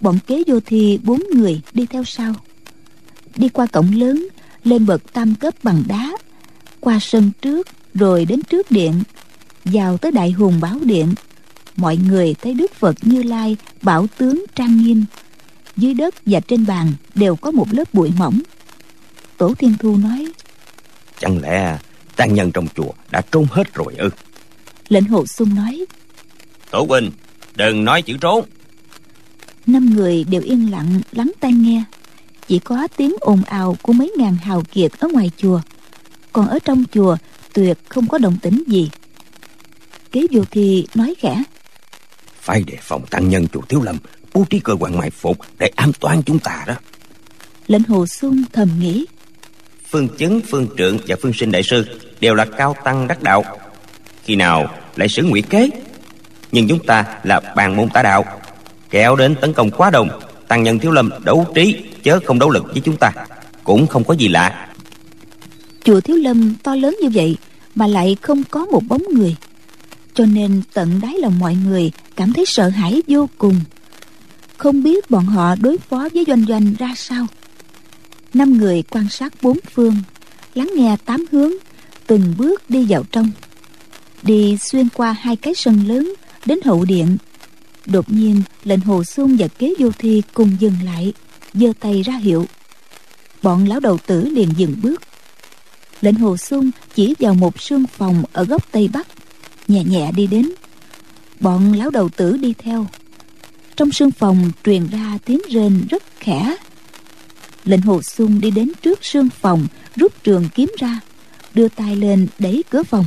bọn 0.00 0.18
kế 0.26 0.42
vô 0.46 0.60
thi 0.60 0.98
bốn 1.02 1.22
người 1.34 1.60
đi 1.72 1.86
theo 1.86 2.04
sau. 2.04 2.34
Đi 3.36 3.48
qua 3.48 3.66
cổng 3.66 3.92
lớn 3.92 4.28
lên 4.64 4.86
bậc 4.86 5.12
tam 5.12 5.34
cấp 5.34 5.54
bằng 5.62 5.82
đá 5.88 6.12
qua 6.84 6.98
sân 7.00 7.30
trước 7.42 7.68
rồi 7.94 8.24
đến 8.24 8.42
trước 8.42 8.70
điện 8.70 9.02
vào 9.64 9.98
tới 9.98 10.12
đại 10.12 10.30
hùng 10.30 10.60
bảo 10.60 10.78
điện. 10.82 11.14
Mọi 11.76 11.96
người 11.96 12.34
thấy 12.42 12.54
đức 12.54 12.74
phật 12.74 12.96
như 13.02 13.22
lai 13.22 13.56
bảo 13.82 14.06
tướng 14.18 14.44
trang 14.54 14.76
nghiêm 14.76 15.04
dưới 15.76 15.94
đất 15.94 16.14
và 16.26 16.40
trên 16.40 16.66
bàn 16.66 16.92
đều 17.14 17.36
có 17.36 17.50
một 17.50 17.66
lớp 17.70 17.94
bụi 17.94 18.12
mỏng. 18.18 18.40
Tổ 19.36 19.54
thiên 19.54 19.74
thu 19.78 19.96
nói 19.96 20.26
chẳng 21.20 21.40
lẽ 21.40 21.78
tăng 22.16 22.34
nhân 22.34 22.50
trong 22.52 22.66
chùa 22.76 22.90
đã 23.10 23.20
trốn 23.30 23.46
hết 23.50 23.74
rồi 23.74 23.94
ư? 23.98 24.10
Lệnh 24.88 25.04
hồ 25.04 25.26
sung 25.26 25.54
nói 25.54 25.86
tổ 26.70 26.86
huynh 26.88 27.10
đừng 27.54 27.84
nói 27.84 28.02
chữ 28.02 28.16
trốn. 28.20 28.44
Năm 29.66 29.94
người 29.94 30.24
đều 30.24 30.42
yên 30.42 30.70
lặng 30.70 31.00
lắng 31.12 31.32
tai 31.40 31.52
nghe. 31.52 31.84
Chỉ 32.48 32.58
có 32.58 32.88
tiếng 32.96 33.14
ồn 33.20 33.42
ào 33.44 33.76
của 33.82 33.92
mấy 33.92 34.12
ngàn 34.18 34.36
hào 34.36 34.62
kiệt 34.72 34.92
ở 34.98 35.08
ngoài 35.12 35.30
chùa 35.36 35.60
còn 36.34 36.48
ở 36.48 36.58
trong 36.64 36.84
chùa 36.92 37.16
tuyệt 37.52 37.78
không 37.88 38.08
có 38.08 38.18
động 38.18 38.36
tĩnh 38.42 38.62
gì. 38.66 38.90
Kế 40.12 40.26
vô 40.30 40.42
thì 40.50 40.86
nói 40.94 41.14
khẽ. 41.18 41.42
Phải 42.40 42.62
đề 42.66 42.76
phòng 42.80 43.06
tăng 43.10 43.28
nhân 43.28 43.46
chùa 43.52 43.60
thiếu 43.68 43.82
lâm 43.82 43.98
bố 44.32 44.44
trí 44.50 44.60
cơ 44.60 44.76
quan 44.80 44.98
mai 44.98 45.10
phục 45.10 45.38
để 45.58 45.70
an 45.76 45.92
toàn 46.00 46.22
chúng 46.22 46.38
ta 46.38 46.64
đó. 46.66 46.74
Lệnh 47.66 47.82
hồ 47.82 48.06
xuân 48.06 48.44
thầm 48.52 48.70
nghĩ. 48.80 49.06
Phương 49.90 50.08
chứng 50.08 50.40
phương 50.50 50.68
trượng 50.78 50.98
và 51.06 51.16
phương 51.22 51.32
sinh 51.32 51.52
đại 51.52 51.62
sư 51.62 52.00
đều 52.20 52.34
là 52.34 52.44
cao 52.44 52.76
tăng 52.84 53.08
đắc 53.08 53.22
đạo. 53.22 53.44
Khi 54.24 54.36
nào 54.36 54.74
lại 54.96 55.08
sử 55.08 55.22
ngụy 55.22 55.42
kế? 55.42 55.70
Nhưng 56.52 56.68
chúng 56.68 56.86
ta 56.86 57.18
là 57.24 57.40
bàn 57.56 57.76
môn 57.76 57.88
tả 57.88 58.02
đạo. 58.02 58.24
Kéo 58.90 59.16
đến 59.16 59.34
tấn 59.40 59.52
công 59.52 59.70
quá 59.70 59.90
đông 59.90 60.20
tăng 60.48 60.62
nhân 60.62 60.78
thiếu 60.78 60.92
lâm 60.92 61.10
đấu 61.24 61.46
trí 61.54 61.84
chớ 62.02 62.20
không 62.24 62.38
đấu 62.38 62.50
lực 62.50 62.64
với 62.64 62.82
chúng 62.84 62.96
ta. 62.96 63.12
Cũng 63.64 63.86
không 63.86 64.04
có 64.04 64.14
gì 64.14 64.28
lạ 64.28 64.68
chùa 65.84 66.00
thiếu 66.00 66.16
lâm 66.16 66.54
to 66.62 66.74
lớn 66.74 66.96
như 67.02 67.08
vậy 67.14 67.36
mà 67.74 67.86
lại 67.86 68.16
không 68.22 68.42
có 68.50 68.66
một 68.66 68.82
bóng 68.88 69.02
người. 69.10 69.36
Cho 70.14 70.26
nên 70.26 70.62
tận 70.72 71.00
đáy 71.02 71.14
lòng 71.18 71.38
mọi 71.38 71.54
người 71.54 71.92
cảm 72.16 72.32
thấy 72.32 72.44
sợ 72.46 72.68
hãi 72.68 73.02
vô 73.08 73.28
cùng. 73.38 73.60
Không 74.56 74.82
biết 74.82 75.10
bọn 75.10 75.26
họ 75.26 75.54
đối 75.54 75.78
phó 75.78 76.08
với 76.14 76.24
doanh 76.26 76.44
doanh 76.48 76.74
ra 76.78 76.94
sao. 76.96 77.26
Năm 78.34 78.58
người 78.58 78.82
quan 78.82 79.08
sát 79.08 79.32
bốn 79.42 79.58
phương, 79.74 79.96
lắng 80.54 80.70
nghe 80.76 80.96
tám 81.04 81.24
hướng, 81.32 81.52
từng 82.06 82.34
bước 82.38 82.70
đi 82.70 82.86
vào 82.88 83.04
trong. 83.12 83.30
Đi 84.22 84.56
xuyên 84.60 84.88
qua 84.94 85.12
hai 85.12 85.36
cái 85.36 85.54
sân 85.54 85.88
lớn, 85.88 86.14
đến 86.46 86.58
hậu 86.64 86.84
điện. 86.84 87.16
Đột 87.86 88.12
nhiên, 88.12 88.42
lệnh 88.64 88.80
hồ 88.80 89.04
xuân 89.04 89.36
và 89.38 89.48
kế 89.48 89.74
vô 89.78 89.90
thi 89.98 90.22
cùng 90.34 90.56
dừng 90.60 90.76
lại, 90.84 91.12
giơ 91.54 91.72
tay 91.80 92.02
ra 92.02 92.14
hiệu. 92.14 92.46
Bọn 93.42 93.68
lão 93.68 93.80
đầu 93.80 93.98
tử 94.06 94.24
liền 94.24 94.48
dừng 94.56 94.76
bước 94.82 95.02
lệnh 96.04 96.14
hồ 96.14 96.36
xuân 96.36 96.70
chỉ 96.94 97.14
vào 97.18 97.34
một 97.34 97.60
sương 97.60 97.86
phòng 97.86 98.24
ở 98.32 98.44
góc 98.44 98.72
tây 98.72 98.88
bắc, 98.92 99.06
nhẹ 99.68 99.84
nhẹ 99.84 100.12
đi 100.12 100.26
đến. 100.26 100.50
Bọn 101.40 101.72
lão 101.72 101.90
đầu 101.90 102.08
tử 102.08 102.36
đi 102.36 102.54
theo. 102.58 102.86
Trong 103.76 103.92
sương 103.92 104.10
phòng 104.10 104.50
truyền 104.64 104.86
ra 104.86 105.18
tiếng 105.24 105.40
rên 105.50 105.86
rất 105.90 106.02
khẽ. 106.20 106.56
Lệnh 107.64 107.80
hồ 107.80 108.02
xuân 108.02 108.40
đi 108.40 108.50
đến 108.50 108.72
trước 108.82 109.04
sương 109.04 109.28
phòng, 109.40 109.66
rút 109.96 110.12
trường 110.22 110.48
kiếm 110.54 110.72
ra, 110.78 111.00
đưa 111.54 111.68
tay 111.68 111.96
lên 111.96 112.26
đẩy 112.38 112.64
cửa 112.70 112.82
phòng. 112.82 113.04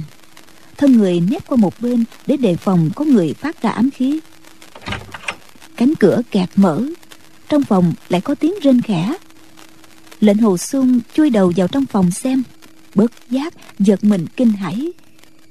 Thân 0.77 0.97
người 0.97 1.19
nép 1.19 1.47
qua 1.47 1.57
một 1.57 1.73
bên 1.79 2.03
để 2.27 2.37
đề 2.37 2.55
phòng 2.55 2.89
có 2.95 3.05
người 3.05 3.33
phát 3.33 3.61
ra 3.61 3.69
ám 3.69 3.89
khí. 3.91 4.19
Cánh 5.75 5.95
cửa 5.95 6.21
kẹt 6.31 6.49
mở, 6.55 6.81
trong 7.49 7.63
phòng 7.63 7.93
lại 8.09 8.21
có 8.21 8.35
tiếng 8.35 8.53
rên 8.61 8.81
khẽ. 8.81 9.13
Lệnh 10.19 10.37
hồ 10.37 10.57
xuân 10.57 10.99
chui 11.13 11.29
đầu 11.29 11.53
vào 11.55 11.67
trong 11.67 11.85
phòng 11.85 12.11
xem 12.11 12.43
bớt 12.97 13.11
giác 13.29 13.53
giật 13.79 14.03
mình 14.03 14.25
kinh 14.35 14.51
hãi. 14.51 14.91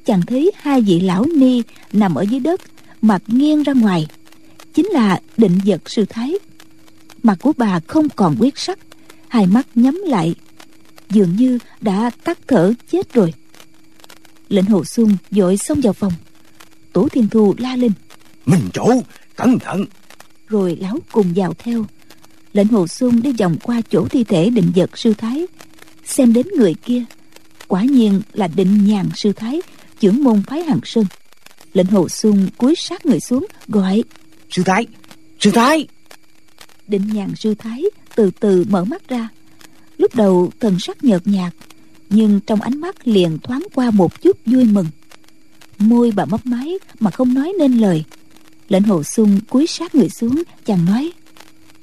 Chàng 0.04 0.22
thấy 0.26 0.52
hai 0.56 0.80
vị 0.80 1.00
lão 1.00 1.24
ni 1.36 1.62
nằm 1.92 2.14
ở 2.14 2.22
dưới 2.22 2.40
đất 2.40 2.60
mặt 3.02 3.22
nghiêng 3.26 3.62
ra 3.62 3.72
ngoài. 3.72 4.06
Chính 4.74 4.86
là 4.86 5.20
định 5.36 5.58
vật 5.66 5.90
sư 5.90 6.04
thái. 6.08 6.34
Mặt 7.22 7.38
của 7.40 7.52
bà 7.56 7.80
không 7.86 8.08
còn 8.08 8.36
quyết 8.40 8.58
sắc 8.58 8.78
hai 9.28 9.46
mắt 9.46 9.66
nhắm 9.74 10.02
lại. 10.06 10.34
Dường 11.10 11.36
như 11.36 11.58
đã 11.80 12.10
tắt 12.24 12.38
thở 12.46 12.72
chết 12.90 13.12
rồi. 13.12 13.34
Lệnh 14.48 14.64
hồ 14.64 14.84
xuân 14.84 15.16
vội 15.30 15.56
xông 15.56 15.80
vào 15.80 15.92
phòng. 15.92 16.12
Tổ 16.92 17.08
thiên 17.08 17.28
thu 17.28 17.54
la 17.58 17.76
lên. 17.76 17.92
Mình 18.46 18.68
chủ 18.72 19.02
cẩn 19.36 19.58
thận. 19.58 19.84
Rồi 20.48 20.76
lão 20.80 20.98
cùng 21.12 21.32
vào 21.36 21.54
theo. 21.58 21.84
Lệnh 22.52 22.68
hồ 22.68 22.86
xuân 22.86 23.22
đi 23.22 23.32
vòng 23.32 23.56
qua 23.62 23.80
chỗ 23.90 24.06
thi 24.10 24.24
thể 24.24 24.50
định 24.50 24.72
vật 24.76 24.98
sư 24.98 25.14
thái 25.18 25.46
xem 26.04 26.32
đến 26.32 26.46
người 26.56 26.74
kia 26.74 27.04
quả 27.68 27.82
nhiên 27.82 28.22
là 28.32 28.48
định 28.48 28.86
nhàn 28.86 29.08
sư 29.14 29.32
thái 29.32 29.60
trưởng 30.00 30.24
môn 30.24 30.42
phái 30.42 30.62
hằng 30.62 30.80
sơn. 30.84 31.04
Lệnh 31.72 31.86
hồ 31.86 32.08
sung 32.08 32.48
cúi 32.58 32.74
sát 32.76 33.06
người 33.06 33.20
xuống 33.20 33.46
gọi 33.68 34.04
sư 34.50 34.62
thái 34.66 34.86
sư 35.40 35.50
thái. 35.50 35.86
Định 36.88 37.08
nhàn 37.12 37.36
sư 37.36 37.54
thái 37.54 37.84
từ 38.14 38.30
từ 38.40 38.64
mở 38.68 38.84
mắt 38.84 39.08
ra. 39.08 39.28
Lúc 39.98 40.14
đầu 40.14 40.50
thần 40.60 40.78
sắc 40.80 41.04
nhợt 41.04 41.26
nhạt 41.26 41.52
nhưng 42.10 42.40
trong 42.40 42.60
ánh 42.60 42.80
mắt 42.80 43.08
liền 43.08 43.38
thoáng 43.38 43.62
qua 43.74 43.90
một 43.90 44.22
chút 44.22 44.36
vui 44.46 44.64
mừng. 44.64 44.86
Môi 45.78 46.10
bà 46.10 46.24
mấp 46.24 46.46
máy 46.46 46.78
mà 47.00 47.10
không 47.10 47.34
nói 47.34 47.52
nên 47.58 47.78
lời. 47.78 48.04
Lệnh 48.68 48.82
hồ 48.82 49.02
sung 49.02 49.40
cúi 49.48 49.66
sát 49.66 49.94
người 49.94 50.08
xuống 50.08 50.42
chàng 50.64 50.84
nói 50.84 51.12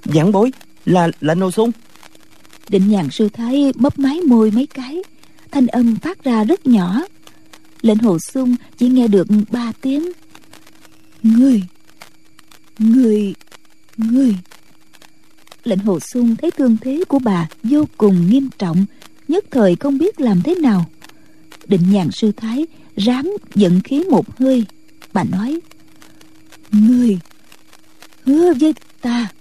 giảng 0.05 0.31
bối 0.31 0.51
là 0.85 1.09
lệnh 1.21 1.39
hồ 1.39 1.51
sung 1.51 1.71
định 2.69 2.89
nhàn 2.89 3.09
sư 3.11 3.29
thái 3.29 3.71
mấp 3.75 3.99
máy 3.99 4.21
môi 4.21 4.51
mấy 4.51 4.65
cái 4.65 4.97
thanh 5.53 5.67
âm 5.67 5.95
phát 5.95 6.23
ra 6.23 6.43
rất 6.43 6.67
nhỏ. 6.67 7.01
Lệnh 7.81 7.97
hồ 7.97 8.19
sung 8.19 8.55
chỉ 8.77 8.87
nghe 8.87 9.07
được 9.07 9.27
ba 9.51 9.71
tiếng. 9.81 10.11
Người 11.23 11.63
người 12.79 13.33
người. 13.97 14.35
Lệnh 15.63 15.79
hồ 15.79 15.99
sung 15.99 16.35
thấy 16.35 16.51
thương 16.51 16.77
thế 16.81 17.03
của 17.07 17.19
bà 17.19 17.49
vô 17.63 17.85
cùng 17.97 18.29
nghiêm 18.29 18.49
trọng, 18.57 18.85
nhất 19.27 19.45
thời 19.51 19.75
không 19.75 19.97
biết 19.97 20.21
làm 20.21 20.41
thế 20.41 20.55
nào. 20.55 20.85
Định 21.65 21.91
nhàn 21.91 22.11
sư 22.11 22.31
thái 22.37 22.65
ráng 22.95 23.35
giận 23.55 23.81
khí 23.83 24.03
một 24.09 24.39
hơi, 24.39 24.65
bà 25.13 25.23
nói, 25.23 25.59
người, 26.71 27.19
hứa 28.23 28.53
với 28.53 28.73
ta. 29.01 29.31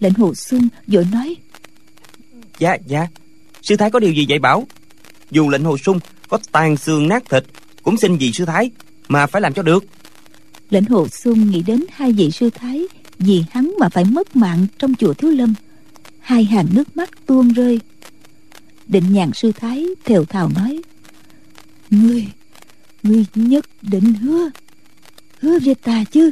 Lệnh 0.00 0.14
hồ 0.14 0.34
xuân 0.34 0.68
vội 0.86 1.06
nói 1.12 1.36
dạ 2.58 2.76
dạ 2.86 3.06
sư 3.62 3.76
thái 3.76 3.90
có 3.90 3.98
điều 3.98 4.12
gì 4.12 4.24
dạy 4.28 4.38
bảo? 4.38 4.66
Dù 5.30 5.48
lệnh 5.48 5.64
hồ 5.64 5.78
sung 5.78 6.00
có 6.28 6.38
tàn 6.52 6.76
xương 6.76 7.08
nát 7.08 7.22
thịt 7.30 7.44
cũng 7.82 7.96
xin 7.96 8.16
gì 8.16 8.32
sư 8.32 8.44
thái 8.44 8.70
mà 9.08 9.26
phải 9.26 9.42
làm 9.42 9.54
cho 9.54 9.62
được. 9.62 9.84
Lệnh 10.70 10.84
hồ 10.84 11.08
xuân 11.08 11.50
nghĩ 11.50 11.62
đến 11.62 11.84
hai 11.92 12.12
vị 12.12 12.30
sư 12.30 12.50
thái 12.50 12.84
vì 13.18 13.44
hắn 13.50 13.74
mà 13.78 13.88
phải 13.88 14.04
mất 14.04 14.36
mạng 14.36 14.66
trong 14.78 14.94
chùa 14.94 15.14
thiếu 15.14 15.30
lâm. 15.30 15.54
Hai 16.20 16.44
hàng 16.44 16.66
nước 16.72 16.96
mắt 16.96 17.10
tuôn 17.26 17.52
rơi. 17.52 17.80
Định 18.86 19.12
nhàn 19.12 19.30
sư 19.34 19.52
thái 19.52 19.86
thều 20.04 20.24
thào 20.24 20.50
nói 20.56 20.80
ngươi 21.90 22.26
ngươi 23.02 23.24
nhất 23.34 23.66
định 23.82 24.14
hứa 24.14 24.50
hứa 25.40 25.58
với 25.58 25.74
ta 25.74 26.04
chứ? 26.10 26.30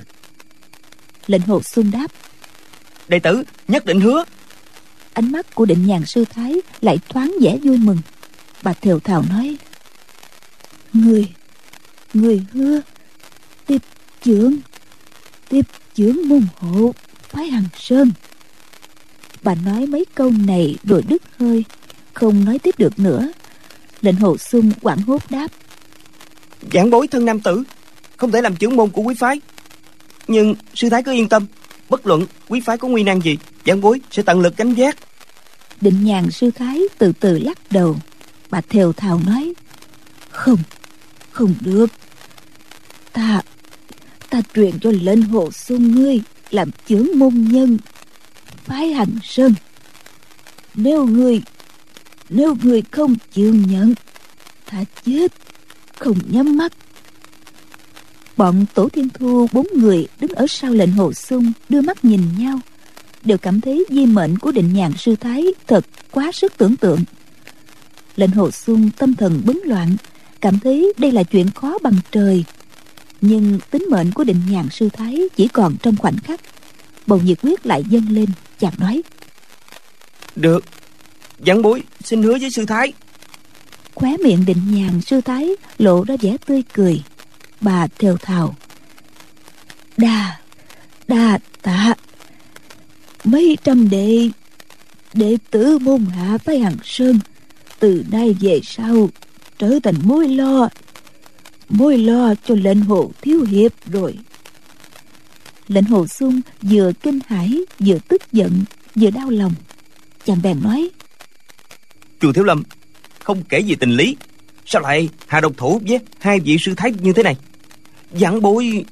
Lệnh 1.27 1.41
hồ 1.41 1.62
xuân 1.62 1.91
đáp 1.91 2.07
đệ 3.09 3.19
tử 3.19 3.43
nhất 3.69 3.87
định 3.87 4.01
hứa 4.01 4.25
ánh 5.18 5.33
mắt 5.33 5.54
của 5.54 5.64
định 5.64 5.87
nhàn 5.87 6.07
sư 6.07 6.24
thái 6.31 6.57
lại 6.81 6.98
thoáng 7.09 7.35
vẻ 7.40 7.59
vui 7.62 7.78
mừng. 7.78 7.98
Bà 8.62 8.72
thều 8.72 9.00
thào 9.00 9.24
nói, 9.28 9.57
người 10.92 11.28
người 12.14 12.44
hứa, 12.52 12.81
tiếp 13.66 13.83
trưởng 14.22 14.57
tiếp 15.48 15.66
trưởng 15.94 16.28
môn 16.28 16.42
hộ 16.57 16.94
phái 17.28 17.46
hằng 17.48 17.68
sơn. 17.78 18.11
Bà 19.42 19.54
nói 19.54 19.87
mấy 19.87 20.04
câu 20.14 20.31
này 20.31 20.76
rồi 20.85 21.02
đứt 21.09 21.22
hơi, 21.38 21.64
không 22.12 22.44
nói 22.44 22.59
tiếp 22.59 22.78
được 22.78 22.98
nữa. 22.98 23.28
Lệnh 24.02 24.16
hồ 24.16 24.37
xuân 24.38 24.72
quảng 24.81 25.02
hốt 25.02 25.22
đáp, 25.31 25.48
giảng 26.72 26.90
bối 26.90 27.09
thân 27.09 27.24
nam 27.24 27.40
tử, 27.40 27.64
không 28.16 28.33
thể 28.33 28.42
làm 28.42 28.57
trưởng 28.57 28.76
môn 28.76 28.90
của 28.90 29.02
quý 29.02 29.14
phái. 29.18 29.40
Nhưng 30.28 30.54
sư 30.74 30.90
thái 30.90 31.02
cứ 31.02 31.12
yên 31.12 31.28
tâm, 31.28 31.46
bất 31.88 32.07
luận 32.07 32.26
quý 32.48 32.61
phái 32.61 32.78
có 32.78 32.88
nguy 32.88 33.02
nan 33.02 33.20
gì, 33.20 33.38
giảng 33.66 33.81
bối 33.81 34.00
sẽ 34.11 34.22
tận 34.22 34.40
lực 34.40 34.57
cánh 34.57 34.74
giác 34.74 34.96
định 35.81 36.05
nhàn 36.05 36.31
sư 36.31 36.51
thái 36.51 36.83
từ 36.99 37.12
từ 37.21 37.38
lắc 37.38 37.59
đầu. 37.73 37.97
Bà 38.51 38.61
thều 38.61 38.93
thào 38.93 39.21
nói, 39.27 39.53
không 40.31 40.59
không 41.31 41.55
được. 41.61 41.87
Ta 43.12 43.43
ta 44.31 44.41
truyền 44.55 44.79
cho 44.81 44.91
lệnh 45.01 45.23
hồ 45.23 45.51
xuân 45.53 45.93
ngươi 45.93 46.21
làm 46.51 46.71
chướng 46.88 47.07
môn 47.14 47.35
nhân, 47.51 47.79
phái 48.64 48.93
hành 48.93 49.19
sơn. 49.25 49.55
Nếu 50.75 51.07
ngươi 51.07 51.41
nếu 52.29 52.57
ngươi 52.62 52.83
không 52.91 53.14
chịu 53.33 53.55
nhận, 53.55 53.95
ta 54.71 54.85
chết, 55.05 55.33
không 55.99 56.19
nhắm 56.29 56.57
mắt. 56.57 56.73
Bọn 58.37 58.64
tổ 58.75 58.88
thiên 58.88 59.09
thu, 59.09 59.49
bốn 59.53 59.67
người 59.75 60.07
đứng 60.21 60.33
ở 60.33 60.47
sau 60.49 60.73
lệnh 60.73 60.93
hồ 60.93 61.12
xuân 61.12 61.53
đưa 61.69 61.81
mắt 61.81 62.05
nhìn 62.05 62.21
nhau 62.38 62.61
đều 63.29 63.38
cảm 63.38 63.61
thấy 63.61 63.85
di 63.91 64.07
mệnh 64.07 64.38
của 64.38 64.53
định 64.53 64.73
nhàn 64.73 64.93
sư 64.97 65.17
thái 65.17 65.47
thật 65.67 65.85
quá 66.11 66.33
sức 66.33 66.53
tưởng 66.59 66.77
tượng. 66.77 67.05
Lệnh 68.17 68.31
hồ 68.31 68.51
xuân 68.51 68.91
tâm 68.99 69.14
thần 69.14 69.43
bấn 69.45 69.59
loạn 69.64 69.97
cảm 70.41 70.59
thấy 70.59 70.93
đây 70.99 71.12
là 71.12 71.23
chuyện 71.23 71.51
khó 71.51 71.79
bằng 71.83 71.95
trời. 72.11 72.45
Nhưng 73.21 73.59
tính 73.71 73.87
mệnh 73.91 74.12
của 74.12 74.25
định 74.25 74.41
nhàn 74.51 74.69
sư 74.71 74.88
thái 74.93 75.23
chỉ 75.37 75.49
còn 75.49 75.77
trong 75.83 75.97
khoảnh 75.97 76.17
khắc. 76.19 76.41
Bầu 77.07 77.21
nhiệt 77.25 77.43
huyết 77.43 77.67
lại 77.67 77.85
dâng 77.88 78.09
lên 78.11 78.27
chàng 78.59 78.73
nói. 78.79 79.03
Được. 80.37 80.64
Giảng 81.47 81.62
bối 81.62 81.83
xin 82.05 82.23
hứa 82.23 82.38
với 82.38 82.51
sư 82.51 82.67
thái. 82.67 82.93
Khóe 83.95 84.17
miệng 84.25 84.45
định 84.47 84.62
nhàn 84.71 85.01
sư 85.01 85.21
thái 85.21 85.51
lộ 85.79 86.05
ra 86.05 86.17
vẻ 86.21 86.37
tươi 86.47 86.62
cười. 86.73 87.03
Bà 87.61 87.87
thều 87.99 88.17
thào. 88.17 88.55
Đa 89.97 90.38
đa 91.09 91.38
tạ 91.62 91.95
mấy 93.24 93.59
trăm 93.64 93.90
đệ 93.90 94.31
đệ 95.14 95.37
tử 95.50 95.78
môn 95.78 96.04
hạ 96.04 96.38
phái 96.38 96.59
hằng 96.59 96.76
sơn 96.85 97.18
từ 97.78 98.04
nay 98.11 98.37
về 98.40 98.61
sau 98.64 99.11
trở 99.59 99.78
thành 99.83 99.94
mối 100.02 100.28
lo 100.28 100.68
mối 101.68 101.98
lo 101.98 102.35
cho 102.44 102.54
lệnh 102.54 102.81
hồ 102.81 103.12
thiếu 103.22 103.44
hiệp 103.44 103.72
rồi. 103.92 104.14
Lệnh 105.68 105.85
hồ 105.85 106.07
xuân 106.07 106.40
vừa 106.62 106.92
kinh 107.02 107.18
hãi 107.26 107.59
vừa 107.78 107.98
tức 108.09 108.22
giận 108.33 108.64
vừa 108.94 109.11
đau 109.11 109.31
lòng. 109.31 109.54
Chàng 110.24 110.42
bèn 110.42 110.62
nói 110.62 110.90
chùa 112.20 112.33
thiếu 112.33 112.44
lâm 112.44 112.62
không 113.18 113.42
kể 113.48 113.61
gì 113.61 113.74
tình 113.74 113.90
lý 113.90 114.16
sao 114.66 114.83
lại 114.83 115.09
hạ 115.26 115.40
độc 115.40 115.52
thủ 115.57 115.81
với 115.88 115.98
hai 116.18 116.40
vị 116.40 116.57
sư 116.61 116.74
thái 116.76 116.92
như 117.00 117.12
thế 117.12 117.22
này? 117.22 117.37
Giảng 118.12 118.42
bối 118.42 118.85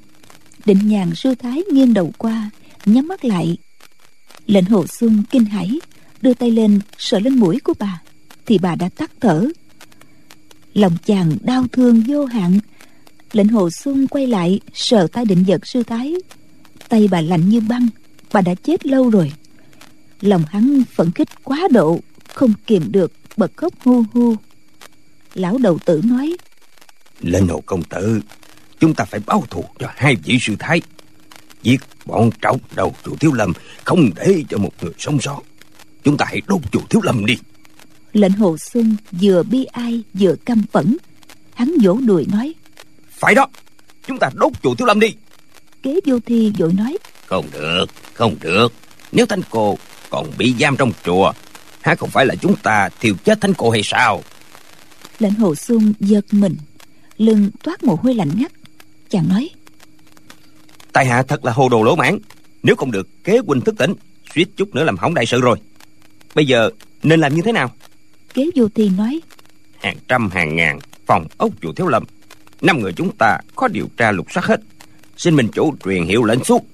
định 0.65 0.87
nhàn 0.87 1.15
sư 1.15 1.35
thái 1.35 1.63
nghiêng 1.71 1.93
đầu 1.93 2.11
qua 2.17 2.49
nhắm 2.85 3.07
mắt 3.07 3.25
lại 3.25 3.57
lệnh 4.47 4.65
hồ 4.65 4.85
xuân 4.87 5.23
kinh 5.29 5.45
hãi, 5.45 5.79
đưa 6.21 6.33
tay 6.33 6.51
lên 6.51 6.79
sờ 6.97 7.19
lên 7.19 7.35
mũi 7.35 7.59
của 7.59 7.73
bà, 7.79 8.01
thì 8.45 8.57
bà 8.57 8.75
đã 8.75 8.89
tắt 8.89 9.11
thở. 9.19 9.47
Lòng 10.73 10.97
chàng 11.05 11.37
đau 11.41 11.65
thương 11.71 12.03
vô 12.07 12.25
hạn, 12.25 12.59
lệnh 13.31 13.47
hồ 13.47 13.69
xuân 13.69 14.07
quay 14.07 14.27
lại 14.27 14.59
sờ 14.73 15.07
tay 15.07 15.25
định 15.25 15.43
giật 15.47 15.67
sư 15.67 15.83
thái. 15.83 16.13
Tay 16.89 17.07
bà 17.11 17.21
lạnh 17.21 17.49
như 17.49 17.59
băng, 17.59 17.87
bà 18.33 18.41
đã 18.41 18.55
chết 18.55 18.85
lâu 18.85 19.09
rồi. 19.09 19.31
Lòng 20.21 20.43
hắn 20.49 20.83
phẫn 20.93 21.11
khích 21.11 21.43
quá 21.43 21.59
độ, 21.71 21.99
không 22.33 22.53
kiềm 22.67 22.91
được, 22.91 23.11
bật 23.37 23.51
khóc 23.55 23.73
hu 23.83 24.03
hu. 24.13 24.35
Lão 25.33 25.57
đầu 25.57 25.79
tử 25.85 26.01
nói, 26.03 26.37
lệnh 27.21 27.47
hồ 27.47 27.61
công 27.65 27.83
tử, 27.83 28.21
chúng 28.79 28.93
ta 28.93 29.05
phải 29.05 29.19
báo 29.25 29.43
thù 29.49 29.63
cho 29.79 29.87
hai 29.95 30.15
vị 30.15 30.37
sư 30.41 30.55
thái 30.59 30.81
giết 31.67 31.81
bọn 32.05 32.29
trọc 32.41 32.75
đầu 32.75 32.95
chùa 33.05 33.15
thiếu 33.19 33.33
lâm 33.33 33.53
không 33.83 34.09
để 34.15 34.43
cho 34.49 34.57
một 34.57 34.71
người 34.81 34.93
sống 34.97 35.21
sót. 35.21 35.41
Chúng 36.03 36.17
ta 36.17 36.25
hãy 36.29 36.41
đốt 36.47 36.61
chùa 36.71 36.81
thiếu 36.89 37.01
lâm 37.03 37.25
đi. 37.25 37.37
Lệnh 38.13 38.31
hồ 38.31 38.57
xuân 38.57 38.95
vừa 39.21 39.43
bi 39.43 39.65
ai 39.65 40.03
vừa 40.13 40.35
căm 40.45 40.63
phẫn. 40.71 40.97
Hắn 41.53 41.73
vỗ 41.83 41.97
đùi 42.05 42.25
nói 42.31 42.53
phải 43.11 43.35
đó 43.35 43.47
chúng 44.07 44.19
ta 44.19 44.29
đốt 44.35 44.51
chùa 44.63 44.75
thiếu 44.75 44.87
lâm 44.87 44.99
đi. 44.99 45.07
Kế 45.83 45.99
vô 46.05 46.19
thi 46.25 46.53
vội 46.57 46.73
nói 46.73 46.97
không 47.25 47.45
được 47.53 47.85
không 48.13 48.35
được. 48.41 48.73
Nếu 49.11 49.25
thanh 49.25 49.41
cô 49.49 49.77
còn 50.09 50.31
bị 50.37 50.55
giam 50.59 50.77
trong 50.77 50.91
chùa 51.05 51.31
há 51.81 51.95
không 51.95 52.09
phải 52.09 52.25
là 52.25 52.35
chúng 52.35 52.55
ta 52.55 52.89
thiêu 52.99 53.15
chết 53.23 53.41
thánh 53.41 53.53
cô 53.53 53.69
hay 53.69 53.81
sao? 53.83 54.23
Lệnh 55.19 55.33
hồ 55.33 55.55
xuân 55.55 55.93
giật 55.99 56.25
mình 56.31 56.55
lưng 57.17 57.49
toát 57.63 57.83
mồ 57.83 57.95
hôi 57.95 58.15
lạnh 58.15 58.31
ngắt 58.35 58.51
chàng 59.09 59.29
nói 59.29 59.49
tại 60.97 61.05
hạ 61.05 61.23
thật 61.23 61.45
là 61.45 61.51
hồ 61.51 61.69
đồ 61.69 61.83
lỗ 61.83 61.95
mãn 61.95 62.19
nếu 62.63 62.75
không 62.75 62.91
được 62.91 63.23
kế 63.23 63.39
huynh 63.47 63.61
thức 63.61 63.75
tỉnh 63.77 63.93
suýt 64.35 64.47
chút 64.57 64.75
nữa 64.75 64.83
làm 64.83 64.97
hỏng 64.97 65.13
đại 65.13 65.25
sự 65.25 65.41
rồi. 65.41 65.57
Bây 66.35 66.47
giờ 66.47 66.69
nên 67.03 67.19
làm 67.19 67.35
như 67.35 67.41
thế 67.41 67.51
nào? 67.51 67.71
Kế 68.33 68.49
vô 68.55 68.67
thi 68.75 68.89
nói. 68.89 69.19
Hàng 69.77 69.97
trăm 70.07 70.29
hàng 70.29 70.55
ngàn 70.55 70.79
phòng 71.05 71.27
ốc 71.37 71.51
chùa 71.61 71.73
thiếu 71.73 71.87
lâm. 71.87 72.03
Năm 72.61 72.79
người 72.79 72.93
chúng 72.93 73.15
ta 73.17 73.37
có 73.55 73.67
điều 73.67 73.87
tra 73.97 74.11
lục 74.11 74.27
soát 74.31 74.45
hết. 74.45 74.61
Xin 75.17 75.35
minh 75.35 75.49
chủ 75.53 75.75
truyền 75.85 76.05
hiệu 76.05 76.23
lệnh 76.23 76.43
suốt. 76.43 76.65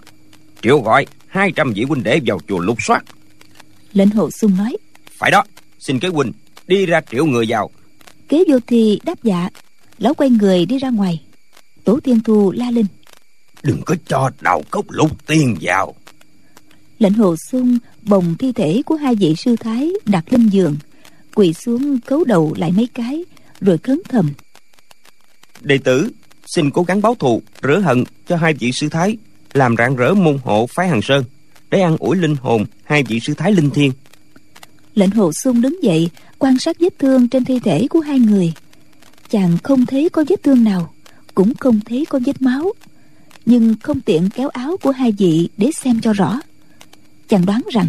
Triệu 0.62 0.81
gọi 0.81 1.05
hai 1.27 1.51
trăm 1.51 1.73
vị 1.73 1.83
huynh 1.83 2.03
đệ 2.03 2.19
vào 2.25 2.39
chùa 2.47 2.59
lục 2.59 2.77
soát. 2.81 3.03
Lệnh 3.93 4.09
hồ 4.09 4.29
xuân 4.31 4.57
nói. 4.57 4.77
Phải 5.17 5.31
đó 5.31 5.43
xin 5.79 5.99
kế 5.99 6.07
huynh 6.07 6.31
đi 6.67 6.86
ra 6.86 7.01
triệu 7.12 7.25
người 7.25 7.45
vào. 7.47 7.69
Kế 8.29 8.43
vô 8.47 8.59
thi 8.67 8.99
đáp 9.03 9.23
dạ 9.23 9.49
lão 9.97 10.13
quay 10.13 10.29
người 10.29 10.65
đi 10.65 10.77
ra 10.77 10.89
ngoài. 10.89 11.21
Tổ 11.83 11.99
tiên 12.03 12.19
thu 12.23 12.51
la 12.51 12.71
lên 12.71 12.86
đừng 13.63 13.82
có 13.86 13.95
cho 14.08 14.30
đầu 14.41 14.63
cốc 14.71 14.86
lục 14.89 15.28
tiên 15.28 15.58
vào. 15.62 15.95
Lệnh 16.99 17.13
hồ 17.13 17.36
xuân 17.52 17.80
bồng 18.02 18.36
thi 18.39 18.52
thể 18.52 18.82
của 18.86 18.95
hai 18.95 19.15
vị 19.15 19.36
sư 19.36 19.56
thái 19.56 19.91
đặt 20.06 20.23
lên 20.30 20.47
giường 20.47 20.78
quỳ 21.36 21.54
xuống 21.54 21.99
cấu 21.99 22.23
đầu 22.23 22.54
lại 22.58 22.71
mấy 22.71 22.88
cái 22.93 23.23
rồi 23.62 23.78
khấn 23.78 24.02
thầm. 24.10 24.34
Đệ 25.62 25.78
tử 25.78 26.12
xin 26.45 26.71
cố 26.71 26.84
gắng 26.84 27.02
báo 27.02 27.15
thù 27.15 27.41
rửa 27.63 27.80
hận 27.80 28.04
cho 28.28 28.36
hai 28.36 28.54
vị 28.54 28.71
sư 28.71 28.89
thái 28.89 29.17
làm 29.54 29.76
rạng 29.78 29.95
rỡ 29.95 30.13
môn 30.13 30.39
hộ 30.43 30.67
phái 30.67 30.88
hằng 30.88 31.02
sơn 31.02 31.23
để 31.69 31.82
ăn 31.82 31.97
ủi 31.99 32.17
linh 32.17 32.36
hồn 32.36 32.65
hai 32.84 33.04
vị 33.04 33.19
sư 33.19 33.34
thái 33.34 33.52
linh 33.52 33.69
thiên 33.69 33.91
lệnh 34.95 35.12
hồ 35.12 35.32
sung 35.43 35.62
đứng 35.62 35.84
dậy 35.84 36.10
quan 36.39 36.60
sát 36.60 36.80
vết 36.80 36.99
thương 36.99 37.28
trên 37.28 37.45
thi 37.45 37.60
thể 37.60 37.88
của 37.89 37.99
hai 37.99 38.19
người. 38.19 38.54
Chàng 39.30 39.58
không 39.63 39.86
thấy 39.86 40.10
có 40.10 40.23
vết 40.30 40.43
thương 40.43 40.63
nào 40.63 40.93
cũng 41.36 41.54
không 41.60 41.80
thấy 41.86 42.06
có 42.10 42.19
vết 42.26 42.41
máu 42.41 42.73
nhưng 43.45 43.75
không 43.84 44.01
tiện 44.01 44.29
kéo 44.29 44.49
áo 44.49 44.77
của 44.82 44.91
hai 44.91 45.12
vị 45.12 45.49
để 45.58 45.71
xem 45.71 46.01
cho 46.01 46.13
rõ. 46.13 46.39
Chàng 47.29 47.45
đoán 47.45 47.62
rằng 47.71 47.88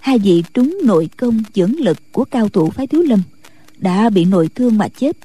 hai 0.00 0.18
vị 0.18 0.42
trúng 0.54 0.78
nội 0.84 1.08
công 1.16 1.42
dưỡng 1.54 1.76
lực 1.78 1.98
của 2.12 2.24
cao 2.24 2.48
thủ 2.48 2.70
phái 2.70 2.86
thiếu 2.86 3.02
lâm 3.02 3.22
đã 3.78 4.10
bị 4.10 4.24
nội 4.24 4.48
thương 4.54 4.78
mà 4.78 4.88
chết. 4.88 5.16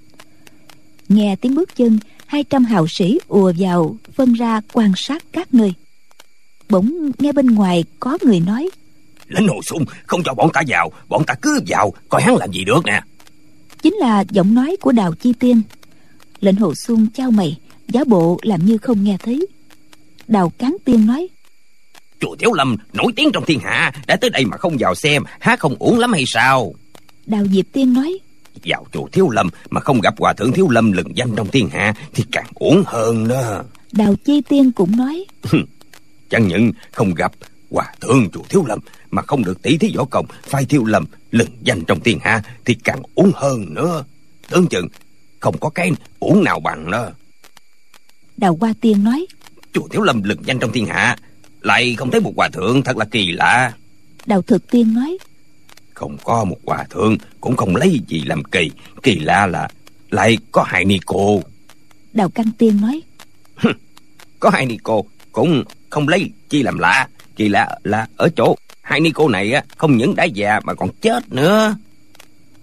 Nghe 1.10 1.36
tiếng 1.36 1.56
bước 1.56 1.76
chân 1.76 2.00
hai 2.26 2.44
trăm 2.44 2.66
hào 2.66 2.88
sĩ 2.88 3.20
ùa 3.28 3.54
vào 3.58 3.96
phân 4.14 4.34
ra 4.34 4.62
quan 4.74 4.92
sát 4.96 5.24
các 5.32 5.54
nơi. 5.54 5.74
Bỗng 6.70 7.12
nghe 7.20 7.32
bên 7.32 7.48
ngoài 7.48 7.84
có 8.00 8.18
người 8.22 8.40
nói 8.40 8.70
lính 9.32 9.48
hồ 9.48 9.62
sung 9.62 9.86
không 10.06 10.24
cho 10.24 10.34
bọn 10.34 10.50
ta 10.54 10.62
vào 10.68 10.92
bọn 11.10 11.24
ta 11.28 11.34
cứ 11.42 11.60
vào 11.68 11.94
coi 12.10 12.22
hắn 12.22 12.36
làm 12.36 12.52
gì 12.52 12.64
được 12.66 12.86
nè. 12.86 13.02
Chính 13.82 13.94
là 13.94 14.24
giọng 14.30 14.54
nói 14.54 14.76
của 14.82 14.92
đào 14.92 15.14
chi 15.14 15.34
tiên. 15.40 15.62
Lệnh 16.40 16.56
hồ 16.56 16.74
xuân 16.76 17.08
trao 17.14 17.32
mày 17.32 17.58
giả 17.88 18.04
bộ 18.04 18.40
làm 18.42 18.66
như 18.66 18.78
không 18.78 19.04
nghe 19.04 19.18
thấy 19.18 19.48
đào 20.32 20.52
cán 20.58 20.78
tiên 20.86 21.06
nói. 21.06 21.28
Chùa 22.20 22.36
thiếu 22.36 22.54
lâm 22.54 22.78
nổi 22.94 23.12
tiếng 23.16 23.30
trong 23.34 23.46
thiên 23.46 23.60
hạ 23.60 23.92
đã 24.08 24.16
tới 24.16 24.30
đây 24.30 24.46
mà 24.46 24.58
không 24.58 24.78
vào 24.80 24.96
xem 24.96 25.24
há 25.40 25.56
không 25.56 25.76
uổng 25.80 26.00
lắm 26.00 26.14
hay 26.14 26.24
sao? 26.28 26.74
Đào 27.26 27.46
diệp 27.52 27.66
tiên 27.74 27.94
nói. 27.94 28.20
Vào 28.66 28.86
chùa 28.94 29.08
thiếu 29.12 29.30
lâm 29.30 29.50
mà 29.70 29.82
không 29.82 30.02
gặp 30.02 30.14
hòa 30.20 30.34
thượng 30.34 30.52
thiếu 30.52 30.70
lâm 30.70 30.92
lừng 30.92 31.18
danh 31.18 31.36
trong 31.36 31.48
thiên 31.48 31.70
hạ 31.70 31.94
thì 32.14 32.24
càng 32.32 32.48
uổng 32.56 32.84
hơn 32.86 33.28
đó. 33.28 33.64
Đào 33.92 34.16
chi 34.26 34.42
tiên 34.50 34.72
cũng 34.72 34.98
nói. 34.98 35.26
Chẳng 36.30 36.48
những 36.48 36.72
không 36.92 37.14
gặp 37.14 37.32
hòa 37.70 37.94
thượng 38.02 38.30
chùa 38.34 38.44
thiếu 38.50 38.64
lâm 38.68 38.80
mà 39.12 39.22
không 39.22 39.44
được 39.44 39.62
tỷ 39.62 39.78
thí 39.78 39.94
võ 39.96 40.06
công 40.06 40.26
phai 40.44 40.66
thiếu 40.66 40.86
lâm 40.86 41.06
lừng 41.32 41.58
danh 41.62 41.84
trong 41.88 42.00
thiên 42.00 42.20
hạ 42.22 42.44
thì 42.66 42.74
càng 42.84 43.02
uổng 43.16 43.32
hơn 43.36 43.74
nữa. 43.74 44.04
Tương 44.50 44.68
chừng 44.68 44.88
không 45.40 45.58
có 45.58 45.70
cái 45.70 45.92
uổng 46.20 46.44
nào 46.44 46.60
bằng 46.60 46.92
nữa 46.92 47.14
đào 48.42 48.58
hoa 48.62 48.74
tiên 48.82 49.04
nói 49.04 49.26
chùa 49.74 49.88
thiếu 49.88 50.02
lâm 50.02 50.24
lừng 50.24 50.46
danh 50.46 50.60
trong 50.60 50.72
thiên 50.72 50.86
hạ. 50.86 51.18
Lại 51.62 51.96
không 51.96 52.12
thấy 52.12 52.22
một 52.22 52.34
hòa 52.36 52.50
thượng 52.50 52.84
thật 52.84 52.98
là 52.98 53.06
kỳ 53.06 53.32
lạ. 53.32 53.74
Đào 54.26 54.42
thực 54.42 54.72
tiên 54.72 54.94
nói 54.94 55.18
không 55.94 56.18
có 56.24 56.44
một 56.44 56.58
hòa 56.66 56.86
thượng 56.90 57.18
cũng 57.42 57.56
không 57.56 57.76
lấy 57.76 58.02
gì 58.08 58.22
làm 58.26 58.44
kỳ. 58.44 58.72
Kỳ 59.04 59.20
lạ 59.20 59.48
là 59.48 59.70
lại 60.10 60.38
có 60.52 60.64
hai 60.64 60.86
ni 60.86 61.00
cô. 61.06 61.42
Đào 62.14 62.30
căn 62.30 62.46
tiên 62.58 62.82
nói 62.82 63.02
có 64.40 64.50
hai 64.50 64.66
ni 64.66 64.78
cô 64.84 65.06
cũng 65.32 65.64
không 65.90 66.08
lấy 66.08 66.30
chi 66.50 66.64
làm 66.64 66.80
lạ. 66.80 67.08
Kỳ 67.36 67.50
lạ 67.50 67.80
là 67.84 68.08
ở 68.16 68.30
chỗ 68.38 68.56
hai 68.82 69.00
ni 69.00 69.12
cô 69.12 69.30
này 69.30 69.52
á 69.52 69.64
không 69.78 69.98
những 69.98 70.16
đã 70.16 70.24
già 70.24 70.60
mà 70.64 70.74
còn 70.74 70.90
chết 71.02 71.34
nữa. 71.34 71.76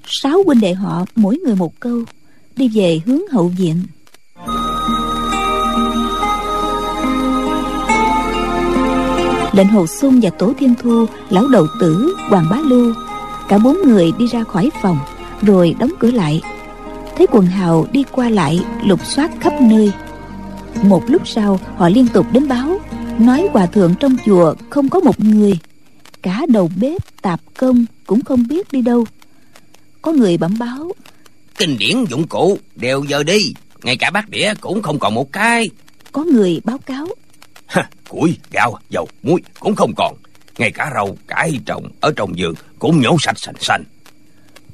Sáu 0.07 0.43
huynh 0.47 0.61
đệ 0.61 0.75
họ 0.75 1.05
mỗi 1.15 1.39
người 1.39 1.57
một 1.57 1.81
câu 1.81 2.05
đi 2.57 2.69
về 2.69 3.01
hướng 3.07 3.29
hậu 3.31 3.49
viện 3.49 3.83
lệnh 9.53 9.69
hồ 9.69 9.87
sung 9.87 10.21
và 10.23 10.31
tổ 10.31 10.53
thiên 10.59 10.75
thu 10.83 11.07
lão 11.31 11.49
đầu 11.49 11.67
tử 11.81 12.15
hoàng 12.29 12.47
bá 12.51 12.57
lưu. 12.57 12.95
Cả 13.49 13.59
bốn 13.59 13.77
người 13.85 14.13
đi 14.19 14.27
ra 14.27 14.45
khỏi 14.45 14.71
phòng 14.83 14.99
rồi 15.43 15.75
đóng 15.79 15.91
cửa 15.99 16.11
lại. 16.11 16.43
Thấy 17.17 17.27
quần 17.31 17.47
hào 17.47 17.87
đi 17.93 18.05
qua 18.13 18.29
lại 18.29 18.65
lục 18.85 19.05
soát 19.05 19.31
khắp 19.41 19.53
nơi. 19.61 19.93
Một 20.83 21.03
lúc 21.07 21.29
sau 21.29 21.61
họ 21.77 21.89
liên 21.89 22.07
tục 22.09 22.27
đến 22.33 22.49
báo 22.49 22.81
nói 23.19 23.49
hòa 23.53 23.67
thượng 23.67 23.95
trong 24.01 24.17
chùa 24.27 24.55
không 24.71 24.89
có 24.89 25.01
một 25.01 25.21
người. 25.21 25.59
Cả 26.23 26.47
đầu 26.49 26.71
bếp 26.81 27.23
tạp 27.23 27.41
công 27.59 27.85
cũng 28.07 28.21
không 28.25 28.49
biết 28.49 28.73
đi 28.73 28.83
đâu. 28.83 29.07
Có 30.03 30.13
người 30.13 30.39
bẩm 30.39 30.59
báo 30.59 30.93
kinh 31.59 31.79
điển 31.79 32.05
dụng 32.11 32.27
cụ 32.29 32.59
đều 32.77 33.05
giờ 33.05 33.23
đi 33.23 33.55
ngay 33.83 33.97
cả 33.97 34.11
bát 34.11 34.29
đĩa 34.29 34.55
cũng 34.61 34.83
không 34.83 34.99
còn 34.99 35.15
một 35.15 35.33
cái. 35.33 35.71
có 36.13 36.25
người 36.25 36.61
báo 36.65 36.79
cáo 36.79 37.07
ha, 37.69 37.89
củi 38.09 38.39
gạo 38.51 38.79
dầu 38.91 39.09
muối 39.23 39.43
cũng 39.61 39.75
không 39.75 39.93
còn. 39.97 40.17
Ngay 40.59 40.71
cả 40.71 40.91
rau 40.95 41.17
cải 41.29 41.61
trồng 41.67 41.91
ở 42.01 42.13
trong 42.17 42.39
giường 42.39 42.55
cũng 42.79 43.01
nhổ 43.01 43.17
sạch 43.21 43.39
sành 43.39 43.55
xanh 43.61 43.85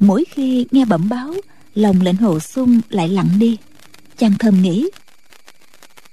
mỗi 0.01 0.25
khi 0.31 0.67
nghe 0.71 0.85
bẩm 0.85 1.09
báo 1.09 1.35
lòng 1.75 2.01
lệnh 2.01 2.17
hồ 2.17 2.41
sung 2.41 2.81
lại 2.91 3.09
lặng 3.09 3.29
đi. 3.39 3.57
Chàng 4.19 4.33
thầm 4.39 4.63
nghĩ 4.63 4.91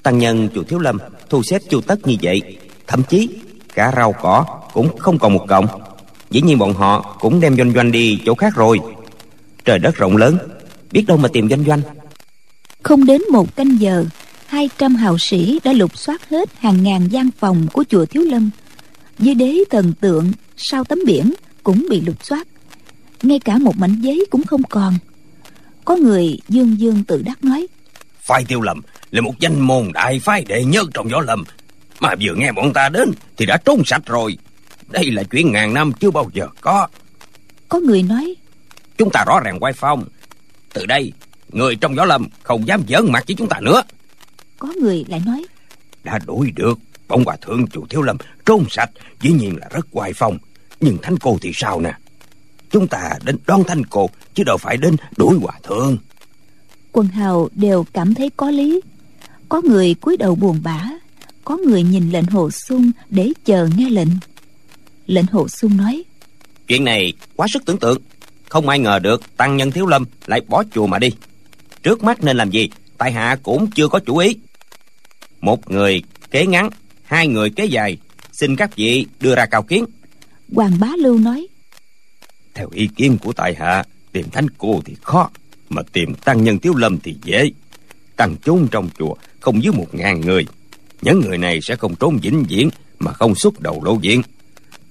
tăng 0.04 0.18
nhân 0.18 0.50
chùa 0.56 0.64
thiếu 0.64 0.80
lâm 0.80 0.98
thu 1.30 1.44
xếp 1.44 1.62
chu 1.70 1.82
tất 1.82 2.08
như 2.08 2.16
vậy 2.22 2.58
thậm 2.88 3.04
chí 3.10 3.30
cả 3.76 3.94
rau 3.96 4.14
cỏ 4.22 4.46
cũng 4.74 4.98
không 4.98 5.20
còn 5.20 5.34
một 5.34 5.46
cọng. 5.48 5.68
Dĩ 6.30 6.42
nhiên 6.42 6.58
bọn 6.58 6.74
họ 6.74 7.18
cũng 7.20 7.40
đem 7.40 7.58
doanh 7.58 7.74
doanh 7.74 7.92
đi 7.92 8.20
chỗ 8.26 8.36
khác 8.36 8.56
rồi. 8.56 8.80
Trời 9.66 9.80
đất 9.80 9.96
rộng 9.96 10.18
lớn 10.18 10.38
biết 10.92 11.04
đâu 11.08 11.18
mà 11.18 11.30
tìm 11.34 11.50
doanh 11.50 11.64
doanh. 11.64 11.82
không 12.84 13.06
đến 13.06 13.22
một 13.32 13.56
canh 13.56 13.78
giờ 13.80 14.06
hai 14.52 14.70
trăm 14.78 14.96
hào 14.96 15.18
sĩ 15.18 15.60
đã 15.64 15.74
lục 15.74 15.98
soát 15.98 16.30
hết 16.30 16.50
hàng 16.60 16.84
ngàn 16.84 17.08
gian 17.08 17.30
phòng 17.40 17.68
của 17.74 17.84
chùa 17.90 18.06
thiếu 18.06 18.24
lâm. 18.24 18.50
Dưới 19.20 19.36
đế 19.36 19.58
thần 19.70 19.94
tượng 19.94 20.32
sau 20.58 20.84
tấm 20.84 21.00
biển 21.06 21.34
cũng 21.64 21.86
bị 21.90 22.02
lục 22.02 22.26
soát. 22.26 22.48
Ngay 23.24 23.40
cả 23.40 23.58
một 23.58 23.78
mảnh 23.78 24.02
giấy 24.02 24.26
cũng 24.30 24.44
không 24.44 24.64
còn. 24.64 24.94
Có 25.86 25.96
người 25.96 26.40
dương 26.50 26.80
dương 26.80 27.04
tự 27.04 27.22
đắc 27.22 27.44
nói 27.44 27.68
phái 28.20 28.46
tiêu 28.46 28.62
lâm 28.62 28.82
là 29.12 29.22
một 29.22 29.40
danh 29.40 29.60
môn 29.60 29.92
đại 29.94 30.20
phái 30.20 30.44
đệ 30.48 30.64
nhất 30.64 30.88
trong 30.94 31.08
võ 31.08 31.22
lâm. 31.22 31.44
Mà 32.00 32.16
vừa 32.22 32.34
nghe 32.36 32.52
bọn 32.52 32.74
ta 32.74 32.90
đến 32.90 33.12
thì 33.38 33.46
đã 33.46 33.58
trốn 33.58 33.82
sạch 33.86 34.04
rồi. 34.06 34.38
Đây 34.90 35.12
là 35.12 35.24
chuyện 35.24 35.52
ngàn 35.52 35.74
năm 35.74 35.94
chưa 36.00 36.12
bao 36.12 36.30
giờ 36.34 36.48
có. 36.62 36.88
Có 37.70 37.80
người 37.80 38.04
nói 38.04 38.36
chúng 38.98 39.10
ta 39.10 39.24
rõ 39.28 39.40
ràng 39.40 39.60
quay 39.60 39.74
phong. 39.74 40.06
Từ 40.74 40.86
đây 40.86 41.12
người 41.50 41.76
trong 41.76 41.96
võ 41.96 42.06
lâm 42.06 42.28
không 42.44 42.68
dám 42.68 42.84
giỡn 42.88 43.12
mặt 43.12 43.24
với 43.28 43.36
chúng 43.36 43.50
ta 43.50 43.60
nữa 43.62 43.82
có 44.62 44.68
người 44.82 45.06
lại 45.08 45.22
nói. 45.26 45.46
Đã 46.04 46.20
đuổi 46.26 46.52
được 46.56 46.80
bọn 47.08 47.24
hòa 47.26 47.38
thượng 47.42 47.68
chùa 47.68 47.86
thiếu 47.90 48.02
lâm 48.02 48.18
trốn 48.46 48.66
sạch 48.70 48.90
dĩ 49.22 49.32
nhiên 49.32 49.58
là 49.58 49.68
rất 49.72 49.88
hoài 49.92 50.14
phong. 50.14 50.38
Nhưng 50.80 50.98
thánh 51.02 51.18
cô 51.18 51.38
thì 51.42 51.52
sao 51.54 51.82
nè? 51.82 51.94
Chúng 52.72 52.88
ta 52.88 53.14
đến 53.26 53.38
đón 53.48 53.64
thanh 53.68 53.86
cô 53.86 54.10
chứ 54.34 54.44
đâu 54.44 54.58
phải 54.58 54.78
đến 54.78 54.96
đuổi 55.18 55.38
hòa 55.42 55.54
thượng. 55.64 55.98
Quần 56.92 57.08
hào 57.08 57.50
đều 57.56 57.86
cảm 57.94 58.14
thấy 58.14 58.30
có 58.38 58.52
lý. 58.52 58.82
Có 59.50 59.62
người 59.62 59.94
cúi 59.94 60.18
đầu 60.18 60.36
buồn 60.36 60.60
bã 60.64 60.90
có 61.46 61.58
người 61.58 61.84
nhìn 61.84 62.10
lệnh 62.12 62.26
hồ 62.26 62.52
sung 62.52 62.92
để 63.10 63.32
chờ 63.46 63.70
nghe 63.78 63.90
lệnh. 63.90 64.10
Lệnh 65.08 65.26
hồ 65.32 65.48
sung 65.48 65.78
nói 65.78 66.04
chuyện 66.68 66.84
này 66.84 67.14
quá 67.36 67.48
sức 67.48 67.66
tưởng 67.66 67.80
tượng. 67.80 68.02
Không 68.50 68.70
ai 68.70 68.80
ngờ 68.80 69.00
được 69.00 69.38
tăng 69.38 69.58
nhân 69.58 69.72
thiếu 69.72 69.86
lâm 69.86 70.06
lại 70.26 70.42
bỏ 70.48 70.64
chùa 70.74 70.88
mà 70.88 71.00
đi. 71.00 71.10
Trước 71.84 72.04
mắt 72.04 72.24
nên 72.24 72.38
làm 72.38 72.52
gì? 72.52 72.70
Tại 72.98 73.12
hạ 73.12 73.38
cũng 73.44 73.68
chưa 73.72 73.88
có 73.88 74.00
chủ 74.00 74.18
ý 74.18 74.36
một 75.42 75.72
người 75.72 76.04
kế 76.32 76.46
ngắn 76.46 76.70
hai 77.04 77.28
người 77.28 77.50
kế 77.50 77.66
dài. 77.66 77.98
Xin 78.32 78.56
các 78.56 78.76
vị 78.76 79.06
đưa 79.20 79.36
ra 79.36 79.46
cao 79.46 79.64
kiến. 79.64 79.86
Hoàng 80.56 80.80
bá 80.80 80.88
lưu 80.98 81.20
nói 81.20 81.48
theo 82.54 82.70
ý 82.74 82.90
kiến 82.96 83.18
của 83.22 83.34
tại 83.34 83.56
hạ 83.60 83.84
tìm 84.12 84.30
thánh 84.30 84.48
cô 84.58 84.82
thì 84.86 84.96
khó 85.02 85.30
mà 85.70 85.82
tìm 85.94 86.16
tăng 86.16 86.44
nhân 86.44 86.60
thiếu 86.60 86.76
lâm 86.76 87.00
thì 87.00 87.16
dễ. 87.24 87.52
Tăng 88.16 88.36
chốn 88.44 88.68
trong 88.72 88.90
chùa 89.00 89.16
không 89.40 89.64
dưới 89.64 89.74
một 89.74 89.88
ngàn 89.92 90.22
người. 90.22 90.46
Những 91.02 91.20
người 91.20 91.38
này 91.38 91.60
sẽ 91.62 91.76
không 91.76 91.96
trốn 91.96 92.18
vĩnh 92.22 92.44
viễn 92.44 92.70
mà 93.00 93.14
không 93.14 93.36
xuất 93.36 93.60
đầu 93.60 93.84
lộ 93.84 93.98
diện. 94.02 94.22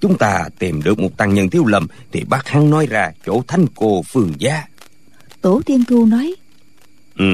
Chúng 0.01 0.19
ta 0.19 0.49
tìm 0.59 0.83
được 0.83 0.99
một 0.99 1.17
tăng 1.17 1.35
nhân 1.35 1.51
thiếu 1.51 1.67
lâm 1.67 1.87
thì 2.13 2.25
bắt 2.25 2.49
hắn 2.49 2.71
nói 2.71 2.87
ra 2.87 3.13
chỗ 3.27 3.43
thánh 3.49 3.67
cô 3.75 4.03
phương 4.03 4.33
gia. 4.39 4.65
Tổ 5.41 5.61
tiên 5.67 5.85
thu 5.89 6.07
nói 6.07 6.35
ừ 7.17 7.25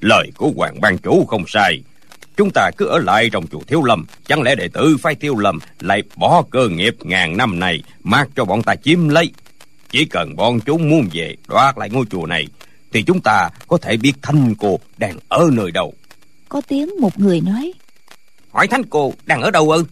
lời 0.00 0.30
của 0.36 0.52
hoàng 0.56 0.80
ban 0.80 0.98
chủ 0.98 1.24
không 1.26 1.44
sai 1.46 1.82
chúng 2.40 2.50
ta 2.54 2.70
cứ 2.76 2.86
ở 2.86 2.98
lại 2.98 3.30
trong 3.30 3.46
chùa 3.46 3.60
thiếu 3.66 3.82
lâm. 3.82 4.06
Chẳng 4.26 4.42
lẽ 4.42 4.54
đệ 4.54 4.68
tử 4.68 4.96
phái 5.02 5.14
thiếu 5.14 5.36
lâm 5.36 5.58
lại 5.80 6.02
bỏ 6.16 6.42
cơ 6.50 6.68
nghiệp 6.68 6.96
ngàn 7.02 7.36
năm 7.36 7.60
này 7.60 7.82
mặc 8.02 8.28
cho 8.36 8.44
bọn 8.44 8.62
ta 8.62 8.74
chiếm 8.74 9.08
lấy? 9.08 9.30
Chỉ 9.90 10.04
cần 10.04 10.36
bọn 10.36 10.60
chúng 10.60 10.90
muốn 10.90 11.08
về 11.12 11.36
đoạt 11.48 11.78
lại 11.78 11.90
ngôi 11.90 12.04
chùa 12.10 12.26
này 12.26 12.46
thì 12.92 13.02
chúng 13.02 13.20
ta 13.20 13.48
có 13.68 13.78
thể 13.78 13.96
biết 13.96 14.12
thanh 14.22 14.54
cô 14.54 14.80
đang 14.98 15.16
ở 15.28 15.50
nơi 15.52 15.70
đâu. 15.70 15.94
Có 16.48 16.60
tiếng 16.68 17.00
một 17.00 17.20
người 17.20 17.40
nói. 17.40 17.72
Hỏi 18.52 18.66
thánh 18.68 18.82
cô 18.90 19.14
đang 19.26 19.42
ở 19.42 19.50
đâu 19.50 19.70
ư? 19.70 19.84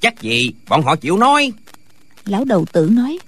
Chắc 0.00 0.20
gì 0.20 0.52
bọn 0.68 0.82
họ 0.82 0.96
chịu 0.96 1.18
nói. 1.18 1.52
Lão 2.24 2.44
đầu 2.44 2.64
tử 2.72 2.88
nói. 2.92 3.18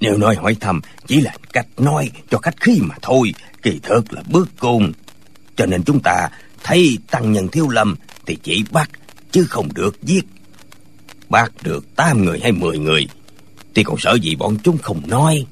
Nếu 0.00 0.16
nói 0.16 0.36
hỏi 0.36 0.56
thăm 0.60 0.80
chỉ 1.06 1.20
là 1.20 1.34
cách 1.52 1.66
nói 1.76 2.10
cho 2.30 2.38
khách 2.38 2.60
khí 2.60 2.78
mà 2.80 2.94
thôi. 3.02 3.34
Kỳ 3.62 3.80
thực 3.82 4.12
là 4.12 4.22
bước 4.30 4.48
cùng. 4.58 4.92
Cho 5.56 5.66
nên 5.66 5.82
chúng 5.82 6.00
ta 6.00 6.28
thấy 6.64 6.98
tăng 7.10 7.32
nhân 7.32 7.48
thiếu 7.48 7.68
lâm 7.68 7.96
thì 8.26 8.38
chỉ 8.42 8.64
bắt 8.70 8.90
chứ 9.32 9.44
không 9.44 9.68
được 9.74 10.02
giết. 10.02 10.24
Bắt 11.28 11.52
được 11.62 11.96
tám 11.96 12.24
người 12.24 12.40
hay 12.42 12.52
mười 12.52 12.78
người 12.78 13.06
thì 13.74 13.82
còn 13.82 13.96
sợ 13.98 14.18
gì 14.22 14.34
bọn 14.34 14.56
chúng 14.64 14.78
không 14.78 15.02
nói? 15.06 15.46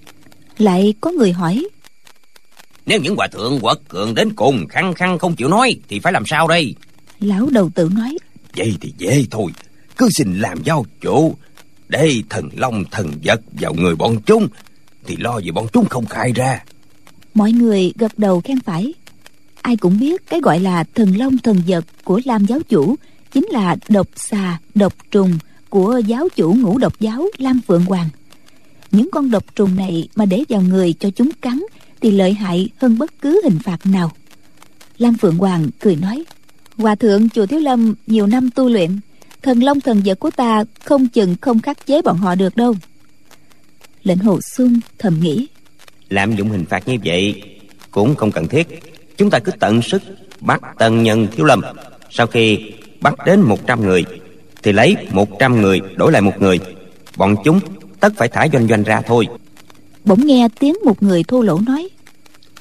Lại 0.59 0.95
có 1.01 1.11
người 1.11 1.33
hỏi. 1.33 1.65
Nếu 2.87 3.01
những 3.01 3.17
hòa 3.17 3.27
thượng 3.27 3.61
quật 3.61 3.79
cường 3.89 4.15
đến 4.15 4.35
cùng 4.37 4.67
Khăng 4.69 4.95
khăng 4.95 5.19
không 5.19 5.37
chịu 5.37 5.49
nói 5.49 5.77
Thì 5.89 6.01
phải 6.01 6.13
làm 6.13 6.27
sao 6.27 6.49
đây? 6.49 6.75
Lão 7.21 7.49
đầu 7.51 7.71
tự 7.75 7.89
nói. 7.95 8.19
Vậy 8.57 8.77
thì 8.81 8.93
dễ 8.99 9.25
thôi. 9.31 9.53
Cứ 9.97 10.09
xin 10.11 10.39
làm 10.39 10.63
giao 10.65 10.87
chủ. 11.01 11.37
Để 11.89 12.23
thần 12.31 12.49
long 12.57 12.85
thần 12.91 13.13
vật 13.25 13.41
vào 13.53 13.75
người 13.75 13.97
bọn 13.97 14.23
chúng 14.27 14.49
Thì 15.07 15.17
lo 15.17 15.39
gì 15.39 15.51
bọn 15.51 15.67
chúng 15.73 15.87
không 15.87 16.07
khai 16.07 16.33
ra. 16.33 16.65
Mọi 17.35 17.53
người 17.53 17.93
gật 17.97 18.19
đầu 18.19 18.41
khen 18.41 18.61
phải 18.61 18.95
Ai 19.63 19.77
cũng 19.77 19.99
biết 20.01 20.27
cái 20.27 20.41
gọi 20.41 20.61
là 20.61 20.85
thần 20.95 21.17
long 21.17 21.39
thần 21.39 21.63
vật 21.67 21.85
của 22.05 22.21
Lam 22.25 22.45
giáo 22.47 22.61
chủ 22.69 22.97
Chính 23.33 23.47
là 23.51 23.77
độc 23.89 24.07
xà, 24.17 24.59
độc 24.75 24.95
trùng 25.11 25.39
của 25.69 26.01
giáo 26.07 26.29
chủ 26.37 26.55
ngũ 26.55 26.79
độc 26.79 27.01
giáo 27.01 27.27
Lam 27.39 27.61
Phượng 27.69 27.85
Hoàng. 27.85 28.09
Những 28.91 29.09
con 29.13 29.31
độc 29.31 29.45
trùng 29.55 29.77
này 29.77 30.09
mà 30.15 30.25
để 30.25 30.45
vào 30.49 30.63
người 30.63 30.93
cho 30.93 31.11
chúng 31.11 31.31
cắn 31.41 31.63
Thì 32.01 32.11
lợi 32.11 32.33
hại 32.33 32.69
hơn 32.77 32.99
bất 32.99 33.11
cứ 33.21 33.41
hình 33.45 33.59
phạt 33.65 33.87
nào. 33.87 34.13
Lam 34.99 35.17
Phượng 35.17 35.39
Hoàng 35.39 35.69
cười 35.81 35.97
nói 35.97 36.25
Hòa 36.77 36.95
thượng 36.95 37.29
chùa 37.29 37.47
Thiếu 37.47 37.61
Lâm 37.61 37.95
nhiều 38.07 38.27
năm 38.27 38.51
tu 38.55 38.69
luyện 38.69 38.91
Thần 39.43 39.63
long 39.63 39.81
thần 39.81 40.03
vật 40.05 40.19
của 40.19 40.31
ta 40.31 40.65
không 40.85 41.09
chừng 41.09 41.37
không 41.41 41.61
khắc 41.61 41.87
chế 41.87 42.03
bọn 42.03 42.17
họ 42.17 42.35
được 42.35 42.57
đâu. 42.57 42.75
Lệnh 44.03 44.19
hồ 44.19 44.41
xuân 44.57 44.81
thầm 44.99 45.21
nghĩ 45.21 45.47
Lạm 46.09 46.37
dụng 46.37 46.51
hình 46.51 46.65
phạt 46.65 46.89
như 46.89 46.97
vậy 47.05 47.43
Cũng 47.91 48.15
không 48.15 48.33
cần 48.33 48.49
thiết. 48.49 48.67
Chúng 49.21 49.31
ta 49.31 49.39
cứ 49.39 49.53
tận 49.61 49.83
sức 49.83 50.03
bắt 50.41 50.61
tân 50.79 51.03
nhân 51.03 51.29
thiếu 51.33 51.47
lâm. 51.47 51.61
Sau 52.11 52.27
khi 52.27 52.73
bắt 53.01 53.15
đến 53.27 53.41
100 53.41 53.85
người 53.85 54.05
Thì 54.63 54.73
lấy 54.73 54.97
100 55.11 55.61
người 55.61 55.81
đổi 55.97 56.13
lại 56.13 56.23
một 56.23 56.33
người. 56.39 56.59
Bọn 57.17 57.37
chúng 57.45 57.61
tất 58.01 58.13
phải 58.17 58.29
thả 58.29 58.49
doanh 58.53 58.69
doanh 58.69 58.83
ra 58.83 59.01
thôi. 59.01 59.27
Bỗng 60.05 60.27
nghe 60.27 60.49
tiếng 60.59 60.75
một 60.85 61.03
người 61.03 61.23
thô 61.23 61.43
lỗ 61.43 61.59
nói. 61.67 61.89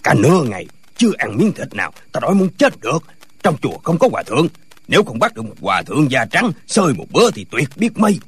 Cả 0.03 0.13
nửa 0.13 0.43
ngày 0.43 0.65
chưa 0.97 1.11
ăn 1.17 1.37
miếng 1.37 1.51
thịt 1.51 1.75
nào 1.75 1.91
Ta 2.11 2.19
đói 2.19 2.35
muốn 2.35 2.49
chết 2.57 2.81
được. 2.81 3.03
Trong 3.43 3.55
chùa 3.61 3.77
không 3.83 3.97
có 3.97 4.09
hòa 4.11 4.23
thượng. 4.23 4.47
Nếu 4.87 5.03
không 5.03 5.19
bắt 5.19 5.35
được 5.35 5.41
một 5.41 5.55
hòa 5.61 5.81
thượng 5.81 6.11
da 6.11 6.25
trắng 6.25 6.51
Sơi 6.67 6.93
một 6.93 7.05
bữa 7.11 7.31
thì 7.31 7.45
tuyệt 7.51 7.69
biết 7.75 7.97
mây. 7.97 8.19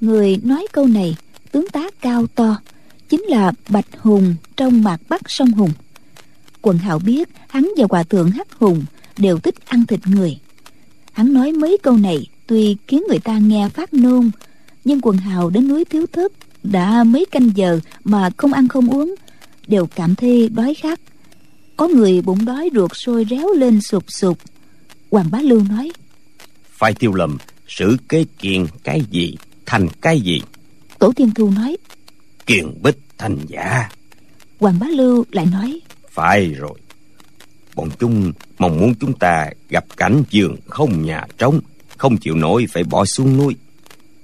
Người 0.00 0.40
nói 0.44 0.66
câu 0.72 0.86
này 0.86 1.16
Tướng 1.52 1.68
tá 1.72 1.82
cao 2.00 2.26
to 2.34 2.56
Chính 3.08 3.22
là 3.22 3.52
Bạch 3.68 3.86
Hùng 3.98 4.34
trong 4.56 4.82
mạc 4.82 5.00
bắc 5.08 5.20
sông 5.26 5.50
Hùng 5.52 5.70
Quần 6.64 6.78
hào 6.78 6.98
biết 6.98 7.28
hắn 7.48 7.70
và 7.76 7.86
hòa 7.90 8.02
thượng 8.02 8.30
Hắc 8.30 8.52
Hùng 8.52 8.84
Đều 9.18 9.38
thích 9.38 9.54
ăn 9.66 9.86
thịt 9.86 10.00
người. 10.06 10.38
Hắn 11.12 11.32
nói 11.32 11.52
mấy 11.52 11.78
câu 11.82 11.96
này 11.96 12.26
Tuy 12.46 12.76
khiến 12.88 13.02
người 13.08 13.18
ta 13.18 13.38
nghe 13.38 13.68
phát 13.68 13.94
nôn 13.94 14.30
Nhưng 14.84 15.00
quần 15.02 15.16
hào 15.16 15.50
đến 15.50 15.68
núi 15.68 15.84
thiếu 15.84 16.06
thớt 16.12 16.32
Đã 16.62 17.04
mấy 17.04 17.24
canh 17.30 17.50
giờ 17.54 17.80
mà 18.04 18.30
không 18.36 18.52
ăn 18.52 18.68
không 18.68 18.90
uống 18.90 19.14
Đều 19.66 19.86
cảm 19.86 20.14
thấy 20.14 20.48
đói 20.48 20.74
khát. 20.74 21.00
Có 21.76 21.88
người 21.88 22.22
bụng 22.22 22.44
đói 22.44 22.70
ruột 22.74 22.90
sôi 22.94 23.26
réo 23.30 23.52
lên 23.52 23.80
sụp 23.80 24.04
sụp. 24.08 24.38
Hoàng 25.10 25.30
Bá 25.30 25.38
Lưu 25.38 25.62
nói 25.68 25.92
Phải 26.70 26.94
tiêu 26.94 27.14
lầm 27.14 27.38
Sự 27.68 27.96
kế 28.08 28.24
kiền 28.38 28.66
cái 28.84 29.02
gì 29.10 29.36
Thành 29.66 29.88
cái 30.00 30.20
gì? 30.20 30.40
Tổ 30.98 31.12
Thiên 31.12 31.30
Thu 31.30 31.50
nói 31.50 31.76
Kiền 32.46 32.82
bích 32.82 32.98
thành 33.18 33.38
giả. 33.48 33.88
Hoàng 34.60 34.78
Bá 34.78 34.86
Lưu 34.86 35.24
lại 35.32 35.46
nói 35.46 35.80
Phải 36.14 36.50
rồi. 36.50 36.78
Bọn 37.74 37.88
chúng 37.98 38.32
mong 38.58 38.80
muốn 38.80 38.94
chúng 39.00 39.18
ta 39.18 39.50
gặp 39.68 39.84
cảnh 39.96 40.22
giường 40.30 40.56
không 40.68 41.02
nhà 41.02 41.26
trống 41.38 41.60
Không 41.96 42.16
chịu 42.16 42.34
nổi 42.34 42.66
phải 42.72 42.84
bỏ 42.84 43.04
xuống 43.04 43.36
núi. 43.36 43.56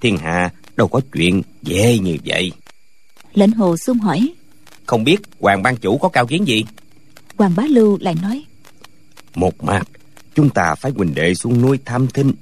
Thiên 0.01 0.17
hạ 0.17 0.51
đâu 0.77 0.89
có 0.89 1.01
chuyện 1.13 1.43
dễ 1.63 1.99
như 1.99 2.17
vậy. 2.25 2.53
Lệnh 3.35 3.53
hồ 3.53 3.77
xung 3.77 3.99
hỏi. 3.99 4.33
Không 4.87 5.05
biết 5.05 5.21
Hoàng 5.41 5.63
ban 5.63 5.77
chủ 5.77 5.99
có 5.99 6.09
cao 6.09 6.27
kiến 6.27 6.47
gì? 6.47 6.65
Hoàng 7.37 7.53
Bá 7.57 7.63
Lưu 7.69 7.99
lại 8.01 8.15
nói. 8.23 8.45
Một 9.35 9.65
mặt 9.65 9.89
Chúng 10.35 10.51
ta 10.51 10.75
phải 10.75 10.93
huynh 10.97 11.15
đệ 11.15 11.35
xuống 11.35 11.63
núi 11.63 11.79
tham 11.85 12.07
thính 12.07 12.33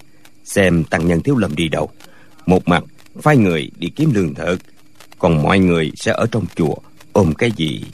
Xem 0.45 0.85
tăng 0.85 1.07
nhân 1.07 1.23
thiếu 1.23 1.37
lầm 1.37 1.55
đi 1.55 1.69
đâu. 1.69 1.91
Một 2.47 2.69
mặt 2.69 2.85
phái 3.23 3.37
người 3.37 3.71
đi 3.79 3.89
kiếm 3.97 4.13
lương 4.15 4.35
thực. 4.35 4.57
Còn 5.19 5.43
mọi 5.43 5.59
người 5.59 5.93
sẽ 5.97 6.13
ở 6.13 6.27
trong 6.33 6.45
chùa 6.57 6.75
Ôm 7.13 7.35
cái 7.35 7.53
gì 7.57 7.85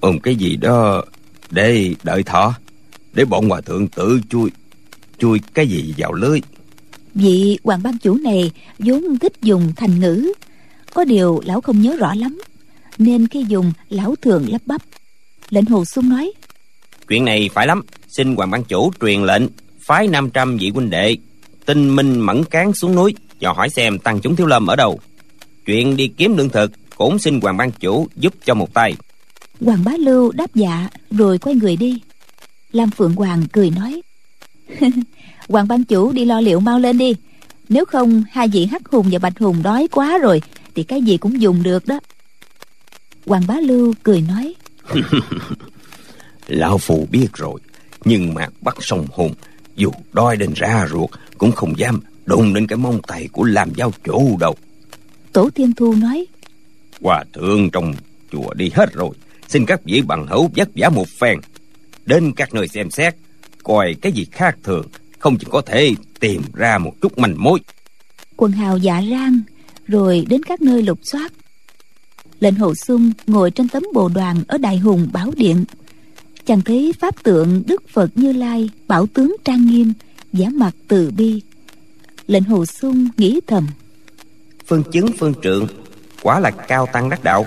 Ôm 0.00 0.18
cái 0.18 0.36
gì 0.36 0.56
đó. 0.56 1.04
Để 1.50 1.94
đợi 2.02 2.22
thọ 2.22 2.54
Để 3.12 3.24
bọn 3.24 3.48
hòa 3.48 3.60
thượng 3.60 3.88
tự 3.88 4.20
chui 4.30 4.50
Chui 5.18 5.40
cái 5.54 5.66
gì 5.66 5.94
vào 5.96 6.12
lưới. 6.12 6.40
Vị 7.14 7.58
hoàng 7.64 7.82
ban 7.82 7.98
chủ 7.98 8.14
này 8.14 8.50
vốn 8.78 9.18
thích 9.18 9.32
dùng 9.42 9.72
thành 9.76 10.00
ngữ. 10.00 10.32
Có 10.94 11.04
điều 11.04 11.40
lão 11.44 11.60
không 11.60 11.82
nhớ 11.82 11.96
rõ 11.96 12.14
lắm 12.14 12.40
Nên 12.98 13.28
khi 13.28 13.44
dùng 13.48 13.72
lão 13.88 14.14
thường 14.16 14.46
lắp 14.48 14.62
bắp. 14.66 14.82
Lệnh 15.50 15.64
hồ 15.64 15.84
xuân 15.84 16.08
nói 16.08 16.32
Chuyện 17.08 17.24
này 17.24 17.50
phải 17.54 17.66
lắm. 17.66 17.82
Xin 18.08 18.36
Hoàng 18.36 18.50
ban 18.50 18.64
chủ 18.64 18.92
truyền 19.00 19.22
lệnh 19.22 19.42
Phái 19.80 20.06
500 20.08 20.56
vị 20.56 20.70
huynh 20.74 20.90
đệ 20.90 21.16
Tinh 21.66 21.96
minh 21.96 22.20
mẫn 22.20 22.44
cán 22.44 22.72
xuống 22.74 22.94
núi 22.94 23.14
Dò 23.38 23.52
hỏi 23.52 23.70
xem 23.70 23.98
tăng 23.98 24.20
chúng 24.20 24.36
thiếu 24.36 24.46
lâm 24.46 24.66
ở 24.66 24.76
đâu. 24.76 25.00
Chuyện 25.66 25.96
đi 25.96 26.08
kiếm 26.08 26.36
lương 26.36 26.48
thực 26.48 26.72
Cũng 26.96 27.18
xin 27.18 27.40
Hoàng 27.40 27.56
ban 27.56 27.70
chủ 27.70 28.08
giúp 28.16 28.34
cho 28.44 28.54
một 28.54 28.74
tay 28.74 28.94
Hoàng 29.60 29.84
bá 29.84 29.92
lưu 29.98 30.32
đáp 30.32 30.54
dạ 30.54 30.88
Rồi 31.10 31.38
quay 31.38 31.54
người 31.54 31.76
đi. 31.76 32.00
Lam 32.72 32.90
Phượng 32.90 33.14
Hoàng 33.14 33.42
cười 33.52 33.70
nói 33.70 34.02
Hoàng 35.48 35.68
ban 35.68 35.84
chủ 35.84 36.12
đi 36.12 36.24
lo 36.24 36.40
liệu 36.40 36.60
mau 36.60 36.78
lên 36.78 36.98
đi. 36.98 37.14
Nếu 37.68 37.84
không 37.84 38.24
hai 38.30 38.48
vị 38.48 38.66
hắc 38.66 38.88
hùng 38.88 39.08
và 39.12 39.18
bạch 39.18 39.38
hùng 39.38 39.62
đói 39.62 39.88
quá 39.90 40.18
rồi 40.18 40.42
Thì 40.74 40.82
cái 40.82 41.02
gì 41.02 41.16
cũng 41.16 41.40
dùng 41.40 41.62
được 41.62 41.86
đó. 41.86 42.00
Hoàng 43.26 43.42
bá 43.48 43.54
lưu 43.54 43.94
cười 44.02 44.20
nói 44.20 44.54
Lão 46.46 46.78
Phù 46.78 47.06
biết 47.10 47.28
rồi 47.34 47.60
Nhưng 48.04 48.34
mà 48.34 48.48
bắt 48.60 48.76
sông 48.80 49.06
hùng 49.12 49.34
Dù 49.76 49.90
đói 50.12 50.36
đến 50.36 50.52
ra 50.56 50.86
ruột 50.90 51.10
Cũng 51.38 51.52
không 51.52 51.78
dám 51.78 52.00
đụng 52.26 52.54
đến 52.54 52.66
cái 52.66 52.76
mông 52.76 53.00
tay 53.06 53.28
của 53.32 53.44
làm 53.44 53.74
giáo 53.74 53.92
chủ 54.04 54.36
đâu. 54.40 54.56
Tổ 55.32 55.50
Thiên 55.54 55.72
Thu 55.72 55.94
nói 55.94 56.26
Hòa 57.00 57.24
thượng 57.32 57.70
trong 57.70 57.94
chùa 58.32 58.54
đi 58.54 58.70
hết 58.74 58.92
rồi 58.92 59.10
Xin 59.50 59.66
các 59.66 59.80
vị 59.84 60.02
bằng 60.06 60.26
hữu 60.26 60.50
vất 60.56 60.68
vả 60.76 60.88
một 60.88 61.08
phen. 61.08 61.38
Đến 62.06 62.32
các 62.36 62.54
nơi 62.54 62.68
xem 62.68 62.90
xét 62.90 63.14
Coi 63.62 63.94
cái 64.02 64.12
gì 64.12 64.26
khác 64.32 64.56
thường 64.62 64.86
Không 65.18 65.38
chỉ 65.38 65.46
có 65.50 65.60
thể 65.60 65.94
tìm 66.20 66.42
ra 66.54 66.78
một 66.78 66.92
chút 67.00 67.18
manh 67.18 67.34
mối. 67.38 67.58
Quần 68.36 68.52
hào 68.52 68.78
dạ 68.78 69.02
rang 69.10 69.40
Rồi 69.86 70.26
đến 70.28 70.42
các 70.42 70.62
nơi 70.62 70.82
lục 70.82 70.98
soát. 71.02 71.32
Lệnh 72.40 72.54
Hồ 72.54 72.74
Xuân 72.74 73.12
ngồi 73.26 73.50
trên 73.50 73.68
tấm 73.68 73.82
bồ 73.94 74.08
đoàn 74.08 74.42
Ở 74.48 74.58
Đại 74.58 74.78
Hùng 74.78 75.08
Bảo 75.12 75.30
Điện. 75.36 75.64
Chàng 76.46 76.60
thấy 76.60 76.92
pháp 77.00 77.22
tượng 77.22 77.62
Đức 77.66 77.82
Phật 77.88 78.10
Như 78.14 78.32
Lai 78.32 78.70
Bảo 78.88 79.06
tướng 79.06 79.36
trang 79.44 79.66
nghiêm 79.66 79.92
giả 80.32 80.48
mặt 80.54 80.74
từ 80.88 81.10
bi. 81.16 81.42
Lệnh 82.26 82.44
Hồ 82.44 82.66
Xuân 82.66 83.08
nghĩ 83.16 83.40
thầm. 83.46 83.66
Phương 84.66 84.82
chứng 84.92 85.06
phương 85.18 85.34
trượng 85.42 85.66
Quả 86.22 86.40
là 86.40 86.50
cao 86.50 86.86
tăng 86.92 87.10
đắc 87.10 87.24
đạo 87.24 87.46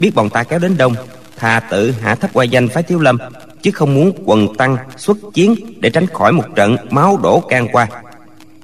Biết 0.00 0.14
bọn 0.14 0.30
ta 0.30 0.44
kéo 0.44 0.58
đến 0.58 0.76
đông 0.76 0.94
Thà 1.36 1.60
tự 1.60 1.90
hạ 1.90 2.14
thấp 2.14 2.30
qua 2.32 2.44
danh 2.44 2.68
phái 2.68 2.82
thiếu 2.82 3.00
lâm, 3.00 3.18
Chứ 3.62 3.70
không 3.70 3.94
muốn 3.94 4.12
quần 4.24 4.54
tăng 4.56 4.76
xuất 4.96 5.16
chiến 5.34 5.54
Để 5.80 5.90
tránh 5.90 6.06
khỏi 6.06 6.32
một 6.32 6.44
trận 6.56 6.76
máu 6.90 7.18
đổ 7.22 7.40
can 7.40 7.68
qua. 7.72 7.88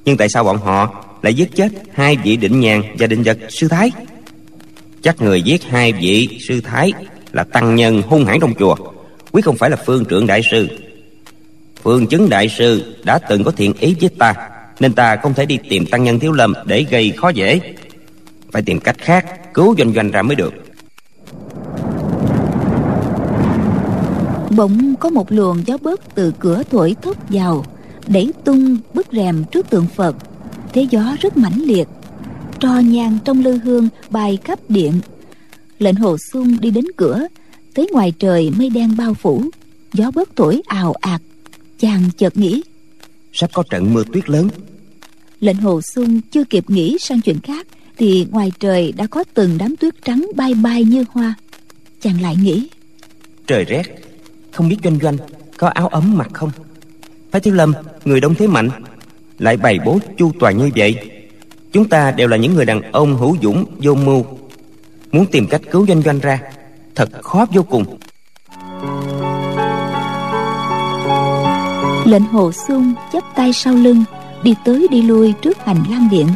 Nhưng 0.05 0.16
tại 0.16 0.28
sao 0.28 0.45
bọn 0.45 0.59
họ 0.59 1.05
Lại 1.22 1.35
giết 1.35 1.51
chết 1.57 1.68
hai 1.95 2.16
vị 2.16 2.37
định 2.37 2.61
nhàn 2.61 2.83
Và 2.99 3.07
định 3.07 3.22
vật 3.22 3.39
sư 3.49 3.68
thái? 3.68 3.91
Chắc 5.03 5.20
người 5.20 5.43
giết 5.43 5.64
hai 5.64 5.93
vị 5.93 6.39
sư 6.49 6.61
thái 6.61 6.93
Là 7.33 7.45
tăng 7.45 7.74
nhân 7.74 8.03
hung 8.03 8.24
hãn 8.24 8.41
trong 8.41 8.55
chùa, 8.55 8.76
Quyết 9.33 9.45
không 9.45 9.57
phải 9.57 9.70
là 9.70 9.76
phương 9.87 10.05
trưởng 10.05 10.26
đại 10.26 10.41
sư. 10.51 10.68
Phương 11.83 12.07
chứng 12.07 12.28
đại 12.28 12.49
sư 12.49 12.97
Đã 13.05 13.18
từng 13.18 13.45
có 13.45 13.51
thiện 13.51 13.72
ý 13.81 13.97
với 14.01 14.11
ta, 14.18 14.35
Nên 14.81 14.93
ta 14.93 15.16
không 15.16 15.35
thể 15.35 15.47
đi 15.47 15.59
tìm 15.68 15.87
tăng 15.87 16.05
nhân 16.05 16.18
thiếu 16.18 16.33
lâm 16.33 16.55
Để 16.64 16.87
gây 16.91 17.12
khó 17.16 17.28
dễ. 17.28 17.61
Phải 18.53 18.62
tìm 18.62 18.81
cách 18.81 18.97
khác 18.99 19.55
Cứu 19.55 19.74
doanh 19.78 19.93
doanh 19.95 20.11
ra 20.11 20.22
mới 20.22 20.37
được. 20.37 20.55
Bỗng 24.61 24.94
có 25.00 25.11
một 25.11 25.32
luồng 25.32 25.62
gió 25.66 25.76
bớt 25.82 26.14
từ 26.14 26.32
cửa 26.38 26.62
thổi 26.70 26.96
thốc 27.02 27.16
vào 27.28 27.64
Đẩy 28.08 28.32
tung 28.44 28.76
bức 28.94 29.06
rèm 29.12 29.44
trước 29.52 29.70
tượng 29.70 29.86
Phật. 29.96 30.16
Thế 30.72 30.86
gió 30.90 31.16
rất 31.20 31.36
mãnh 31.36 31.62
liệt 31.62 31.88
Tro 32.61 32.78
nhang 32.78 33.18
trong 33.24 33.44
lư 33.44 33.58
hương 33.58 33.88
bay 34.11 34.38
khắp 34.44 34.58
điện. 34.68 34.92
Lệnh 35.78 35.94
hồ 35.94 36.16
sung 36.32 36.61
đi 36.61 36.70
đến 36.70 36.84
cửa 36.96 37.26
Thấy 37.74 37.88
ngoài 37.92 38.12
trời 38.18 38.50
mây 38.58 38.70
đen 38.70 38.96
bao 38.98 39.14
phủ. 39.14 39.44
Gió 39.92 40.11
bớt 40.11 40.36
thổi 40.36 40.62
ào 40.66 40.92
ạt 40.92 41.22
Chàng 41.78 42.02
chợt 42.16 42.36
nghĩ 42.36 42.62
Sắp 43.32 43.50
có 43.52 43.62
trận 43.70 43.94
mưa 43.94 44.04
tuyết 44.12 44.30
lớn. 44.30 44.48
Lệnh 45.40 45.56
hồ 45.56 45.80
sung 45.80 46.20
chưa 46.30 46.44
kịp 46.44 46.70
nghĩ 46.70 46.96
sang 47.00 47.20
chuyện 47.20 47.40
khác 47.40 47.66
Thì 47.96 48.26
ngoài 48.30 48.52
trời 48.61 48.92
đã 48.92 49.06
có 49.06 49.24
từng 49.34 49.58
đám 49.58 49.76
tuyết 49.76 49.94
trắng 50.04 50.30
bay 50.36 50.54
bay 50.54 50.84
như 50.84 51.04
hoa. 51.11 51.34
Chàng 52.00 52.20
lại 52.20 52.36
nghĩ 52.36 52.68
Trời 53.46 53.64
rét 53.64 54.09
không 54.53 54.68
biết 54.68 54.76
doanh 54.84 54.98
doanh 55.03 55.16
có 55.57 55.68
áo 55.68 55.88
ấm 55.88 56.18
mặc 56.18 56.28
không? 56.32 56.51
Phái 57.30 57.40
thiếu 57.40 57.55
lâm, 57.55 57.72
người 58.05 58.20
đông 58.20 58.34
thế 58.34 58.46
mạnh, 58.46 58.68
lại 59.38 59.57
bày 59.57 59.78
bố 59.84 59.98
chu 60.16 60.32
toàn 60.40 60.59
như 60.59 60.70
vậy. 60.76 61.11
Chúng 61.72 61.88
ta 61.88 62.11
đều 62.11 62.28
là 62.28 62.36
những 62.36 62.55
người 62.55 62.64
đàn 62.64 62.92
ông 62.92 63.16
hữu 63.16 63.36
dũng, 63.42 63.64
vô 63.82 63.94
mưu. 63.94 64.24
Muốn 65.12 65.26
tìm 65.26 65.46
cách 65.46 65.61
cứu 65.70 65.86
doanh 65.86 66.03
doanh 66.03 66.18
ra, 66.18 66.40
thật 66.94 67.09
khó 67.22 67.46
vô 67.53 67.62
cùng. 67.62 67.84
Lệnh 72.05 72.24
hồ 72.24 72.53
xuân 72.53 72.94
chắp 73.12 73.22
tay 73.36 73.53
sau 73.53 73.74
lưng, 73.74 74.05
đi 74.42 74.55
tới 74.64 74.86
đi 74.90 75.03
lui 75.03 75.32
trước 75.42 75.59
hành 75.64 75.84
lang 75.90 76.09
điện. 76.11 76.26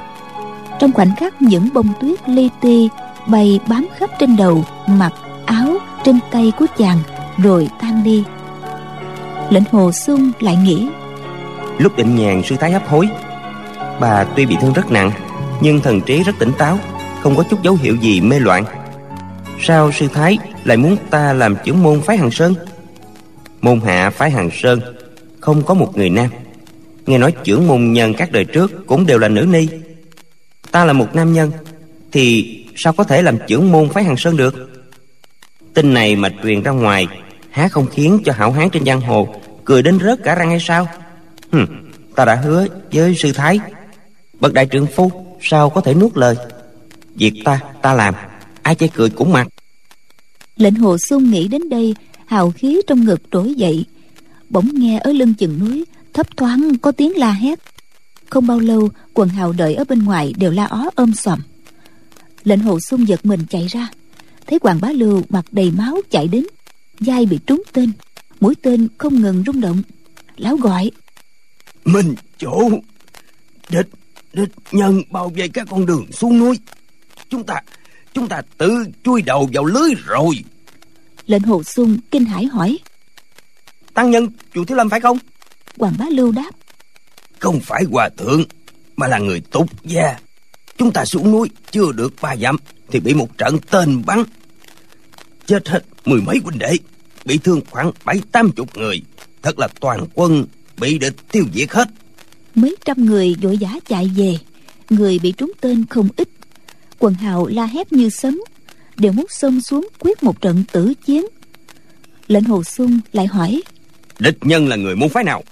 Trong 0.81 0.93
khoảnh 0.93 1.17
khắc 1.17 1.43
những 1.43 1.69
bông 1.75 1.93
tuyết 2.01 2.29
li 2.29 2.49
ti 2.61 2.89
bay 3.27 3.61
bám 3.69 3.87
khắp 3.97 4.11
trên 4.19 4.37
đầu 4.37 4.65
mặt 4.87 5.13
áo 5.47 5.77
trên 6.05 6.19
tay 6.31 6.53
của 6.59 6.67
chàng 6.79 6.99
rồi 7.39 7.69
tan 7.81 8.05
đi. 8.05 8.25
Lệnh 9.51 9.65
hồ 9.73 9.93
xuân 9.93 10.33
lại 10.41 10.57
nghĩ, 10.57 10.89
lúc 11.79 11.97
định 11.97 12.17
nhàn 12.17 12.43
sư 12.43 12.57
thái 12.61 12.73
hấp 12.73 12.89
hối, 12.89 13.09
bà 14.01 14.25
tuy 14.25 14.47
bị 14.47 14.57
thương 14.61 14.73
rất 14.73 14.91
nặng, 14.91 15.11
nhưng 15.61 15.81
thần 15.81 16.01
trí 16.01 16.23
rất 16.23 16.39
tỉnh 16.39 16.53
táo, 16.59 16.79
không 17.23 17.37
có 17.37 17.45
chút 17.51 17.63
dấu 17.63 17.79
hiệu 17.83 17.97
gì 17.97 18.21
mê 18.21 18.39
loạn. 18.39 18.65
Sao 19.61 19.93
sư 19.93 20.09
thái 20.15 20.39
lại 20.65 20.77
muốn 20.77 20.97
ta 21.11 21.33
làm 21.33 21.57
trưởng 21.65 21.83
môn 21.83 22.01
phái 22.01 22.17
hằng 22.17 22.31
sơn? 22.31 22.55
Môn 23.61 23.81
hạ 23.81 24.11
phái 24.11 24.31
hằng 24.31 24.51
sơn, 24.53 24.81
không 25.41 25.63
có 25.63 25.75
một 25.75 25.97
người 25.97 26.11
nam. 26.11 26.29
Nghe 27.07 27.19
nói 27.19 27.33
trưởng 27.45 27.67
môn 27.67 27.93
nhân 27.93 28.15
các 28.15 28.33
đời 28.33 28.45
trước 28.45 28.87
cũng 28.87 29.07
đều 29.07 29.19
là 29.19 29.29
nữ 29.29 29.47
ni. 29.51 29.69
Ta 30.71 30.85
là 30.85 30.93
một 30.93 31.15
nam 31.15 31.33
nhân, 31.33 31.51
thì 32.13 32.57
sao 32.77 32.93
có 32.93 33.05
thể 33.05 33.23
làm 33.23 33.39
trưởng 33.47 33.73
môn 33.73 33.89
phái 33.89 34.05
hằng 34.05 34.17
sơn 34.17 34.37
được? 34.37 34.71
Tin 35.75 35.95
này 35.95 36.17
mà 36.17 36.29
truyền 36.43 36.63
ra 36.63 36.71
ngoài 36.71 37.09
há 37.55 37.69
không 37.69 37.87
khiến 37.93 38.21
cho 38.25 38.33
hảo 38.33 38.53
hán 38.53 38.71
trên 38.71 38.85
giang 38.85 39.01
hồ 39.01 39.29
cười 39.65 39.83
đến 39.83 39.99
rớt 40.03 40.19
cả 40.25 40.35
răng 40.35 40.49
hay 40.49 40.61
sao? 40.61 40.89
Hừm, 41.53 41.67
ta 42.17 42.25
đã 42.25 42.35
hứa 42.35 42.67
với 42.93 43.15
sư 43.15 43.33
thái 43.33 43.59
bậc 44.41 44.53
đại 44.53 44.67
trưởng 44.67 44.87
phu 44.87 45.13
sao 45.41 45.71
có 45.71 45.81
thể 45.81 45.95
nuốt 45.95 46.17
lời? 46.17 46.37
Việc 47.15 47.33
ta 47.45 47.61
ta 47.83 47.93
làm 47.93 48.15
ai 48.63 48.75
chê 48.75 48.89
cười 48.89 49.11
cũng 49.11 49.33
mặc. 49.33 49.47
Lệnh 50.57 50.75
hồ 50.75 50.99
xuân 50.99 51.31
nghĩ 51.31 51.49
đến 51.49 51.69
đây 51.69 51.95
hào 52.27 52.51
khí 52.51 52.81
trong 52.87 53.05
ngực 53.05 53.21
trỗi 53.33 53.55
dậy. 53.55 53.85
Bỗng 54.51 54.69
nghe 54.73 54.99
ở 54.99 55.13
lưng 55.13 55.35
chừng 55.35 55.59
núi 55.59 55.85
thấp 56.13 56.37
thoáng 56.37 56.79
có 56.83 56.93
tiếng 56.93 57.17
la 57.17 57.33
hét. 57.33 57.59
Không 58.31 58.47
bao 58.47 58.59
lâu 58.59 58.89
quần 59.15 59.29
hào 59.29 59.53
đợi 59.53 59.75
ở 59.75 59.85
bên 59.85 60.05
ngoài 60.05 60.33
đều 60.37 60.51
la 60.51 60.65
ó 60.65 60.91
ôm 60.95 61.15
xòm 61.15 61.41
lệnh 62.45 62.61
hồ 62.61 62.79
xuân 62.81 63.05
giật 63.09 63.27
mình 63.27 63.41
chạy 63.51 63.67
ra. 63.67 63.89
Thấy 64.47 64.59
hoàng 64.63 64.79
bá 64.81 64.93
lưu 64.93 65.23
mặt 65.29 65.45
đầy 65.53 65.71
máu 65.71 66.01
chạy 66.11 66.29
đến 66.29 66.45
vai 67.01 67.27
bị 67.27 67.39
trúng 67.47 67.63
tên. 67.73 67.93
Mũi 68.41 68.55
tên 68.63 68.89
không 68.99 69.21
ngừng 69.21 69.43
rung 69.47 69.61
động. 69.61 69.83
Lão 70.37 70.57
gọi. 70.57 70.91
Minh 71.85 72.15
chủ 72.39 72.81
địch 73.69 73.89
địch 74.33 74.51
nhân 74.73 75.03
bao 75.11 75.33
vây 75.37 75.49
các 75.49 75.67
con 75.71 75.87
đường 75.87 76.13
xuống 76.13 76.39
núi. 76.39 76.59
Chúng 77.29 77.45
ta 77.45 77.63
chúng 78.13 78.29
ta 78.29 78.43
tự 78.59 78.85
chui 79.05 79.23
đầu 79.23 79.49
vào 79.53 79.65
lưới 79.65 79.91
rồi. 80.07 80.45
Lệnh 81.27 81.43
hồ 81.43 81.63
xuân 81.63 81.99
kinh 82.11 82.25
hãi 82.25 82.45
hỏi. 82.45 82.79
Tăng 83.95 84.11
nhân 84.11 84.29
chùa 84.55 84.65
thiếu 84.65 84.77
lâm 84.77 84.91
phải 84.91 85.01
không? 85.01 85.19
Hoàng 85.79 85.95
bá 85.99 86.05
lưu 86.11 86.33
đáp. 86.33 86.51
Không 87.39 87.61
phải 87.61 87.85
hòa 87.91 88.09
thượng 88.17 88.45
mà 88.97 89.09
là 89.09 89.19
người 89.19 89.41
tục 89.41 89.71
gia. 89.85 90.19
Chúng 90.79 90.93
ta 90.93 91.05
xuống 91.05 91.33
núi 91.33 91.51
chưa 91.71 91.93
được 91.93 92.15
ba 92.23 92.37
dặm 92.37 92.57
thì 92.91 93.01
bị 93.01 93.15
một 93.15 93.39
trận 93.39 93.59
tên 93.71 94.03
bắn 94.07 94.25
chết 95.47 95.69
hết 95.69 95.85
mười 96.05 96.21
mấy 96.21 96.41
huynh 96.45 96.59
đệ 96.59 96.77
bị 97.25 97.39
thương 97.39 97.61
khoảng 97.71 97.93
bảy 98.05 98.21
tám 98.33 98.53
chục 98.53 98.77
người. 98.77 99.03
Thật 99.43 99.59
là 99.59 99.69
toàn 99.81 100.07
quân 100.15 100.45
bị 100.81 100.99
địch 100.99 101.15
tiêu 101.33 101.45
diệt 101.55 101.71
hết. 101.71 101.89
Mấy 102.55 102.77
trăm 102.85 103.05
người 103.05 103.35
vội 103.43 103.59
vã 103.61 103.71
chạy 103.89 104.11
về. 104.17 104.39
Người 104.91 105.19
bị 105.19 105.33
trúng 105.33 105.53
tên 105.61 105.87
không 105.91 106.09
ít. 106.17 106.29
Quần 106.99 107.15
hào 107.15 107.47
la 107.47 107.67
hét 107.67 107.93
như 107.93 108.11
sấm 108.11 108.41
đều 108.97 109.13
muốn 109.13 109.27
xông 109.31 109.61
xuống 109.61 109.89
quyết 109.99 110.23
một 110.23 110.41
trận 110.41 110.65
tử 110.73 110.95
chiến. 111.07 111.25
Lệnh 112.27 112.45
hồ 112.45 112.65
xuân 112.65 113.01
lại 113.13 113.27
hỏi 113.27 113.63
địch 114.19 114.39
nhân 114.41 114.69
là 114.69 114.77
người 114.77 114.97
môn 114.97 115.09
phái 115.09 115.25
nào? 115.25 115.43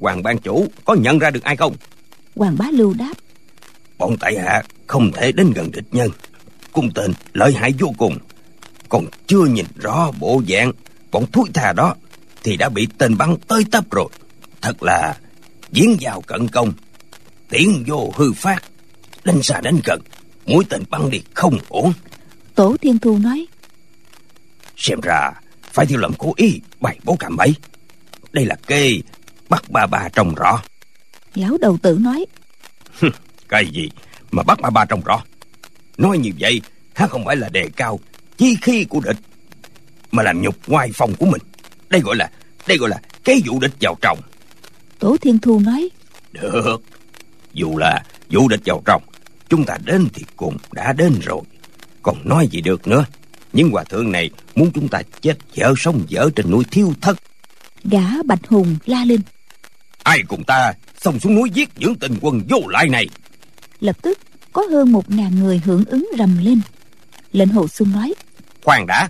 Hoàng 0.00 0.22
ban 0.22 0.38
chủ 0.38 0.66
có 0.84 0.94
nhận 0.94 1.18
ra 1.18 1.30
được 1.30 1.42
ai 1.42 1.56
không? 1.56 1.76
Hoàng 2.36 2.56
bá 2.58 2.66
lưu 2.72 2.94
đáp 2.94 3.14
bọn 3.98 4.16
tại 4.20 4.38
hạ 4.38 4.62
không 4.86 5.12
thể 5.12 5.32
đến 5.32 5.52
gần 5.54 5.70
địch 5.72 5.84
nhân. 5.92 6.10
Cung 6.72 6.90
tên 6.94 7.12
lợi 7.32 7.52
hại 7.52 7.74
vô 7.78 7.92
cùng 7.98 8.18
còn 8.90 9.06
chưa 9.26 9.44
nhìn 9.44 9.66
rõ 9.76 10.10
bộ 10.18 10.42
dạng 10.48 10.72
bọn 11.10 11.26
thúi 11.32 11.44
thà 11.54 11.72
đó 11.72 11.94
thì 12.42 12.56
đã 12.56 12.68
bị 12.68 12.88
tên 12.98 13.16
bắn 13.16 13.36
tới 13.48 13.64
tấp 13.70 13.84
rồi. 13.90 14.08
Thật 14.60 14.82
là 14.82 15.16
diễn 15.72 15.96
vào 16.00 16.20
cận 16.20 16.48
công 16.48 16.72
tiến 17.48 17.84
vô 17.86 18.12
hư 18.16 18.32
phát 18.32 18.62
đánh 19.24 19.42
xa 19.42 19.60
đánh 19.60 19.80
gần 19.84 20.00
mũi 20.46 20.64
tên 20.68 20.82
bắn 20.90 21.10
đi 21.10 21.22
không 21.34 21.58
ổn. 21.68 21.92
Tổ 22.54 22.76
thiên 22.82 22.98
thu 22.98 23.18
nói 23.18 23.46
xem 24.76 25.00
ra 25.00 25.30
phải 25.62 25.86
thiếu 25.86 25.98
lầm 25.98 26.12
cố 26.18 26.32
ý 26.36 26.60
bày 26.80 26.98
bố 27.04 27.16
cạm 27.18 27.36
bẫy 27.36 27.54
đây 28.32 28.46
là 28.46 28.54
kê 28.66 28.90
bắt 29.48 29.70
ba 29.70 29.86
ba 29.86 30.08
trồng 30.12 30.34
rõ. 30.34 30.62
lão 31.34 31.56
đầu 31.60 31.78
tử 31.82 31.98
nói 32.00 32.26
cái 33.48 33.66
gì 33.66 33.90
mà 34.30 34.42
bắt 34.42 34.60
ba 34.60 34.70
ba 34.70 34.84
trồng 34.84 35.00
rõ? 35.04 35.22
Nói 35.98 36.18
như 36.18 36.30
vậy 36.38 36.60
hắn 36.94 37.08
không 37.08 37.24
phải 37.24 37.36
là 37.36 37.48
đề 37.48 37.70
cao 37.76 38.00
chi 38.40 38.56
khí 38.62 38.84
của 38.84 39.00
địch 39.00 39.16
mà 40.12 40.22
làm 40.22 40.42
nhục 40.42 40.68
ngoài 40.68 40.90
phòng 40.94 41.14
của 41.18 41.26
mình. 41.26 41.42
Đây 41.88 42.00
gọi 42.00 42.16
là 42.16 42.30
đây 42.68 42.78
gọi 42.78 42.90
là 42.90 43.00
cái 43.24 43.42
vụ 43.46 43.60
địch 43.60 43.72
vào 43.80 43.96
trong. 44.00 44.18
Tổ 44.98 45.16
thiên 45.20 45.38
thu 45.38 45.60
nói 45.60 45.88
được. 46.32 46.82
Dù 47.52 47.76
là 47.78 48.02
vụ 48.30 48.48
địch 48.48 48.60
vào 48.64 48.82
trong 48.84 49.02
chúng 49.48 49.64
ta 49.64 49.78
đến 49.84 50.08
thì 50.14 50.24
cùng 50.36 50.56
đã 50.72 50.92
đến 50.92 51.20
rồi. 51.22 51.40
Còn 52.02 52.28
nói 52.28 52.48
gì 52.50 52.60
được 52.60 52.88
nữa? 52.88 53.04
Những 53.52 53.70
hòa 53.70 53.84
thượng 53.84 54.12
này 54.12 54.30
muốn 54.54 54.70
chúng 54.74 54.88
ta 54.88 55.02
chết 55.20 55.38
dở 55.54 55.74
sống 55.76 56.04
dở 56.08 56.30
trên 56.36 56.50
núi 56.50 56.64
thiêu 56.70 56.92
thất. 57.00 57.16
gã 57.84 58.22
bạch 58.24 58.46
hùng 58.48 58.76
la 58.86 59.04
lên. 59.04 59.20
Ai 60.02 60.18
cùng 60.28 60.44
ta 60.44 60.72
xông 61.00 61.20
xuống 61.20 61.34
núi 61.34 61.50
giết 61.54 61.68
những 61.76 61.94
tình 61.94 62.18
quân 62.20 62.40
vô 62.48 62.58
lại 62.68 62.88
này? 62.88 63.06
Lập 63.80 64.02
tức 64.02 64.18
có 64.52 64.62
hơn 64.70 64.92
một 64.92 65.10
ngàn 65.10 65.40
người 65.40 65.60
hưởng 65.64 65.84
ứng 65.84 66.08
rầm 66.18 66.38
lên. 66.44 66.60
Lệnh 67.32 67.48
hồ 67.48 67.68
xuân 67.68 67.92
nói 67.92 68.14
khoan 68.64 68.86
đã 68.86 69.08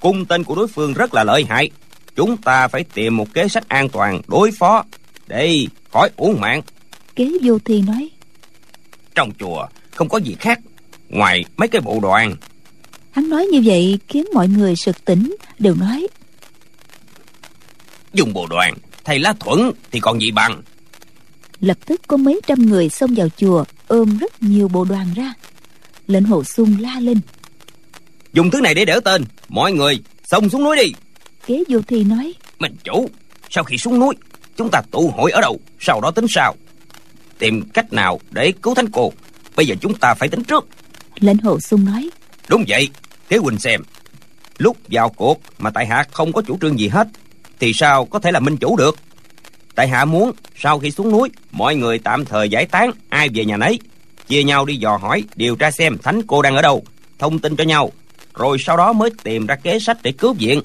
cung 0.00 0.26
tên 0.26 0.44
của 0.44 0.54
đối 0.54 0.68
phương 0.68 0.94
rất 0.94 1.14
là 1.14 1.24
lợi 1.24 1.46
hại. 1.48 1.70
Chúng 2.16 2.36
ta 2.36 2.68
phải 2.68 2.84
tìm 2.94 3.16
một 3.16 3.34
kế 3.34 3.48
sách 3.48 3.68
an 3.68 3.88
toàn 3.88 4.20
đối 4.26 4.52
phó. 4.52 4.84
Để 5.26 5.66
khỏi 5.92 6.10
uổng 6.16 6.40
mạng. 6.40 6.62
Kế 7.16 7.30
vô 7.42 7.58
thi 7.64 7.82
nói. 7.82 8.08
Trong 9.14 9.32
chùa 9.38 9.66
không 9.94 10.08
có 10.08 10.18
gì 10.18 10.36
khác 10.40 10.60
ngoài 11.08 11.44
mấy 11.56 11.68
cái 11.68 11.80
bộ 11.80 12.00
đoàn. 12.02 12.36
Hắn 13.10 13.28
nói 13.28 13.46
như 13.46 13.62
vậy 13.64 13.98
khiến 14.08 14.24
mọi 14.34 14.48
người 14.48 14.76
sực 14.76 15.04
tỉnh 15.04 15.36
đều 15.58 15.74
nói. 15.74 16.06
Dùng 18.12 18.32
bộ 18.32 18.46
đoàn 18.46 18.74
thầy 19.04 19.18
lá 19.18 19.34
thuẫn 19.40 19.70
thì 19.90 20.00
còn 20.00 20.20
gì 20.20 20.30
bằng? 20.30 20.62
Lập 21.60 21.78
tức 21.86 22.00
có 22.06 22.16
mấy 22.16 22.40
trăm 22.46 22.66
người 22.66 22.88
xông 22.88 23.14
vào 23.14 23.28
chùa 23.36 23.64
ôm 23.88 24.18
rất 24.18 24.42
nhiều 24.42 24.68
bộ 24.68 24.84
đoàn 24.84 25.06
ra. 25.16 25.32
Lệnh 26.06 26.24
hồ 26.24 26.44
xuân 26.44 26.76
la 26.80 27.00
lên 27.00 27.20
dùng 28.32 28.50
thứ 28.50 28.60
này 28.60 28.74
để 28.74 28.84
đỡ 28.84 29.00
tên. 29.04 29.24
Mọi 29.48 29.72
người 29.72 30.00
xông 30.24 30.50
xuống 30.50 30.64
núi 30.64 30.76
đi. 30.76 30.92
Kế 31.46 31.64
vô 31.68 31.80
thi 31.88 32.04
nói. 32.04 32.34
Mình 32.58 32.76
chủ 32.84 33.08
sau 33.50 33.64
khi 33.64 33.78
xuống 33.78 34.00
núi 34.00 34.14
chúng 34.56 34.68
ta 34.72 34.82
tụ 34.90 35.12
hội 35.16 35.30
ở 35.30 35.40
đâu 35.40 35.60
sau 35.80 36.00
đó 36.00 36.10
tính 36.10 36.26
sao? 36.28 36.54
Tìm 37.38 37.62
cách 37.74 37.92
nào 37.92 38.20
để 38.30 38.52
cứu 38.62 38.74
thánh 38.74 38.90
cô? 38.92 39.12
Bây 39.56 39.66
giờ 39.66 39.74
chúng 39.80 39.94
ta 39.94 40.14
phải 40.14 40.28
tính 40.28 40.44
trước. 40.44 40.68
Lệnh 41.20 41.38
hồ 41.38 41.60
xuân 41.60 41.84
nói. 41.84 42.10
Đúng 42.48 42.64
vậy 42.68 42.88
kế 43.28 43.36
huynh 43.36 43.58
xem. 43.58 43.82
Lúc 44.58 44.76
vào 44.88 45.08
cuộc 45.08 45.40
mà 45.58 45.70
tại 45.70 45.86
hạ 45.86 46.04
không 46.10 46.32
có 46.32 46.42
chủ 46.42 46.58
trương 46.60 46.78
gì 46.78 46.88
hết 46.88 47.08
thì 47.60 47.72
sao 47.74 48.04
có 48.04 48.18
thể 48.18 48.32
là 48.32 48.40
minh 48.40 48.56
chủ 48.56 48.76
được? 48.76 48.96
Tại 49.74 49.88
hạ 49.88 50.04
muốn 50.04 50.32
sau 50.56 50.78
khi 50.78 50.90
xuống 50.90 51.10
núi 51.10 51.28
mọi 51.50 51.76
người 51.76 51.98
tạm 51.98 52.24
thời 52.24 52.48
giải 52.48 52.66
tán 52.66 52.90
ai 53.08 53.28
về 53.34 53.44
nhà 53.44 53.56
nấy. 53.56 53.78
Chia 54.28 54.42
nhau 54.44 54.64
đi 54.64 54.76
dò 54.76 54.96
hỏi 54.96 55.24
điều 55.36 55.56
tra 55.56 55.70
xem 55.70 55.98
thánh 55.98 56.22
cô 56.26 56.42
đang 56.42 56.56
ở 56.56 56.62
đâu 56.62 56.84
thông 57.18 57.38
tin 57.38 57.56
cho 57.56 57.64
nhau 57.64 57.92
rồi 58.40 58.56
sau 58.60 58.76
đó 58.76 58.92
mới 58.92 59.10
tìm 59.22 59.46
ra 59.46 59.56
kế 59.56 59.78
sách 59.78 59.98
để 60.02 60.12
cứu 60.12 60.32
viện. 60.32 60.60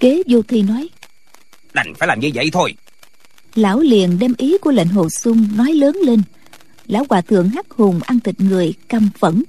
Kế 0.00 0.22
vô 0.28 0.42
thi 0.48 0.62
nói 0.62 0.88
đành 1.74 1.94
phải 1.94 2.08
làm 2.08 2.20
như 2.20 2.30
vậy 2.34 2.50
thôi. 2.52 2.74
Lão 3.54 3.80
liền 3.80 4.18
đem 4.18 4.34
ý 4.38 4.58
của 4.58 4.70
lệnh 4.70 4.88
hồ 4.88 5.08
xuân 5.10 5.48
nói 5.56 5.72
lớn 5.72 5.96
lên. 6.04 6.22
Lão 6.86 7.04
hòa 7.10 7.20
thượng 7.20 7.48
hắc 7.48 7.70
hùng 7.70 8.00
ăn 8.04 8.20
thịt 8.20 8.40
người 8.40 8.74
căm 8.88 9.10
phẫn. 9.18 9.42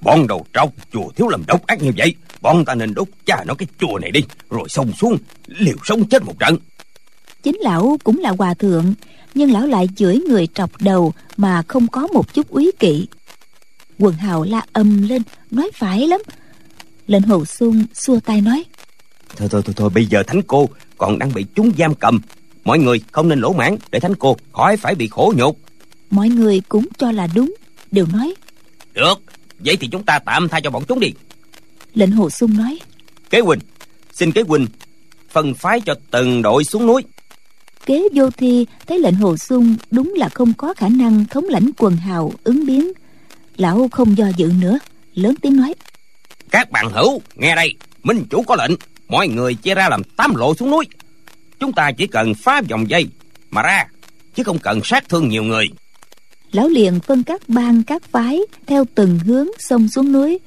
Bọn 0.00 0.26
đầu 0.26 0.46
trọc 0.54 0.72
chùa 0.92 1.10
thiếu 1.16 1.28
làm 1.28 1.42
độc 1.46 1.66
ác 1.66 1.82
như 1.82 1.92
vậy 1.96 2.14
bọn 2.40 2.64
ta 2.64 2.74
nên 2.74 2.94
đốt 2.94 3.08
cha 3.26 3.44
nó 3.46 3.54
cái 3.54 3.66
chùa 3.80 3.98
này 3.98 4.10
đi 4.10 4.20
rồi 4.50 4.68
xông 4.68 4.92
xuống 4.92 5.18
liều 5.46 5.76
sống 5.84 6.04
chết 6.04 6.22
một 6.24 6.38
trận. 6.38 6.56
Chính 7.42 7.56
lão 7.60 7.96
cũng 8.04 8.18
là 8.18 8.30
hòa 8.38 8.54
thượng 8.54 8.94
nhưng 9.34 9.52
lão 9.52 9.66
lại 9.66 9.88
chửi 9.96 10.16
người 10.28 10.46
trọc 10.54 10.82
đầu 10.82 11.12
mà 11.36 11.62
không 11.68 11.86
có 11.88 12.06
một 12.06 12.34
chút 12.34 12.50
úy 12.50 12.70
kỵ. 12.78 13.06
Quần 13.98 14.14
hào 14.14 14.44
la 14.44 14.62
âm 14.72 15.08
lên 15.08 15.22
nói 15.50 15.70
phải 15.74 16.06
lắm 16.06 16.20
lệnh 17.10 17.22
hồ 17.22 17.44
xuân 17.44 17.84
xua 17.94 18.20
tay 18.20 18.40
nói. 18.40 18.64
Thôi 19.36 19.48
thôi 19.50 19.62
thôi 19.64 19.74
thôi 19.76 19.90
bây 19.94 20.06
giờ 20.06 20.22
thánh 20.22 20.42
cô 20.42 20.68
còn 20.98 21.18
đang 21.18 21.32
bị 21.34 21.46
chúng 21.54 21.72
giam 21.78 21.94
cầm. 21.94 22.20
Mọi 22.64 22.78
người 22.78 23.00
không 23.12 23.28
nên 23.28 23.40
lỗ 23.40 23.52
mãn 23.52 23.76
để 23.90 24.00
thánh 24.00 24.14
cô 24.14 24.36
khỏi 24.52 24.76
phải 24.76 24.94
bị 24.94 25.08
khổ 25.08 25.32
nhục. 25.36 25.58
Mọi 26.10 26.28
người 26.28 26.60
cũng 26.68 26.88
cho 26.98 27.12
là 27.12 27.28
đúng 27.34 27.54
đều 27.90 28.06
nói. 28.12 28.34
Được 28.94 29.22
vậy 29.58 29.76
thì 29.76 29.88
chúng 29.92 30.02
ta 30.02 30.18
tạm 30.18 30.48
tha 30.48 30.60
cho 30.60 30.70
bọn 30.70 30.84
chúng 30.88 31.00
đi. 31.00 31.12
Lệnh 31.94 32.10
hồ 32.10 32.30
xuân 32.30 32.56
nói. 32.56 32.78
Kế 33.30 33.40
huynh 33.40 33.60
xin 34.12 34.32
kế 34.32 34.42
huynh 34.42 34.66
phân 35.30 35.54
phái 35.54 35.80
cho 35.80 35.94
từng 36.10 36.42
đội 36.42 36.64
xuống 36.64 36.86
núi. 36.86 37.02
Kế 37.86 38.02
vô 38.14 38.30
thi 38.30 38.66
thấy 38.86 38.98
lệnh 38.98 39.14
hồ 39.14 39.36
sung 39.36 39.76
đúng 39.90 40.14
là 40.16 40.28
không 40.28 40.52
có 40.54 40.74
khả 40.74 40.88
năng 40.88 41.24
thống 41.30 41.44
lãnh 41.48 41.70
quần 41.78 41.96
hào 41.96 42.32
ứng 42.44 42.66
biến. 42.66 42.92
Lão 43.56 43.88
không 43.92 44.18
do 44.18 44.28
dự 44.36 44.52
nữa 44.60 44.78
lớn 45.14 45.34
tiếng 45.42 45.56
nói 45.56 45.74
các 46.50 46.70
bạn 46.70 46.90
hữu 46.90 47.22
nghe 47.34 47.54
đây 47.54 47.74
minh 48.02 48.24
chủ 48.30 48.42
có 48.42 48.56
lệnh 48.56 48.76
mọi 49.08 49.28
người 49.28 49.54
chia 49.54 49.74
ra 49.74 49.88
làm 49.88 50.02
tám 50.04 50.34
lộ 50.34 50.54
xuống 50.54 50.70
núi. 50.70 50.86
Chúng 51.60 51.72
ta 51.72 51.92
chỉ 51.92 52.06
cần 52.06 52.34
phá 52.34 52.62
vòng 52.70 52.90
dây 52.90 53.06
mà 53.50 53.62
ra 53.62 53.86
chứ 54.34 54.42
không 54.42 54.58
cần 54.58 54.80
sát 54.84 55.08
thương 55.08 55.28
nhiều 55.28 55.42
người. 55.42 55.68
Lão 56.52 56.68
liền 56.68 57.00
phân 57.00 57.22
các 57.22 57.48
bang 57.48 57.82
các 57.82 58.02
phái 58.02 58.40
theo 58.66 58.84
từng 58.94 59.18
hướng 59.18 59.48
xông 59.58 59.88
xuống 59.88 60.12
núi. 60.12 60.38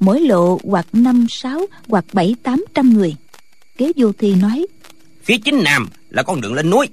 Mỗi 0.00 0.20
lộ 0.20 0.60
hoặc 0.64 0.86
năm 0.92 1.26
sáu 1.30 1.60
hoặc 1.88 2.04
bảy 2.12 2.34
tám 2.42 2.64
trăm 2.74 2.94
người. 2.94 3.16
Kế 3.78 3.92
vô 3.96 4.12
thi 4.18 4.34
nói 4.34 4.66
phía 5.24 5.36
chính 5.44 5.64
nam 5.64 5.88
là 6.10 6.22
con 6.22 6.40
đường 6.40 6.54
lên 6.54 6.70
núi. 6.70 6.86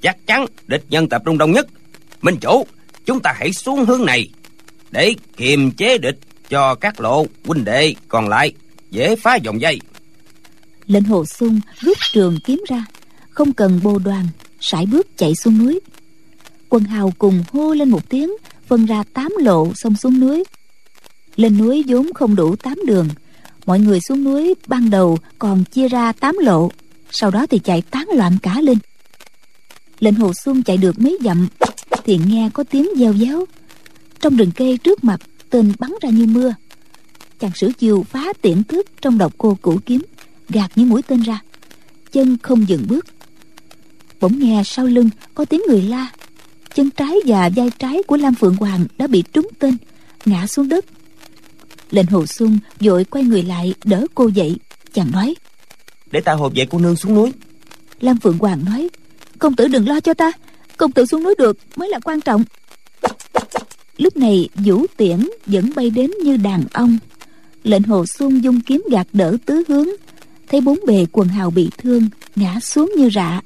Chắc 0.00 0.16
chắn 0.26 0.46
địch 0.66 0.84
nhân 0.88 1.08
tập 1.08 1.22
trung 1.24 1.38
đông 1.38 1.52
nhất. 1.52 1.66
Minh 2.22 2.36
chủ 2.40 2.66
chúng 3.06 3.20
ta 3.20 3.34
hãy 3.36 3.52
xuống 3.52 3.84
hướng 3.84 4.04
này 4.04 4.28
để 4.90 5.14
kiềm 5.36 5.70
chế 5.70 5.98
địch 5.98 6.18
cho 6.48 6.74
các 6.74 7.00
lộ 7.00 7.26
huynh 7.44 7.64
đệ 7.64 7.94
còn 8.08 8.28
lại, 8.28 8.52
dễ 8.90 9.16
phá 9.16 9.38
vòng 9.44 9.60
dây. 9.60 9.80
Lệnh 10.86 11.04
hồ 11.04 11.24
sung 11.24 11.60
rút 11.80 11.98
trường 12.12 12.38
kiếm 12.44 12.64
ra, 12.68 12.84
không 13.30 13.52
cần 13.52 13.80
bồ 13.82 13.98
đoàn, 13.98 14.26
sải 14.60 14.86
bước 14.86 15.06
chạy 15.16 15.34
xuống 15.34 15.58
núi. 15.58 15.80
Quân 16.68 16.84
hào 16.84 17.12
cùng 17.18 17.44
hô 17.52 17.74
lên 17.74 17.90
một 17.90 18.08
tiếng, 18.08 18.30
phân 18.66 18.86
ra 18.86 19.04
tám 19.12 19.32
lộ 19.40 19.72
xông 19.74 19.96
xuống 19.96 20.20
núi. 20.20 20.44
Lên 21.36 21.58
núi 21.58 21.84
vốn 21.86 22.12
không 22.14 22.36
đủ 22.36 22.56
tám 22.56 22.78
đường, 22.86 23.08
mọi 23.66 23.80
người 23.80 24.00
xuống 24.00 24.24
núi 24.24 24.54
ban 24.66 24.90
đầu 24.90 25.18
còn 25.38 25.64
chia 25.64 25.88
ra 25.88 26.12
tám 26.12 26.36
lộ, 26.38 26.70
sau 27.10 27.30
đó 27.30 27.46
thì 27.50 27.58
chạy 27.58 27.82
tán 27.82 28.08
loạn 28.14 28.38
cả 28.42 28.60
lên. 28.60 28.78
Lệnh 30.00 30.14
hồ 30.14 30.32
xuân 30.44 30.62
chạy 30.62 30.76
được 30.76 30.98
mấy 30.98 31.18
dặm, 31.24 31.48
thì 32.04 32.18
nghe 32.26 32.50
có 32.52 32.64
tiếng 32.64 32.88
gieo 32.98 33.12
giáo 33.12 33.46
trong 34.20 34.36
rừng 34.36 34.50
cây 34.56 34.78
trước 34.78 35.04
mặt 35.04 35.20
tên 35.56 35.72
bắn 35.78 35.90
ra 36.02 36.10
như 36.10 36.26
mưa. 36.26 36.54
Chàng 37.40 37.50
sử 37.54 37.72
chiều 37.78 38.06
phá 38.10 38.32
tiễn 38.42 38.64
thức 38.64 38.86
trong 39.00 39.18
độc 39.18 39.34
cô 39.38 39.58
cũ 39.62 39.78
kiếm 39.86 40.02
gạt 40.48 40.70
những 40.76 40.88
mũi 40.88 41.02
tên 41.02 41.22
ra. 41.22 41.40
Chân 42.12 42.36
không 42.42 42.68
dừng 42.68 42.86
bước. 42.88 43.06
Bỗng 44.20 44.38
nghe 44.38 44.62
sau 44.64 44.86
lưng 44.86 45.10
có 45.34 45.44
tiếng 45.44 45.60
người 45.68 45.82
la. 45.82 46.08
Chân 46.74 46.90
trái 46.90 47.14
và 47.26 47.50
vai 47.56 47.70
trái 47.78 48.02
của 48.06 48.16
lam 48.16 48.34
phượng 48.34 48.56
hoàng 48.56 48.86
đã 48.98 49.06
bị 49.06 49.24
trúng 49.32 49.48
tên 49.58 49.76
ngã 50.24 50.46
xuống 50.46 50.68
đất. 50.68 50.84
Lệnh 51.90 52.06
hồ 52.06 52.26
xuân 52.26 52.58
vội 52.80 53.04
quay 53.04 53.24
người 53.24 53.42
lại 53.42 53.74
đỡ 53.84 54.06
cô 54.14 54.28
dậy. 54.28 54.56
Chàng 54.92 55.10
nói 55.10 55.34
để 56.10 56.20
ta 56.20 56.32
hộp 56.32 56.54
dậy 56.54 56.66
cô 56.70 56.78
nương 56.78 56.96
xuống 56.96 57.14
núi. 57.14 57.32
Lam 58.00 58.18
phượng 58.18 58.38
hoàng 58.38 58.64
nói 58.64 58.88
công 59.38 59.56
tử 59.56 59.68
đừng 59.68 59.88
lo 59.88 60.00
cho 60.00 60.14
ta. 60.14 60.32
Công 60.76 60.92
tử 60.92 61.06
xuống 61.06 61.22
núi 61.22 61.34
được 61.38 61.58
mới 61.76 61.88
là 61.88 61.98
quan 62.04 62.20
trọng 62.20 62.44
lúc 63.96 64.16
này 64.16 64.48
vũ 64.54 64.86
tiễn 64.96 65.28
vẫn 65.46 65.70
bay 65.76 65.90
đến 65.90 66.10
như 66.24 66.36
đàn 66.36 66.64
ong 66.72 66.98
lệnh 67.62 67.82
hồ 67.82 68.04
xuân 68.06 68.44
dung 68.44 68.60
kiếm 68.60 68.84
gạt 68.90 69.06
đỡ 69.12 69.36
tứ 69.46 69.62
hướng, 69.68 69.88
thấy 70.48 70.60
bốn 70.60 70.78
bề 70.86 71.06
quần 71.12 71.28
hào 71.28 71.50
bị 71.50 71.70
thương, 71.78 72.08
ngã 72.36 72.60
xuống 72.60 72.92
như 72.96 73.10
rạ 73.14 73.40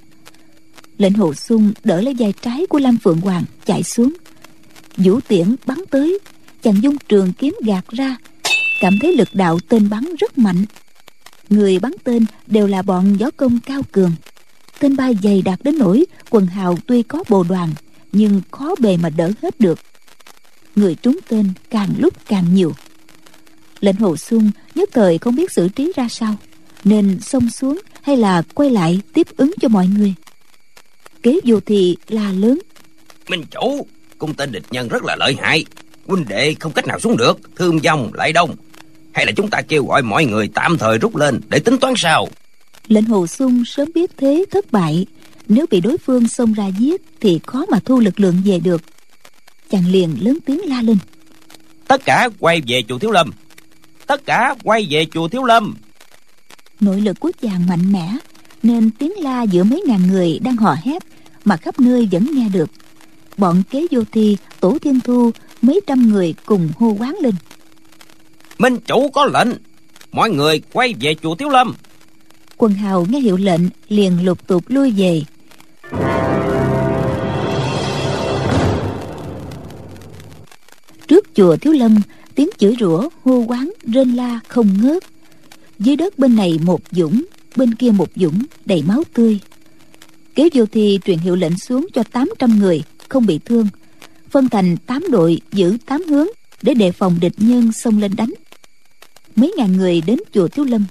lệnh 1.01 1.13
hồ 1.13 1.35
xuân 1.35 1.73
đỡ 1.85 2.01
lấy 2.01 2.15
vai 2.19 2.35
trái 2.43 2.67
của 2.67 2.79
lam 2.79 2.99
phượng 2.99 3.21
hoàng, 3.21 3.45
chạy 3.67 3.83
xuống. 3.83 4.13
Vũ 4.97 5.21
tiễn 5.29 5.57
bắn 5.67 5.79
tới, 5.91 6.19
chàng 6.63 6.83
dung 6.83 6.97
trường 7.09 7.33
kiếm 7.33 7.55
gạt 7.65 7.89
ra, 7.89 8.17
cảm 8.81 8.99
thấy 9.03 9.17
lực 9.17 9.29
đạo 9.33 9.59
tên 9.69 9.91
bắn 9.91 10.15
rất 10.19 10.39
mạnh. 10.39 10.65
Người 11.51 11.79
bắn 11.79 11.93
tên 12.05 12.25
đều 12.47 12.67
là 12.67 12.83
bọn 12.83 13.17
gió 13.19 13.31
công 13.37 13.59
cao 13.67 13.83
cường. 13.93 14.13
Tên 14.79 14.97
bay 14.97 15.15
dày 15.23 15.43
đạt 15.43 15.59
đến 15.63 15.79
nỗi 15.79 16.05
quần 16.31 16.47
hào 16.47 16.79
tuy 16.87 17.03
có 17.03 17.25
bồ 17.29 17.45
đoàn, 17.49 17.71
nhưng 18.13 18.43
khó 18.51 18.75
bề 18.81 18.97
mà 18.97 19.11
đỡ 19.11 19.31
hết 19.43 19.61
được 19.61 19.79
người 20.77 20.95
trúng 20.95 21.19
tên 21.29 21.53
càng 21.71 21.89
lúc 21.99 22.15
càng 22.27 22.55
nhiều. 22.55 22.73
Lệnh 23.81 23.97
hồ 23.97 24.17
xuân 24.17 24.51
nhất 24.75 24.89
thời 24.93 25.19
không 25.19 25.37
biết 25.37 25.53
xử 25.53 25.69
trí 25.69 25.93
ra 25.97 26.09
sao 26.09 26.37
nên 26.85 27.21
xông 27.21 27.51
xuống 27.51 27.81
hay 28.03 28.17
là 28.17 28.43
quay 28.55 28.71
lại 28.71 29.01
tiếp 29.15 29.27
ứng 29.37 29.53
cho 29.61 29.69
mọi 29.69 29.87
người. 29.87 30.15
Kế 31.23 31.41
vô 31.45 31.61
thì 31.67 31.97
là 32.09 32.33
lớn. 32.33 32.59
Minh 33.29 33.45
chủ 33.51 33.87
cung 34.19 34.35
tên 34.35 34.53
địch 34.53 34.65
nhân 34.71 34.89
rất 34.89 35.05
là 35.05 35.17
lợi 35.17 35.37
hại 35.43 35.65
huynh 36.07 36.29
đệ 36.29 36.55
không 36.61 36.73
cách 36.73 36.87
nào 36.87 36.99
xuống 36.99 37.17
được 37.17 37.41
thương 37.57 37.79
vong 37.79 38.15
lại 38.15 38.33
đông. 38.33 38.57
Hay 39.13 39.27
là 39.27 39.33
chúng 39.37 39.51
ta 39.51 39.63
kêu 39.69 39.85
gọi 39.85 40.03
mọi 40.03 40.25
người 40.25 40.49
tạm 40.55 40.79
thời 40.79 40.99
rút 40.99 41.17
lên 41.17 41.41
để 41.49 41.59
tính 41.59 41.79
toán 41.79 41.95
sau 41.97 42.29
lệnh 42.91 43.05
hồ 43.05 43.27
xuân 43.27 43.65
sớm 43.67 43.89
biết 43.95 44.11
thế 44.17 44.45
thất 44.51 44.73
bại. 44.73 45.07
Nếu 45.49 45.67
bị 45.71 45.81
đối 45.81 45.99
phương 45.99 46.29
xông 46.29 46.53
ra 46.53 46.67
giết 46.79 47.03
thì 47.21 47.41
khó 47.47 47.67
mà 47.71 47.81
thu 47.85 48.01
lực 48.01 48.21
lượng 48.21 48.43
về 48.45 48.59
được 48.59 48.83
chàng 49.71 49.87
liền 49.87 50.17
lớn 50.21 50.39
tiếng 50.47 50.61
la 50.67 50.83
lên. 50.83 50.97
Tất 51.89 52.05
cả 52.05 52.29
quay 52.39 52.63
về 52.67 52.83
chùa 52.89 52.99
thiếu 52.99 53.11
lâm. 53.11 53.31
Tất 54.07 54.27
cả 54.27 54.55
quay 54.65 54.87
về 54.91 55.07
chùa 55.13 55.29
thiếu 55.29 55.45
lâm. 55.45 55.75
Nội 56.81 57.01
lực 57.01 57.21
của 57.21 57.33
chàng 57.43 57.67
mạnh 57.67 57.93
mẽ 57.93 58.17
nên 58.63 58.91
tiếng 58.91 59.13
la 59.19 59.43
giữa 59.43 59.65
mấy 59.65 59.83
ngàn 59.87 60.07
người 60.07 60.39
đang 60.43 60.57
hò 60.57 60.77
hét 60.83 61.03
mà 61.45 61.57
khắp 61.57 61.81
nơi 61.81 62.09
vẫn 62.13 62.27
nghe 62.35 62.49
được. 62.49 62.71
Bọn 63.37 63.63
kế 63.71 63.87
vô 63.91 64.03
thi 64.13 64.37
tổ 64.61 64.79
thiên 64.83 65.01
thu 65.01 65.31
mấy 65.63 65.81
trăm 65.87 66.09
người 66.09 66.35
cùng 66.47 66.69
hô 66.79 66.97
quán 66.99 67.17
lên. 67.23 67.35
Minh 68.59 68.77
chủ 68.87 69.11
có 69.11 69.25
lệnh 69.25 69.49
mọi 70.13 70.31
người 70.31 70.63
quay 70.73 70.95
về 71.01 71.15
chùa 71.23 71.35
thiếu 71.35 71.49
lâm. 71.49 71.75
Quần 72.57 72.73
hào 72.73 73.07
nghe 73.11 73.21
hiệu 73.21 73.37
lệnh 73.37 73.61
liền 73.89 74.25
lục 74.25 74.47
tục 74.47 74.65
lui 74.69 74.91
về 74.91 75.23
trước 81.11 81.35
chùa 81.35 81.57
thiếu 81.57 81.73
lâm, 81.73 82.01
tiếng 82.35 82.49
chửi 82.59 82.77
rủa, 82.81 83.09
hô 83.25 83.39
quán 83.39 83.73
rên 83.87 84.15
la 84.15 84.41
không 84.49 84.69
ngớt. 84.83 85.03
Dưới 85.79 85.97
đất 85.97 86.19
bên 86.19 86.37
này 86.37 86.59
một 86.63 86.81
dũng, 86.91 87.25
bên 87.57 87.75
kia 87.75 87.91
một 87.91 88.09
dũng, 88.17 88.43
đầy 88.65 88.83
máu 88.83 89.03
tươi. 89.15 89.39
Kế 90.35 90.49
vô 90.55 90.65
thì 90.73 90.99
truyền 91.05 91.19
hiệu 91.19 91.37
lệnh 91.37 91.59
xuống 91.59 91.87
cho 91.95 92.03
800 92.03 92.59
người, 92.59 92.83
không 93.09 93.27
bị 93.27 93.41
thương. 93.45 93.69
Phân 94.31 94.49
thành 94.49 94.77
8 94.77 95.05
đội, 95.11 95.41
giữ 95.53 95.77
8 95.87 96.05
hướng, 96.09 96.27
để 96.63 96.75
đề 96.75 96.93
phòng 96.93 97.17
địch 97.21 97.35
nhân 97.37 97.73
xông 97.73 97.99
lên 97.99 98.13
đánh. 98.17 98.33
Mấy 99.37 99.55
ngàn 99.57 99.77
người 99.77 100.01
đến 100.07 100.19
chùa 100.35 100.49
thiếu 100.49 100.65
lâm, 100.65 100.85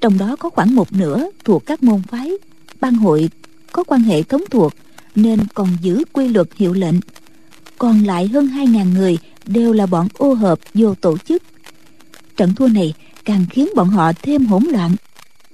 trong 0.00 0.18
đó 0.18 0.36
có 0.36 0.50
khoảng 0.50 0.74
một 0.74 0.92
nửa 0.92 1.30
thuộc 1.44 1.66
các 1.66 1.82
môn 1.82 2.02
phái, 2.02 2.32
ban 2.80 2.94
hội 2.94 3.28
có 3.72 3.84
quan 3.84 4.00
hệ 4.00 4.22
thống 4.22 4.42
thuộc, 4.50 4.72
nên 5.14 5.40
còn 5.54 5.68
giữ 5.82 6.04
quy 6.12 6.28
luật 6.28 6.48
hiệu 6.56 6.72
lệnh. 6.72 6.96
Còn 7.78 8.04
lại 8.04 8.28
hơn 8.28 8.46
hai 8.46 8.66
ngàn 8.66 8.94
người 8.94 9.18
đều 9.46 9.72
là 9.72 9.86
bọn 9.86 10.08
ô 10.14 10.32
hợp 10.32 10.58
vô 10.74 10.94
tổ 10.94 11.18
chức. 11.18 11.42
Trận 12.36 12.54
thua 12.54 12.68
này 12.68 12.94
càng 13.24 13.46
khiến 13.50 13.68
bọn 13.76 13.88
họ 13.88 14.12
thêm 14.22 14.46
hỗn 14.46 14.64
loạn. 14.64 14.96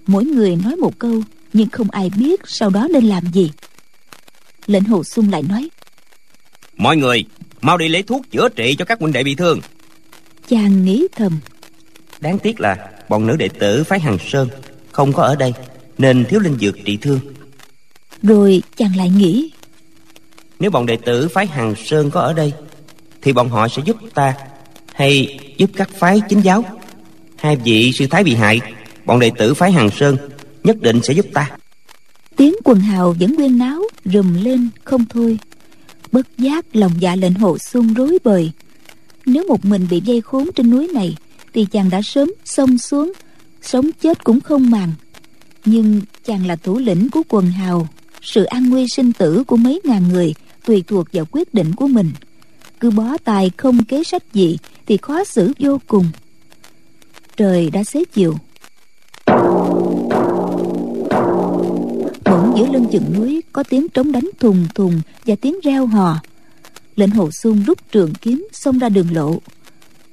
Mỗi 0.06 0.24
người 0.24 0.56
nói 0.56 0.76
một 0.76 0.98
câu 0.98 1.22
nhưng 1.52 1.68
không 1.68 1.90
ai 1.90 2.10
biết 2.18 2.40
sau 2.44 2.70
đó 2.70 2.88
nên 2.92 3.04
làm 3.04 3.24
gì. 3.32 3.50
Lệnh 4.66 4.84
hồ 4.84 5.04
sung 5.04 5.30
lại 5.30 5.42
nói 5.42 5.68
mọi 6.76 6.96
người 6.96 7.24
mau 7.60 7.78
đi 7.78 7.88
lấy 7.88 8.02
thuốc 8.02 8.30
chữa 8.30 8.48
trị 8.48 8.74
cho 8.78 8.84
các 8.84 9.00
huynh 9.00 9.12
đệ 9.12 9.24
bị 9.24 9.34
thương. 9.34 9.60
Chàng 10.48 10.84
nghĩ 10.84 11.06
thầm 11.16 11.38
đáng 12.20 12.38
tiếc 12.38 12.60
là 12.60 12.90
bọn 13.08 13.26
nữ 13.26 13.36
đệ 13.36 13.48
tử 13.48 13.84
phái 13.84 14.00
hằng 14.00 14.18
sơn 14.30 14.48
không 14.92 15.12
có 15.12 15.22
ở 15.22 15.36
đây 15.36 15.52
nên 15.98 16.24
thiếu 16.24 16.40
linh 16.40 16.58
dược 16.60 16.74
trị 16.84 16.96
thương. 16.96 17.20
Rồi 18.22 18.62
chàng 18.76 18.96
lại 18.96 19.10
nghĩ 19.10 19.50
nếu 20.60 20.70
bọn 20.70 20.86
đệ 20.86 20.96
tử 20.96 21.28
phái 21.28 21.46
hằng 21.46 21.74
sơn 21.84 22.10
có 22.10 22.20
ở 22.20 22.32
đây 22.32 22.52
thì 23.22 23.32
bọn 23.32 23.48
họ 23.48 23.68
sẽ 23.68 23.82
giúp 23.86 23.96
ta, 24.14 24.34
hay 24.94 25.38
giúp 25.56 25.70
các 25.76 25.90
phái 25.98 26.20
chính 26.28 26.40
giáo. 26.40 26.64
Hai 27.36 27.56
vị 27.56 27.92
sư 27.92 28.06
thái 28.10 28.24
bị 28.24 28.34
hại, 28.34 28.60
bọn 29.04 29.20
đệ 29.20 29.30
tử 29.38 29.54
phái 29.54 29.72
hằng 29.72 29.90
sơn 29.90 30.16
nhất 30.64 30.80
định 30.80 31.00
sẽ 31.02 31.14
giúp 31.14 31.26
ta. 31.34 31.50
Tiếng 32.36 32.54
quần 32.64 32.80
hào 32.80 33.16
vẫn 33.20 33.34
nguyên 33.34 33.58
náo 33.58 33.82
rùm 34.04 34.44
lên 34.44 34.68
không 34.84 35.04
thôi. 35.10 35.38
Bất 36.12 36.38
giác 36.38 36.76
lòng 36.76 36.92
dạ 36.98 37.16
lệnh 37.16 37.34
hồ 37.34 37.58
xuân 37.58 37.94
rối 37.94 38.18
bời. 38.24 38.50
Nếu 39.26 39.44
một 39.48 39.64
mình 39.64 39.86
bị 39.90 40.00
dây 40.04 40.20
khốn 40.20 40.48
trên 40.54 40.70
núi 40.70 40.88
này, 40.94 41.16
thì 41.54 41.64
chàng 41.64 41.90
đã 41.90 42.02
sớm 42.02 42.32
xông 42.44 42.78
xuống, 42.78 43.12
sống 43.62 43.90
chết 44.00 44.24
cũng 44.24 44.40
không 44.40 44.70
màng. 44.70 44.92
Nhưng 45.64 46.00
chàng 46.24 46.46
là 46.46 46.56
thủ 46.56 46.78
lĩnh 46.78 47.10
của 47.10 47.22
quần 47.28 47.50
hào, 47.50 47.88
sự 48.22 48.44
an 48.44 48.70
nguy 48.70 48.86
sinh 48.88 49.12
tử 49.12 49.44
của 49.44 49.56
mấy 49.56 49.80
ngàn 49.84 50.08
người 50.08 50.34
tùy 50.64 50.84
thuộc 50.86 51.06
vào 51.12 51.24
quyết 51.30 51.54
định 51.54 51.74
của 51.74 51.86
mình 51.86 52.10
cứ 52.82 52.90
bó 52.90 53.16
tay 53.24 53.50
không 53.56 53.84
kế 53.84 54.04
sách 54.04 54.22
gì 54.32 54.58
thì 54.86 54.96
khó 54.96 55.24
xử 55.24 55.52
vô 55.58 55.80
cùng. 55.86 56.04
Trời 57.36 57.70
đã 57.70 57.84
xế 57.84 58.04
chiều. 58.12 58.34
Bỗng 62.24 62.54
giữa 62.58 62.66
lưng 62.72 62.86
chừng 62.92 63.14
núi 63.14 63.42
có 63.52 63.62
tiếng 63.62 63.88
trống 63.88 64.12
đánh 64.12 64.30
thùng 64.40 64.66
thùng 64.74 65.00
và 65.26 65.34
tiếng 65.40 65.60
reo 65.62 65.86
hò. 65.86 66.16
Lệnh 66.96 67.10
hồ 67.10 67.30
xuân 67.30 67.62
rút 67.66 67.78
trường 67.92 68.12
kiếm 68.14 68.48
xông 68.52 68.78
ra 68.78 68.88
đường 68.88 69.12
lộ. 69.12 69.40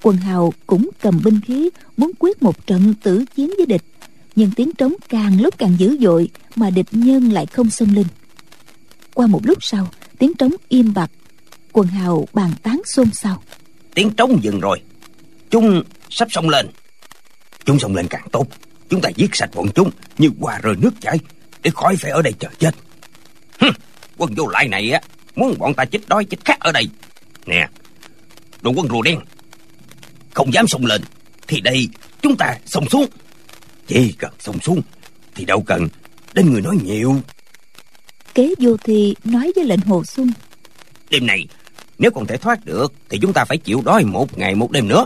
Quần 0.02 0.18
hào 0.18 0.54
cũng 0.68 0.90
cầm 1.02 1.22
binh 1.24 1.40
khí 1.46 1.70
muốn 1.98 2.12
quyết 2.20 2.44
một 2.44 2.68
trận 2.68 2.94
tử 3.04 3.26
chiến 3.36 3.54
với 3.58 3.66
địch, 3.66 3.84
nhưng 4.36 4.52
tiếng 4.56 4.72
trống 4.74 4.94
càng 5.10 5.42
lúc 5.42 5.58
càng 5.58 5.76
dữ 5.78 5.98
dội 6.02 6.30
mà 6.56 6.70
địch 6.70 6.88
nhân 6.92 7.32
lại 7.32 7.46
không 7.46 7.70
xông 7.70 7.96
lên. 7.96 8.06
Qua 9.14 9.28
một 9.28 9.42
lúc 9.46 9.58
sau, 9.62 9.88
tiếng 10.18 10.34
trống 10.34 10.54
im 10.70 10.94
bặt 10.94 11.12
quần 11.72 11.88
hào 11.88 12.28
bàn 12.34 12.52
tán 12.64 12.82
xôn 12.86 13.12
xao. 13.14 13.44
Tiếng 13.94 14.12
trống 14.12 14.40
dừng 14.44 14.60
rồi. 14.60 14.82
Chúng 15.50 15.84
sắp 16.10 16.28
xông 16.32 16.50
lên. 16.50 16.68
Chúng 17.66 17.80
xông 17.80 17.96
lên 17.96 18.08
càng 18.10 18.28
tốt. 18.32 18.48
Chúng 18.90 19.02
ta 19.02 19.10
giết 19.16 19.36
sạch 19.36 19.50
bọn 19.56 19.68
chúng 19.76 19.92
như 20.18 20.30
qua 20.40 20.60
rơi 20.64 20.76
nước 20.80 20.92
chảy 21.02 21.20
để 21.62 21.72
khỏi 21.76 21.96
phải 21.96 22.12
ở 22.12 22.22
đây 22.22 22.34
chờ 22.40 22.50
chết. 22.60 22.76
Hừm, 23.60 23.74
quân 24.18 24.34
vô 24.36 24.48
lại 24.48 24.68
này 24.68 24.92
á 24.92 25.02
muốn 25.36 25.56
bọn 25.60 25.74
ta 25.74 25.86
chết 25.86 26.00
đói 26.08 26.26
chết 26.26 26.38
khát 26.46 26.60
ở 26.60 26.72
đây. 26.72 26.88
Nè 27.46 27.68
đội 28.62 28.74
quân 28.78 28.88
rùa 28.88 29.02
đen 29.02 29.20
không 30.34 30.54
dám 30.54 30.68
xông 30.68 30.86
lên 30.86 31.02
thì 31.48 31.62
đây 31.62 31.90
chúng 32.22 32.38
ta 32.38 32.58
xông 32.66 32.90
xuống. 32.90 33.06
Chỉ 33.88 34.16
cần 34.18 34.32
xông 34.40 34.60
xuống 34.60 34.82
thì 35.36 35.46
đâu 35.46 35.62
cần 35.62 35.88
đến 36.34 36.52
người 36.52 36.62
nói 36.62 36.78
nhiều. 36.84 37.22
Kế 38.34 38.54
vô 38.60 38.78
thi 38.78 39.16
nói 39.24 39.52
với 39.56 39.66
lệnh 39.66 39.80
hồ 39.80 40.04
xuân. 40.06 40.32
Đêm 41.10 41.26
này 41.26 41.48
nếu 42.00 42.12
không 42.12 42.26
thể 42.26 42.38
thoát 42.38 42.66
được 42.66 42.94
thì 43.10 43.18
chúng 43.22 43.34
ta 43.34 43.46
phải 43.46 43.58
chịu 43.58 43.82
đói 43.86 44.04
một 44.04 44.38
ngày 44.38 44.56
một 44.56 44.72
đêm 44.72 44.88
nữa. 44.88 45.06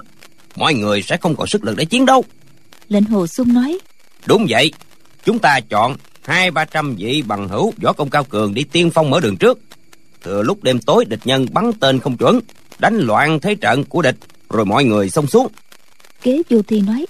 Mọi 0.56 0.74
người 0.74 1.02
sẽ 1.02 1.18
không 1.18 1.36
còn 1.36 1.48
sức 1.48 1.64
lực 1.64 1.78
để 1.78 1.86
chiến 1.86 2.06
đấu. 2.06 2.24
Lệnh 2.90 3.04
hồ 3.04 3.28
xuân 3.28 3.54
nói 3.54 3.80
đúng 4.26 4.46
vậy. 4.50 4.72
Chúng 5.26 5.40
ta 5.40 5.60
chọn 5.70 5.96
hai 6.24 6.52
ba 6.52 6.66
trăm 6.66 6.96
vị 6.96 7.24
bằng 7.28 7.48
hữu 7.48 7.74
võ 7.82 7.94
công 7.94 8.10
cao 8.10 8.24
cường 8.24 8.54
đi 8.54 8.64
tiên 8.64 8.92
phong 8.94 9.10
mở 9.10 9.20
đường 9.20 9.38
trước. 9.38 9.60
Thừa 10.24 10.42
lúc 10.42 10.64
đêm 10.64 10.80
tối 10.80 11.06
địch 11.06 11.20
nhân 11.24 11.48
bắn 11.52 11.74
tên 11.80 12.00
không 12.00 12.18
chuẩn 12.18 12.40
đánh 12.80 12.98
loạn 12.98 13.40
thế 13.40 13.56
trận 13.56 13.84
của 13.84 14.02
địch 14.02 14.16
rồi 14.50 14.66
mọi 14.66 14.84
người 14.84 15.10
xông 15.10 15.28
xuống. 15.28 15.48
kế 16.22 16.42
vô 16.50 16.62
thi 16.68 16.82
nói 16.82 17.06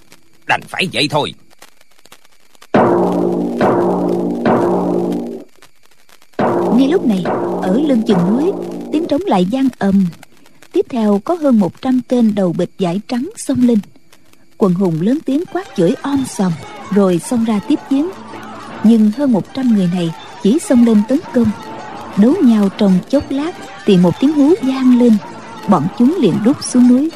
đành 0.48 0.62
phải 0.68 0.88
vậy 0.94 1.08
thôi. 1.12 1.34
Ngay 6.78 6.88
lúc 6.88 7.06
này 7.06 7.24
ở 7.62 7.82
lưng 7.88 8.02
chừng 8.08 8.18
núi 8.30 8.52
tiếng 9.04 9.10
trống 9.10 9.30
lại 9.30 9.46
gian 9.46 9.68
ầm. 9.80 10.06
Tiếp 10.72 10.86
theo, 10.90 11.22
có 11.24 11.34
hơn 11.34 11.60
100 11.60 12.02
tên 12.08 12.36
đầu 12.36 12.54
bịch 12.58 12.70
vải 12.80 13.02
trắng 13.08 13.30
xông 13.38 13.68
lên. 13.68 13.80
Quần 14.58 14.74
hùng 14.74 15.02
lớn 15.02 15.18
tiếng 15.26 15.44
quát 15.54 15.68
chửi 15.78 15.94
om 16.02 16.26
sòm, 16.28 16.52
rồi 16.92 17.20
xông 17.20 17.46
ra 17.46 17.60
tiếp 17.68 17.80
chiến 17.90 18.10
nhưng 18.84 19.12
hơn 19.18 19.32
100 19.32 19.76
người 19.76 19.90
này 19.94 20.14
chỉ 20.44 20.60
xông 20.60 20.86
lên 20.86 21.02
tấn 21.08 21.20
công. 21.34 21.48
Đấu 22.18 22.34
nhau 22.44 22.70
trong 22.78 23.00
chốc 23.10 23.32
lát 23.32 23.52
thì 23.86 23.98
một 23.98 24.20
tiếng 24.20 24.34
hú 24.34 24.54
vang 24.62 25.00
lên. 25.00 25.14
Bọn 25.70 25.88
chúng 26.00 26.18
liền 26.20 26.34
rút 26.46 26.64
xuống 26.64 26.88
núi. 26.88 27.12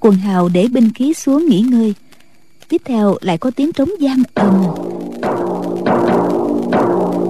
Quần 0.00 0.14
hào 0.14 0.48
để 0.48 0.68
binh 0.72 0.92
khí 0.92 1.14
xuống 1.14 1.46
nghỉ 1.46 1.60
ngơi. 1.60 1.94
Tiếp 2.68 2.82
theo 2.84 3.16
lại 3.20 3.38
có 3.38 3.50
tiếng 3.50 3.72
trống 3.72 3.90
vang 4.00 4.22
ầm 4.34 4.64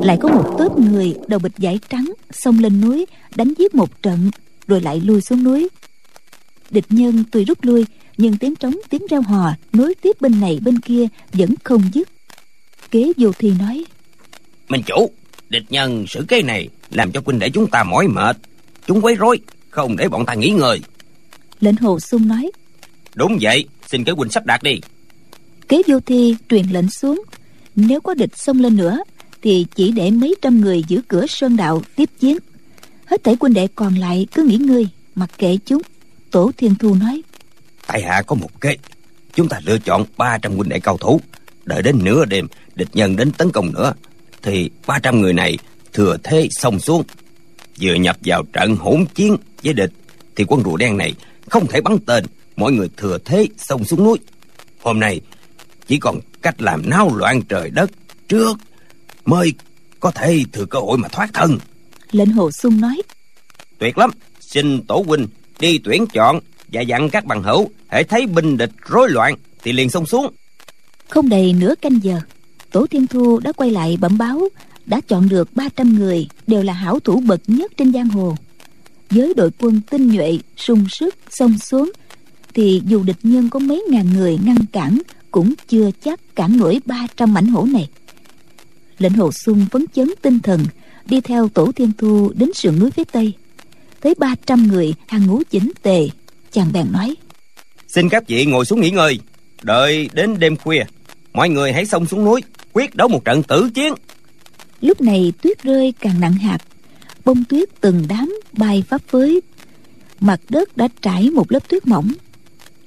lại 0.02 0.18
có 0.20 0.28
một 0.28 0.54
tớp 0.58 0.78
người 0.78 1.14
đầu 1.26 1.40
bịch 1.40 1.52
vải 1.56 1.78
trắng 1.88 2.12
xông 2.30 2.58
lên 2.58 2.80
núi 2.80 3.06
đánh 3.34 3.52
giết 3.58 3.74
một 3.74 4.02
trận 4.02 4.30
rồi 4.66 4.80
lại 4.80 5.00
lui 5.00 5.20
xuống 5.20 5.44
núi. 5.44 5.68
Địch 6.70 6.86
nhân 6.88 7.24
tuy 7.32 7.44
rút 7.44 7.58
lui 7.62 7.86
nhưng 8.16 8.36
tiếng 8.36 8.56
trống 8.56 8.76
tiếng 8.90 9.06
reo 9.10 9.22
hò 9.22 9.52
nối 9.72 9.94
tiếp 9.94 10.20
bên 10.20 10.40
này 10.40 10.58
bên 10.62 10.80
kia 10.80 11.06
vẫn 11.32 11.54
không 11.64 11.82
dứt. 11.92 12.08
Kế 12.90 13.12
vô 13.16 13.32
thi 13.38 13.52
nói 13.58 13.84
minh 14.68 14.82
chủ 14.86 15.10
địch 15.48 15.64
nhân 15.70 16.04
xử 16.08 16.24
kế 16.28 16.42
này 16.42 16.68
làm 16.90 17.12
cho 17.12 17.20
huynh 17.24 17.38
đệ 17.38 17.50
chúng 17.50 17.70
ta 17.70 17.84
mỏi 17.84 18.08
mệt. 18.08 18.36
Chúng 18.86 19.00
quấy 19.00 19.14
rối 19.14 19.40
không 19.70 19.96
để 19.96 20.08
bọn 20.08 20.26
ta 20.26 20.34
nghỉ 20.34 20.48
ngơi. 20.48 20.80
Lệnh 21.60 21.76
hồ 21.76 22.00
sung 22.00 22.28
nói 22.28 22.50
đúng 23.14 23.38
vậy 23.40 23.68
xin 23.86 24.04
kế 24.04 24.12
huynh 24.12 24.30
sắp 24.30 24.46
đặt 24.46 24.62
đi. 24.62 24.80
Kế 25.68 25.82
vô 25.88 26.00
thi 26.00 26.36
truyền 26.48 26.66
lệnh 26.70 26.90
xuống 26.90 27.22
nếu 27.76 28.00
có 28.00 28.14
địch 28.14 28.36
xông 28.36 28.58
lên 28.58 28.76
nữa 28.76 28.98
thì 29.42 29.66
chỉ 29.74 29.92
để 29.92 30.10
mấy 30.10 30.34
trăm 30.42 30.60
người 30.60 30.84
giữ 30.88 31.00
cửa 31.08 31.26
sơn 31.26 31.56
đạo 31.56 31.82
tiếp 31.96 32.10
chiến 32.18 32.38
hết 33.06 33.24
thảy 33.24 33.36
quân 33.40 33.54
đệ 33.54 33.68
còn 33.74 33.94
lại 33.94 34.26
cứ 34.34 34.42
nghỉ 34.42 34.56
ngơi, 34.56 34.88
mặc 35.14 35.30
kệ 35.38 35.58
chúng. 35.66 35.82
Tổ 36.30 36.50
thiên 36.56 36.74
thu 36.74 36.94
nói, 36.94 37.22
tại 37.86 38.02
hạ 38.02 38.22
có 38.22 38.34
một 38.34 38.60
kế, 38.60 38.76
chúng 39.34 39.48
ta 39.48 39.60
lựa 39.64 39.78
chọn 39.78 40.04
300 40.16 40.52
huynh 40.52 40.68
đệ 40.68 40.80
cao 40.80 40.96
thủ, 40.96 41.20
đợi 41.64 41.82
đến 41.82 41.98
nửa 42.02 42.24
đêm, 42.24 42.46
địch 42.74 42.88
nhân 42.92 43.16
đến 43.16 43.32
tấn 43.32 43.50
công 43.50 43.72
nữa. 43.72 43.94
Thì 44.42 44.70
300 44.86 45.20
người 45.20 45.32
này 45.32 45.58
thừa 45.92 46.16
thế 46.22 46.48
xông 46.50 46.80
xuống 46.80 47.02
vừa 47.80 47.94
nhập 47.94 48.16
vào 48.24 48.42
trận 48.52 48.76
hỗn 48.76 49.04
chiến 49.14 49.36
với 49.64 49.72
địch, 49.72 49.92
thì 50.36 50.44
quân 50.48 50.62
rùa 50.64 50.76
đen 50.76 50.96
này 50.96 51.14
không 51.50 51.66
thể 51.66 51.80
bắn 51.80 51.98
tên, 52.06 52.24
mọi 52.56 52.72
người 52.72 52.88
thừa 52.96 53.18
thế 53.24 53.48
xông 53.58 53.84
xuống 53.84 54.04
núi. 54.04 54.18
Hôm 54.82 55.00
nay 55.00 55.20
chỉ 55.86 55.98
còn 55.98 56.20
cách 56.42 56.62
làm 56.62 56.90
náo 56.90 57.16
loạn 57.16 57.42
trời 57.42 57.70
đất 57.70 57.90
trước 58.28 58.58
mới 59.24 59.52
có 60.00 60.10
thể 60.10 60.44
thừa 60.52 60.64
cơ 60.64 60.78
hội 60.78 60.98
mà 60.98 61.08
thoát 61.08 61.30
thân. 61.34 61.58
Lệnh 62.12 62.32
hồ 62.32 62.50
sung 62.50 62.80
nói 62.80 63.02
tuyệt 63.78 63.98
lắm 63.98 64.10
xin 64.40 64.82
tổ 64.82 65.04
huynh 65.06 65.26
đi 65.60 65.78
tuyển 65.84 66.06
chọn 66.12 66.40
và 66.72 66.80
dặn 66.80 67.10
các 67.10 67.24
bằng 67.24 67.42
hữu 67.42 67.70
hễ 67.88 68.02
thấy 68.02 68.26
binh 68.26 68.56
địch 68.56 68.70
rối 68.88 69.10
loạn 69.10 69.34
thì 69.62 69.72
liền 69.72 69.90
xông 69.90 70.06
xuống. 70.06 70.32
không 71.08 71.28
đầy 71.28 71.52
nửa 71.52 71.74
canh 71.82 71.98
giờ 72.02 72.20
tổ 72.70 72.86
thiên 72.86 73.06
thu 73.06 73.38
đã 73.38 73.52
quay 73.52 73.70
lại 73.70 73.96
bẩm 74.00 74.18
báo 74.18 74.48
đã 74.86 75.00
chọn 75.08 75.28
được 75.28 75.56
300 75.56 75.94
người 75.94 76.28
đều 76.46 76.62
là 76.62 76.72
hảo 76.72 77.00
thủ 77.00 77.22
bậc 77.26 77.40
nhất 77.46 77.72
trên 77.76 77.92
giang 77.92 78.08
hồ. 78.08 78.36
Với 79.10 79.34
đội 79.36 79.50
quân 79.58 79.80
tinh 79.90 80.08
nhuệ 80.08 80.38
sung 80.56 80.86
sức 80.90 81.14
xông 81.30 81.58
xuống 81.58 81.92
thì 82.54 82.82
dù 82.86 83.02
địch 83.02 83.18
nhân 83.22 83.50
có 83.50 83.58
mấy 83.58 83.84
ngàn 83.90 84.12
người 84.12 84.38
ngăn 84.44 84.56
cản 84.72 84.98
cũng 85.30 85.54
chưa 85.68 85.90
chắc 86.04 86.20
cản 86.34 86.56
nổi 86.56 86.80
300 86.84 87.34
mảnh 87.34 87.46
hổ 87.46 87.64
này 87.64 87.88
lệnh 88.98 89.12
hồ 89.12 89.32
sung 89.32 89.66
phấn 89.70 89.84
chấn 89.94 90.10
tinh 90.22 90.38
thần 90.38 90.64
đi 91.06 91.20
theo 91.20 91.48
tổ 91.48 91.72
thiên 91.72 91.92
thu 91.98 92.32
đến 92.34 92.52
sườn 92.54 92.78
núi 92.78 92.90
phía 92.90 93.04
tây. 93.04 93.32
Thấy 94.00 94.14
300 94.18 94.68
người 94.68 94.94
hàng 95.08 95.26
ngũ 95.26 95.42
chỉnh 95.50 95.72
tề 95.82 96.08
chàng 96.52 96.72
bèn 96.72 96.92
nói. 96.92 97.14
Xin 97.88 98.08
các 98.08 98.28
vị 98.28 98.46
ngồi 98.46 98.64
xuống 98.64 98.80
nghỉ 98.80 98.90
ngơi 98.90 99.18
đợi 99.62 100.10
đến 100.12 100.38
đêm 100.38 100.56
khuya. 100.56 100.82
Mọi 101.32 101.48
người 101.48 101.72
hãy 101.72 101.86
xông 101.86 102.06
xuống 102.06 102.24
núi 102.24 102.40
quyết 102.72 102.94
đấu 102.94 103.08
một 103.08 103.24
trận 103.24 103.42
tử 103.42 103.70
chiến. 103.74 103.94
Lúc 104.80 105.00
này 105.00 105.32
tuyết 105.42 105.62
rơi 105.62 105.94
càng 106.00 106.20
nặng 106.20 106.32
hạt 106.32 106.58
bông 107.24 107.44
tuyết 107.44 107.68
từng 107.80 108.04
đám 108.08 108.34
bay 108.52 108.84
phấp 108.88 109.00
phới. 109.08 109.40
Mặt 110.20 110.40
đất 110.48 110.76
đã 110.76 110.88
trải 111.02 111.30
một 111.30 111.52
lớp 111.52 111.68
tuyết 111.68 111.86
mỏng. 111.86 112.12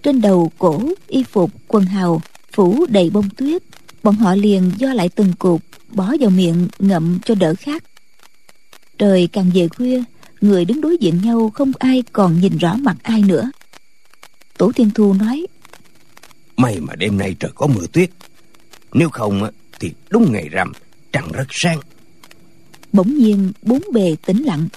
Trên 0.03 0.21
đầu 0.21 0.51
cổ 0.57 0.81
y 1.07 1.23
phục 1.23 1.51
quần 1.67 1.85
hào 1.85 2.21
phủ 2.51 2.85
đầy 2.89 3.09
bông 3.09 3.29
tuyết. 3.29 3.63
Bọn 4.03 4.15
họ 4.15 4.35
liền 4.35 4.71
do 4.77 4.93
lại 4.93 5.09
từng 5.09 5.33
cục 5.39 5.61
bỏ 5.95 6.13
vào 6.19 6.29
miệng 6.29 6.67
ngậm 6.79 7.19
cho 7.25 7.35
đỡ 7.35 7.53
khát. 7.59 7.83
Trời 8.97 9.29
càng 9.33 9.51
về 9.53 9.67
khuya 9.67 10.03
người 10.41 10.65
đứng 10.65 10.81
đối 10.81 10.97
diện 10.97 11.21
nhau 11.23 11.51
không 11.53 11.71
ai 11.79 12.03
còn 12.13 12.41
nhìn 12.41 12.57
rõ 12.57 12.75
mặt 12.75 12.97
ai 13.03 13.21
nữa. 13.21 13.51
Tổ 14.57 14.71
tiên 14.75 14.89
thu 14.95 15.13
nói 15.13 15.45
may 16.57 16.79
mà 16.79 16.95
đêm 16.95 17.17
nay 17.17 17.35
trời 17.39 17.51
có 17.55 17.67
mưa 17.67 17.85
tuyết. 17.91 18.09
Nếu 18.93 19.09
không 19.09 19.49
thì 19.79 19.93
đúng 20.09 20.31
ngày 20.31 20.49
rằm 20.49 20.71
trăng 21.11 21.31
rất 21.31 21.47
sáng. 21.49 21.79
Bỗng 22.93 23.17
nhiên 23.17 23.51
bốn 23.61 23.81
bề 23.93 24.15
tĩnh 24.25 24.43
lặng. 24.43 24.67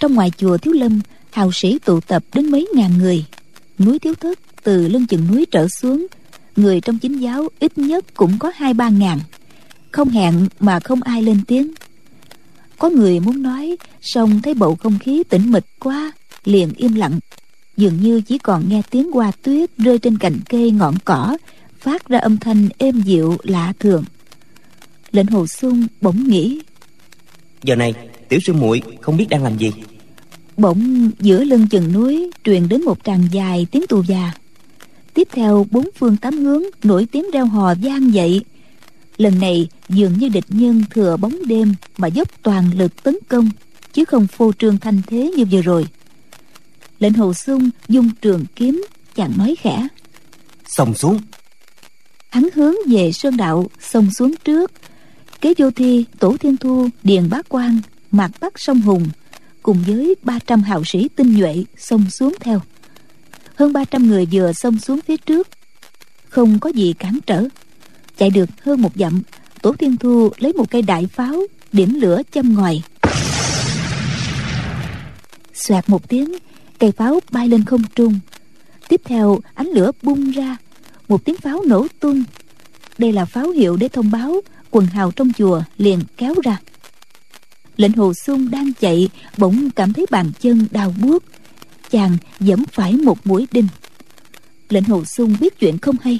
Trong 0.00 0.14
ngoài 0.14 0.32
chùa 0.36 0.56
thiếu 0.56 0.72
lâm 0.72 1.00
hào 1.32 1.52
sĩ 1.52 1.78
tụ 1.78 2.00
tập 2.00 2.24
đến 2.34 2.50
mấy 2.50 2.68
ngàn 2.74 2.98
người. 2.98 3.24
Núi 3.78 3.98
thiếu 3.98 4.14
thất 4.14 4.38
từ 4.62 4.88
lưng 4.88 5.06
chừng 5.06 5.26
núi 5.30 5.46
trở 5.50 5.68
xuống 5.68 6.06
người 6.56 6.80
trong 6.80 6.98
chính 6.98 7.18
giáo 7.18 7.48
ít 7.58 7.78
nhất 7.78 8.04
cũng 8.14 8.38
có 8.38 8.52
hai 8.54 8.74
ba 8.74 8.88
ngàn 8.88 9.18
không 9.94 10.08
hẹn 10.08 10.48
mà 10.60 10.80
không 10.80 11.02
ai 11.02 11.22
lên 11.22 11.40
tiếng. 11.46 11.70
Có 12.78 12.90
người 12.90 13.20
muốn 13.20 13.42
nói 13.42 13.76
song 14.00 14.42
thấy 14.42 14.54
bầu 14.54 14.76
không 14.76 14.98
khí 14.98 15.22
tĩnh 15.28 15.50
mịch 15.50 15.64
quá 15.80 16.12
liền 16.44 16.72
im 16.76 16.94
lặng. 16.94 17.18
Dường 17.76 18.00
như 18.00 18.20
chỉ 18.20 18.38
còn 18.38 18.68
nghe 18.68 18.82
tiếng 18.90 19.12
hoa 19.12 19.32
tuyết 19.42 19.70
rơi 19.78 19.98
trên 19.98 20.18
cành 20.18 20.36
cây 20.48 20.70
ngọn 20.70 20.94
cỏ 21.04 21.36
phát 21.78 22.08
ra 22.08 22.18
âm 22.18 22.36
thanh 22.36 22.68
êm 22.78 23.00
dịu 23.00 23.36
lạ 23.42 23.72
thường. 23.78 24.04
Lệnh 25.12 25.26
hồ 25.26 25.46
xuân 25.46 25.86
bỗng 26.00 26.28
nghĩ 26.28 26.60
giờ 27.62 27.76
này 27.76 27.94
tiểu 28.28 28.40
sư 28.40 28.52
muội 28.52 28.82
không 29.00 29.16
biết 29.16 29.26
đang 29.30 29.44
làm 29.44 29.58
gì. 29.58 29.72
Bỗng 30.56 31.10
giữa 31.20 31.44
lưng 31.44 31.66
chừng 31.70 31.92
núi 31.92 32.30
truyền 32.44 32.68
đến 32.68 32.84
một 32.84 32.98
tràng 33.04 33.28
dài 33.32 33.66
tiếng 33.70 33.86
tù 33.86 34.02
già. 34.02 34.32
Tiếp 35.14 35.28
theo 35.32 35.66
bốn 35.70 35.88
phương 35.98 36.16
tám 36.16 36.38
hướng 36.38 36.62
nổi 36.84 37.06
tiếng 37.12 37.30
reo 37.32 37.46
hò 37.46 37.74
vang 37.74 38.14
dậy 38.14 38.42
lần 39.16 39.40
này 39.40 39.68
dường 39.88 40.18
như 40.18 40.28
địch 40.28 40.44
nhân 40.48 40.84
thừa 40.90 41.16
bóng 41.16 41.46
đêm 41.46 41.74
mà 41.96 42.08
dốc 42.08 42.28
toàn 42.42 42.78
lực 42.78 43.02
tấn 43.02 43.16
công 43.28 43.50
chứ 43.92 44.04
không 44.04 44.26
phô 44.26 44.52
trương 44.58 44.78
thanh 44.78 45.02
thế 45.06 45.32
như 45.36 45.44
vừa 45.44 45.62
rồi. 45.62 45.86
Lệnh 46.98 47.12
hồ 47.12 47.34
sung 47.34 47.70
dung 47.88 48.10
trường 48.20 48.44
kiếm 48.56 48.86
chàng 49.14 49.32
nói 49.38 49.56
khẽ. 49.60 49.88
Xông 50.66 50.94
xuống. 50.94 51.20
Hắn 52.28 52.48
hướng 52.54 52.74
về 52.88 53.12
sơn 53.12 53.36
đạo 53.36 53.66
xông 53.80 54.10
xuống 54.10 54.34
trước. 54.44 54.72
Kế 55.40 55.54
vô 55.58 55.70
thi 55.70 56.04
tổ 56.18 56.36
thiên 56.36 56.56
thu 56.56 56.88
điền 57.02 57.30
bá 57.30 57.42
quan 57.48 57.80
mạc 58.10 58.30
bắc 58.40 58.52
sông 58.60 58.80
hùng 58.80 59.08
cùng 59.62 59.84
với 59.86 60.14
300 60.22 60.62
hào 60.62 60.84
sĩ 60.84 61.08
tinh 61.16 61.38
nhuệ 61.38 61.64
xông 61.76 62.10
xuống 62.10 62.34
theo. 62.40 62.60
Hơn 63.54 63.72
300 63.72 64.06
người 64.06 64.26
vừa 64.32 64.52
xông 64.52 64.78
xuống 64.78 65.00
phía 65.06 65.16
trước. 65.16 65.48
Không 66.28 66.58
có 66.58 66.70
gì 66.70 66.92
cản 66.98 67.18
trở 67.26 67.44
chạy 68.16 68.30
được 68.30 68.48
hơn 68.62 68.82
một 68.82 68.92
dặm, 68.94 69.22
tổ 69.62 69.72
thiên 69.72 69.96
thu 69.96 70.30
lấy 70.38 70.52
một 70.52 70.70
cây 70.70 70.82
đại 70.82 71.06
pháo 71.06 71.42
điểm 71.72 72.00
lửa 72.00 72.22
châm 72.32 72.54
ngoài. 72.54 72.82
Xoẹt 75.54 75.88
một 75.88 76.08
tiếng, 76.08 76.34
cây 76.78 76.92
pháo 76.92 77.20
bay 77.30 77.48
lên 77.48 77.64
không 77.64 77.82
trung. 77.94 78.18
Tiếp 78.88 79.00
theo, 79.04 79.38
ánh 79.54 79.68
lửa 79.68 79.90
bung 80.02 80.30
ra, 80.30 80.56
một 81.08 81.24
tiếng 81.24 81.36
pháo 81.36 81.62
nổ 81.66 81.86
tung. 82.00 82.24
Đây 82.98 83.12
là 83.12 83.24
pháo 83.24 83.50
hiệu 83.50 83.76
để 83.76 83.88
thông 83.88 84.10
báo 84.10 84.40
quần 84.70 84.86
hào 84.86 85.10
trong 85.10 85.32
chùa 85.38 85.62
liền 85.76 86.00
kéo 86.16 86.34
ra. 86.44 86.58
Lệnh 87.76 87.92
hồ 87.92 88.12
xuân 88.14 88.50
đang 88.50 88.72
chạy, 88.80 89.08
bỗng 89.38 89.70
cảm 89.70 89.92
thấy 89.92 90.06
bàn 90.10 90.30
chân 90.40 90.66
đau 90.70 90.94
buốt. 91.02 91.24
Chàng 91.90 92.16
giẫm 92.40 92.64
phải 92.72 92.92
một 92.92 93.26
mũi 93.26 93.46
đinh. 93.52 93.68
Lệnh 94.68 94.84
hồ 94.84 95.04
xuân 95.04 95.36
biết 95.40 95.58
chuyện 95.58 95.78
không 95.78 95.96
hay, 96.02 96.18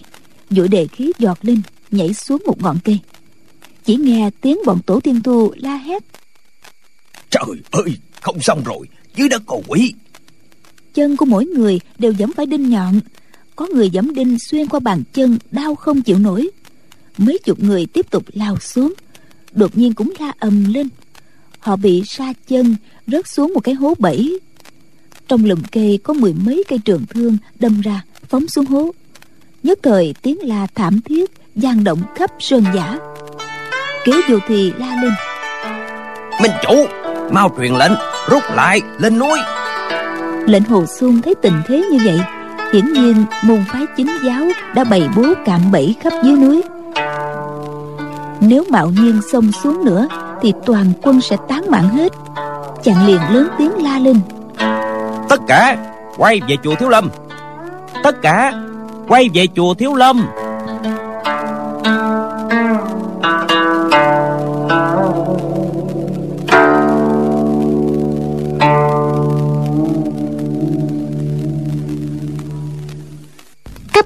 vội 0.50 0.68
đề 0.68 0.86
khí 0.86 1.12
giọt 1.18 1.38
lên 1.42 1.60
nhảy 1.96 2.14
xuống 2.14 2.42
một 2.46 2.62
ngọn 2.62 2.78
cây. 2.84 2.98
Chỉ 3.84 3.96
nghe 3.96 4.30
tiếng 4.40 4.58
bọn 4.66 4.80
tổ 4.86 5.00
tiên 5.00 5.20
tu 5.24 5.54
la 5.56 5.76
hét. 5.76 6.02
Trời 7.30 7.60
ơi 7.70 7.96
không 8.20 8.40
xong 8.40 8.62
rồi 8.64 8.88
dưới 9.16 9.28
đất 9.28 9.42
có 9.46 9.60
quỷ. 9.68 9.94
Chân 10.94 11.16
của 11.16 11.26
mỗi 11.26 11.46
người 11.46 11.80
đều 11.98 12.14
giẫm 12.18 12.32
phải 12.32 12.46
đinh 12.46 12.70
nhọn. 12.70 13.00
Có 13.56 13.66
người 13.74 13.90
giẫm 13.94 14.14
đinh 14.14 14.38
xuyên 14.38 14.68
qua 14.68 14.80
bàn 14.80 15.02
chân 15.12 15.38
đau 15.50 15.74
không 15.74 16.02
chịu 16.02 16.18
nổi. 16.18 16.50
Mấy 17.18 17.38
chục 17.44 17.62
người 17.62 17.86
tiếp 17.86 18.10
tục 18.10 18.24
lao 18.32 18.58
xuống 18.60 18.94
đột 19.52 19.78
nhiên 19.78 19.94
cũng 19.94 20.12
la 20.18 20.32
ầm 20.38 20.74
lên. 20.74 20.88
Họ 21.58 21.76
bị 21.76 22.02
sa 22.06 22.32
chân 22.48 22.76
rớt 23.06 23.28
xuống 23.28 23.54
một 23.54 23.60
cái 23.60 23.74
hố 23.74 23.94
bẫy. 23.98 24.40
Trong 25.28 25.44
lùm 25.44 25.62
cây 25.72 25.98
có 26.02 26.14
mười 26.14 26.34
mấy 26.34 26.64
cây 26.68 26.78
trường 26.84 27.04
thương 27.10 27.36
đâm 27.58 27.80
ra 27.80 28.04
phóng 28.28 28.48
xuống 28.48 28.66
hố. 28.66 28.94
Nhất 29.62 29.78
thời 29.82 30.14
tiếng 30.22 30.38
la 30.42 30.66
thảm 30.66 31.00
thiết 31.00 31.30
gian 31.56 31.84
động 31.84 31.98
khắp 32.14 32.30
sơn 32.38 32.64
giả. 32.74 32.98
Kế 34.04 34.12
vô 34.28 34.38
thì 34.48 34.72
la 34.78 34.86
lên. 35.02 35.12
Minh 36.42 36.52
chủ 36.62 36.86
mau 37.30 37.50
truyền 37.58 37.74
lệnh 37.74 37.92
rút 38.28 38.42
lại 38.54 38.80
lên 38.98 39.18
núi. 39.18 39.38
Lệnh 40.46 40.64
hồ 40.64 40.84
xuân 40.86 41.22
thấy 41.22 41.34
tình 41.42 41.62
thế 41.66 41.84
như 41.92 41.98
vậy 42.04 42.20
hiển 42.72 42.92
nhiên 42.92 43.24
môn 43.42 43.64
phái 43.72 43.82
chính 43.96 44.16
giáo 44.24 44.44
đã 44.74 44.84
bày 44.84 45.08
bố 45.16 45.22
cạm 45.44 45.60
bẫy 45.72 45.94
khắp 46.00 46.12
dưới 46.24 46.36
núi. 46.36 46.62
Nếu 48.40 48.64
mạo 48.70 48.90
nhiên 49.00 49.20
xông 49.32 49.52
xuống 49.52 49.84
nữa 49.84 50.08
thì 50.42 50.52
toàn 50.66 50.86
quân 51.02 51.20
sẽ 51.20 51.36
tán 51.48 51.70
mạng 51.70 51.88
hết. 51.88 52.12
Chàng 52.82 53.06
liền 53.06 53.20
lớn 53.30 53.48
tiếng 53.58 53.82
la 53.84 53.98
lên. 53.98 54.20
Tất 55.28 55.40
cả 55.48 55.76
quay 56.16 56.40
về 56.48 56.56
chùa 56.64 56.74
thiếu 56.74 56.88
lâm. 56.88 57.10
Tất 58.02 58.22
cả 58.22 58.52
quay 59.08 59.28
về 59.34 59.46
chùa 59.56 59.74
thiếu 59.74 59.94
lâm 59.94 60.26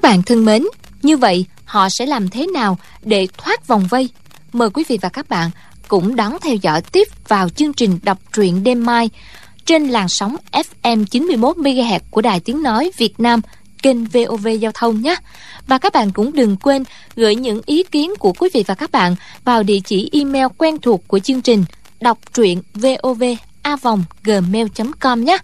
Các 0.01 0.09
bạn 0.09 0.23
thân 0.23 0.45
mến, 0.45 0.63
như 1.01 1.17
vậy 1.17 1.45
họ 1.65 1.87
sẽ 1.89 2.05
làm 2.05 2.29
thế 2.29 2.47
nào 2.47 2.77
để 3.01 3.27
thoát 3.37 3.67
vòng 3.67 3.87
vây? 3.89 4.09
Mời 4.53 4.69
quý 4.69 4.83
vị 4.87 4.97
và 5.01 5.09
các 5.09 5.29
bạn 5.29 5.49
cũng 5.87 6.15
đón 6.15 6.37
theo 6.41 6.55
dõi 6.55 6.81
tiếp 6.81 7.07
vào 7.27 7.49
chương 7.49 7.73
trình 7.73 7.99
đọc 8.03 8.17
truyện 8.33 8.63
đêm 8.63 8.85
mai 8.85 9.09
trên 9.65 9.87
làn 9.87 10.09
sóng 10.09 10.35
FM 10.51 11.05
91 11.05 11.57
MHz 11.57 11.99
của 12.11 12.21
Đài 12.21 12.39
Tiếng 12.39 12.63
nói 12.63 12.91
Việt 12.97 13.19
Nam, 13.19 13.41
kênh 13.83 14.05
VOV 14.05 14.47
Giao 14.59 14.71
thông 14.75 15.01
nhé. 15.01 15.15
Và 15.67 15.77
các 15.77 15.93
bạn 15.93 16.11
cũng 16.11 16.33
đừng 16.33 16.57
quên 16.57 16.83
gửi 17.15 17.35
những 17.35 17.61
ý 17.65 17.83
kiến 17.83 18.13
của 18.19 18.33
quý 18.33 18.49
vị 18.53 18.63
và 18.67 18.75
các 18.75 18.91
bạn 18.91 19.15
vào 19.43 19.63
địa 19.63 19.79
chỉ 19.85 20.09
email 20.13 20.45
quen 20.57 20.77
thuộc 20.81 21.07
của 21.07 21.19
chương 21.19 21.41
trình 21.41 21.65
đọc 22.01 22.17
truyện 22.33 22.61
vovavonggmail.com 22.73 25.25
nhé. 25.25 25.37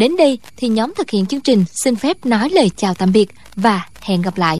Đến 0.00 0.16
đây 0.16 0.38
thì 0.56 0.68
nhóm 0.68 0.92
thực 0.96 1.10
hiện 1.10 1.26
chương 1.26 1.40
trình 1.40 1.64
xin 1.84 1.96
phép 1.96 2.26
nói 2.26 2.50
lời 2.50 2.70
chào 2.76 2.94
tạm 2.94 3.12
biệt 3.12 3.30
và 3.56 3.86
hẹn 4.00 4.22
gặp 4.22 4.38
lại. 4.38 4.48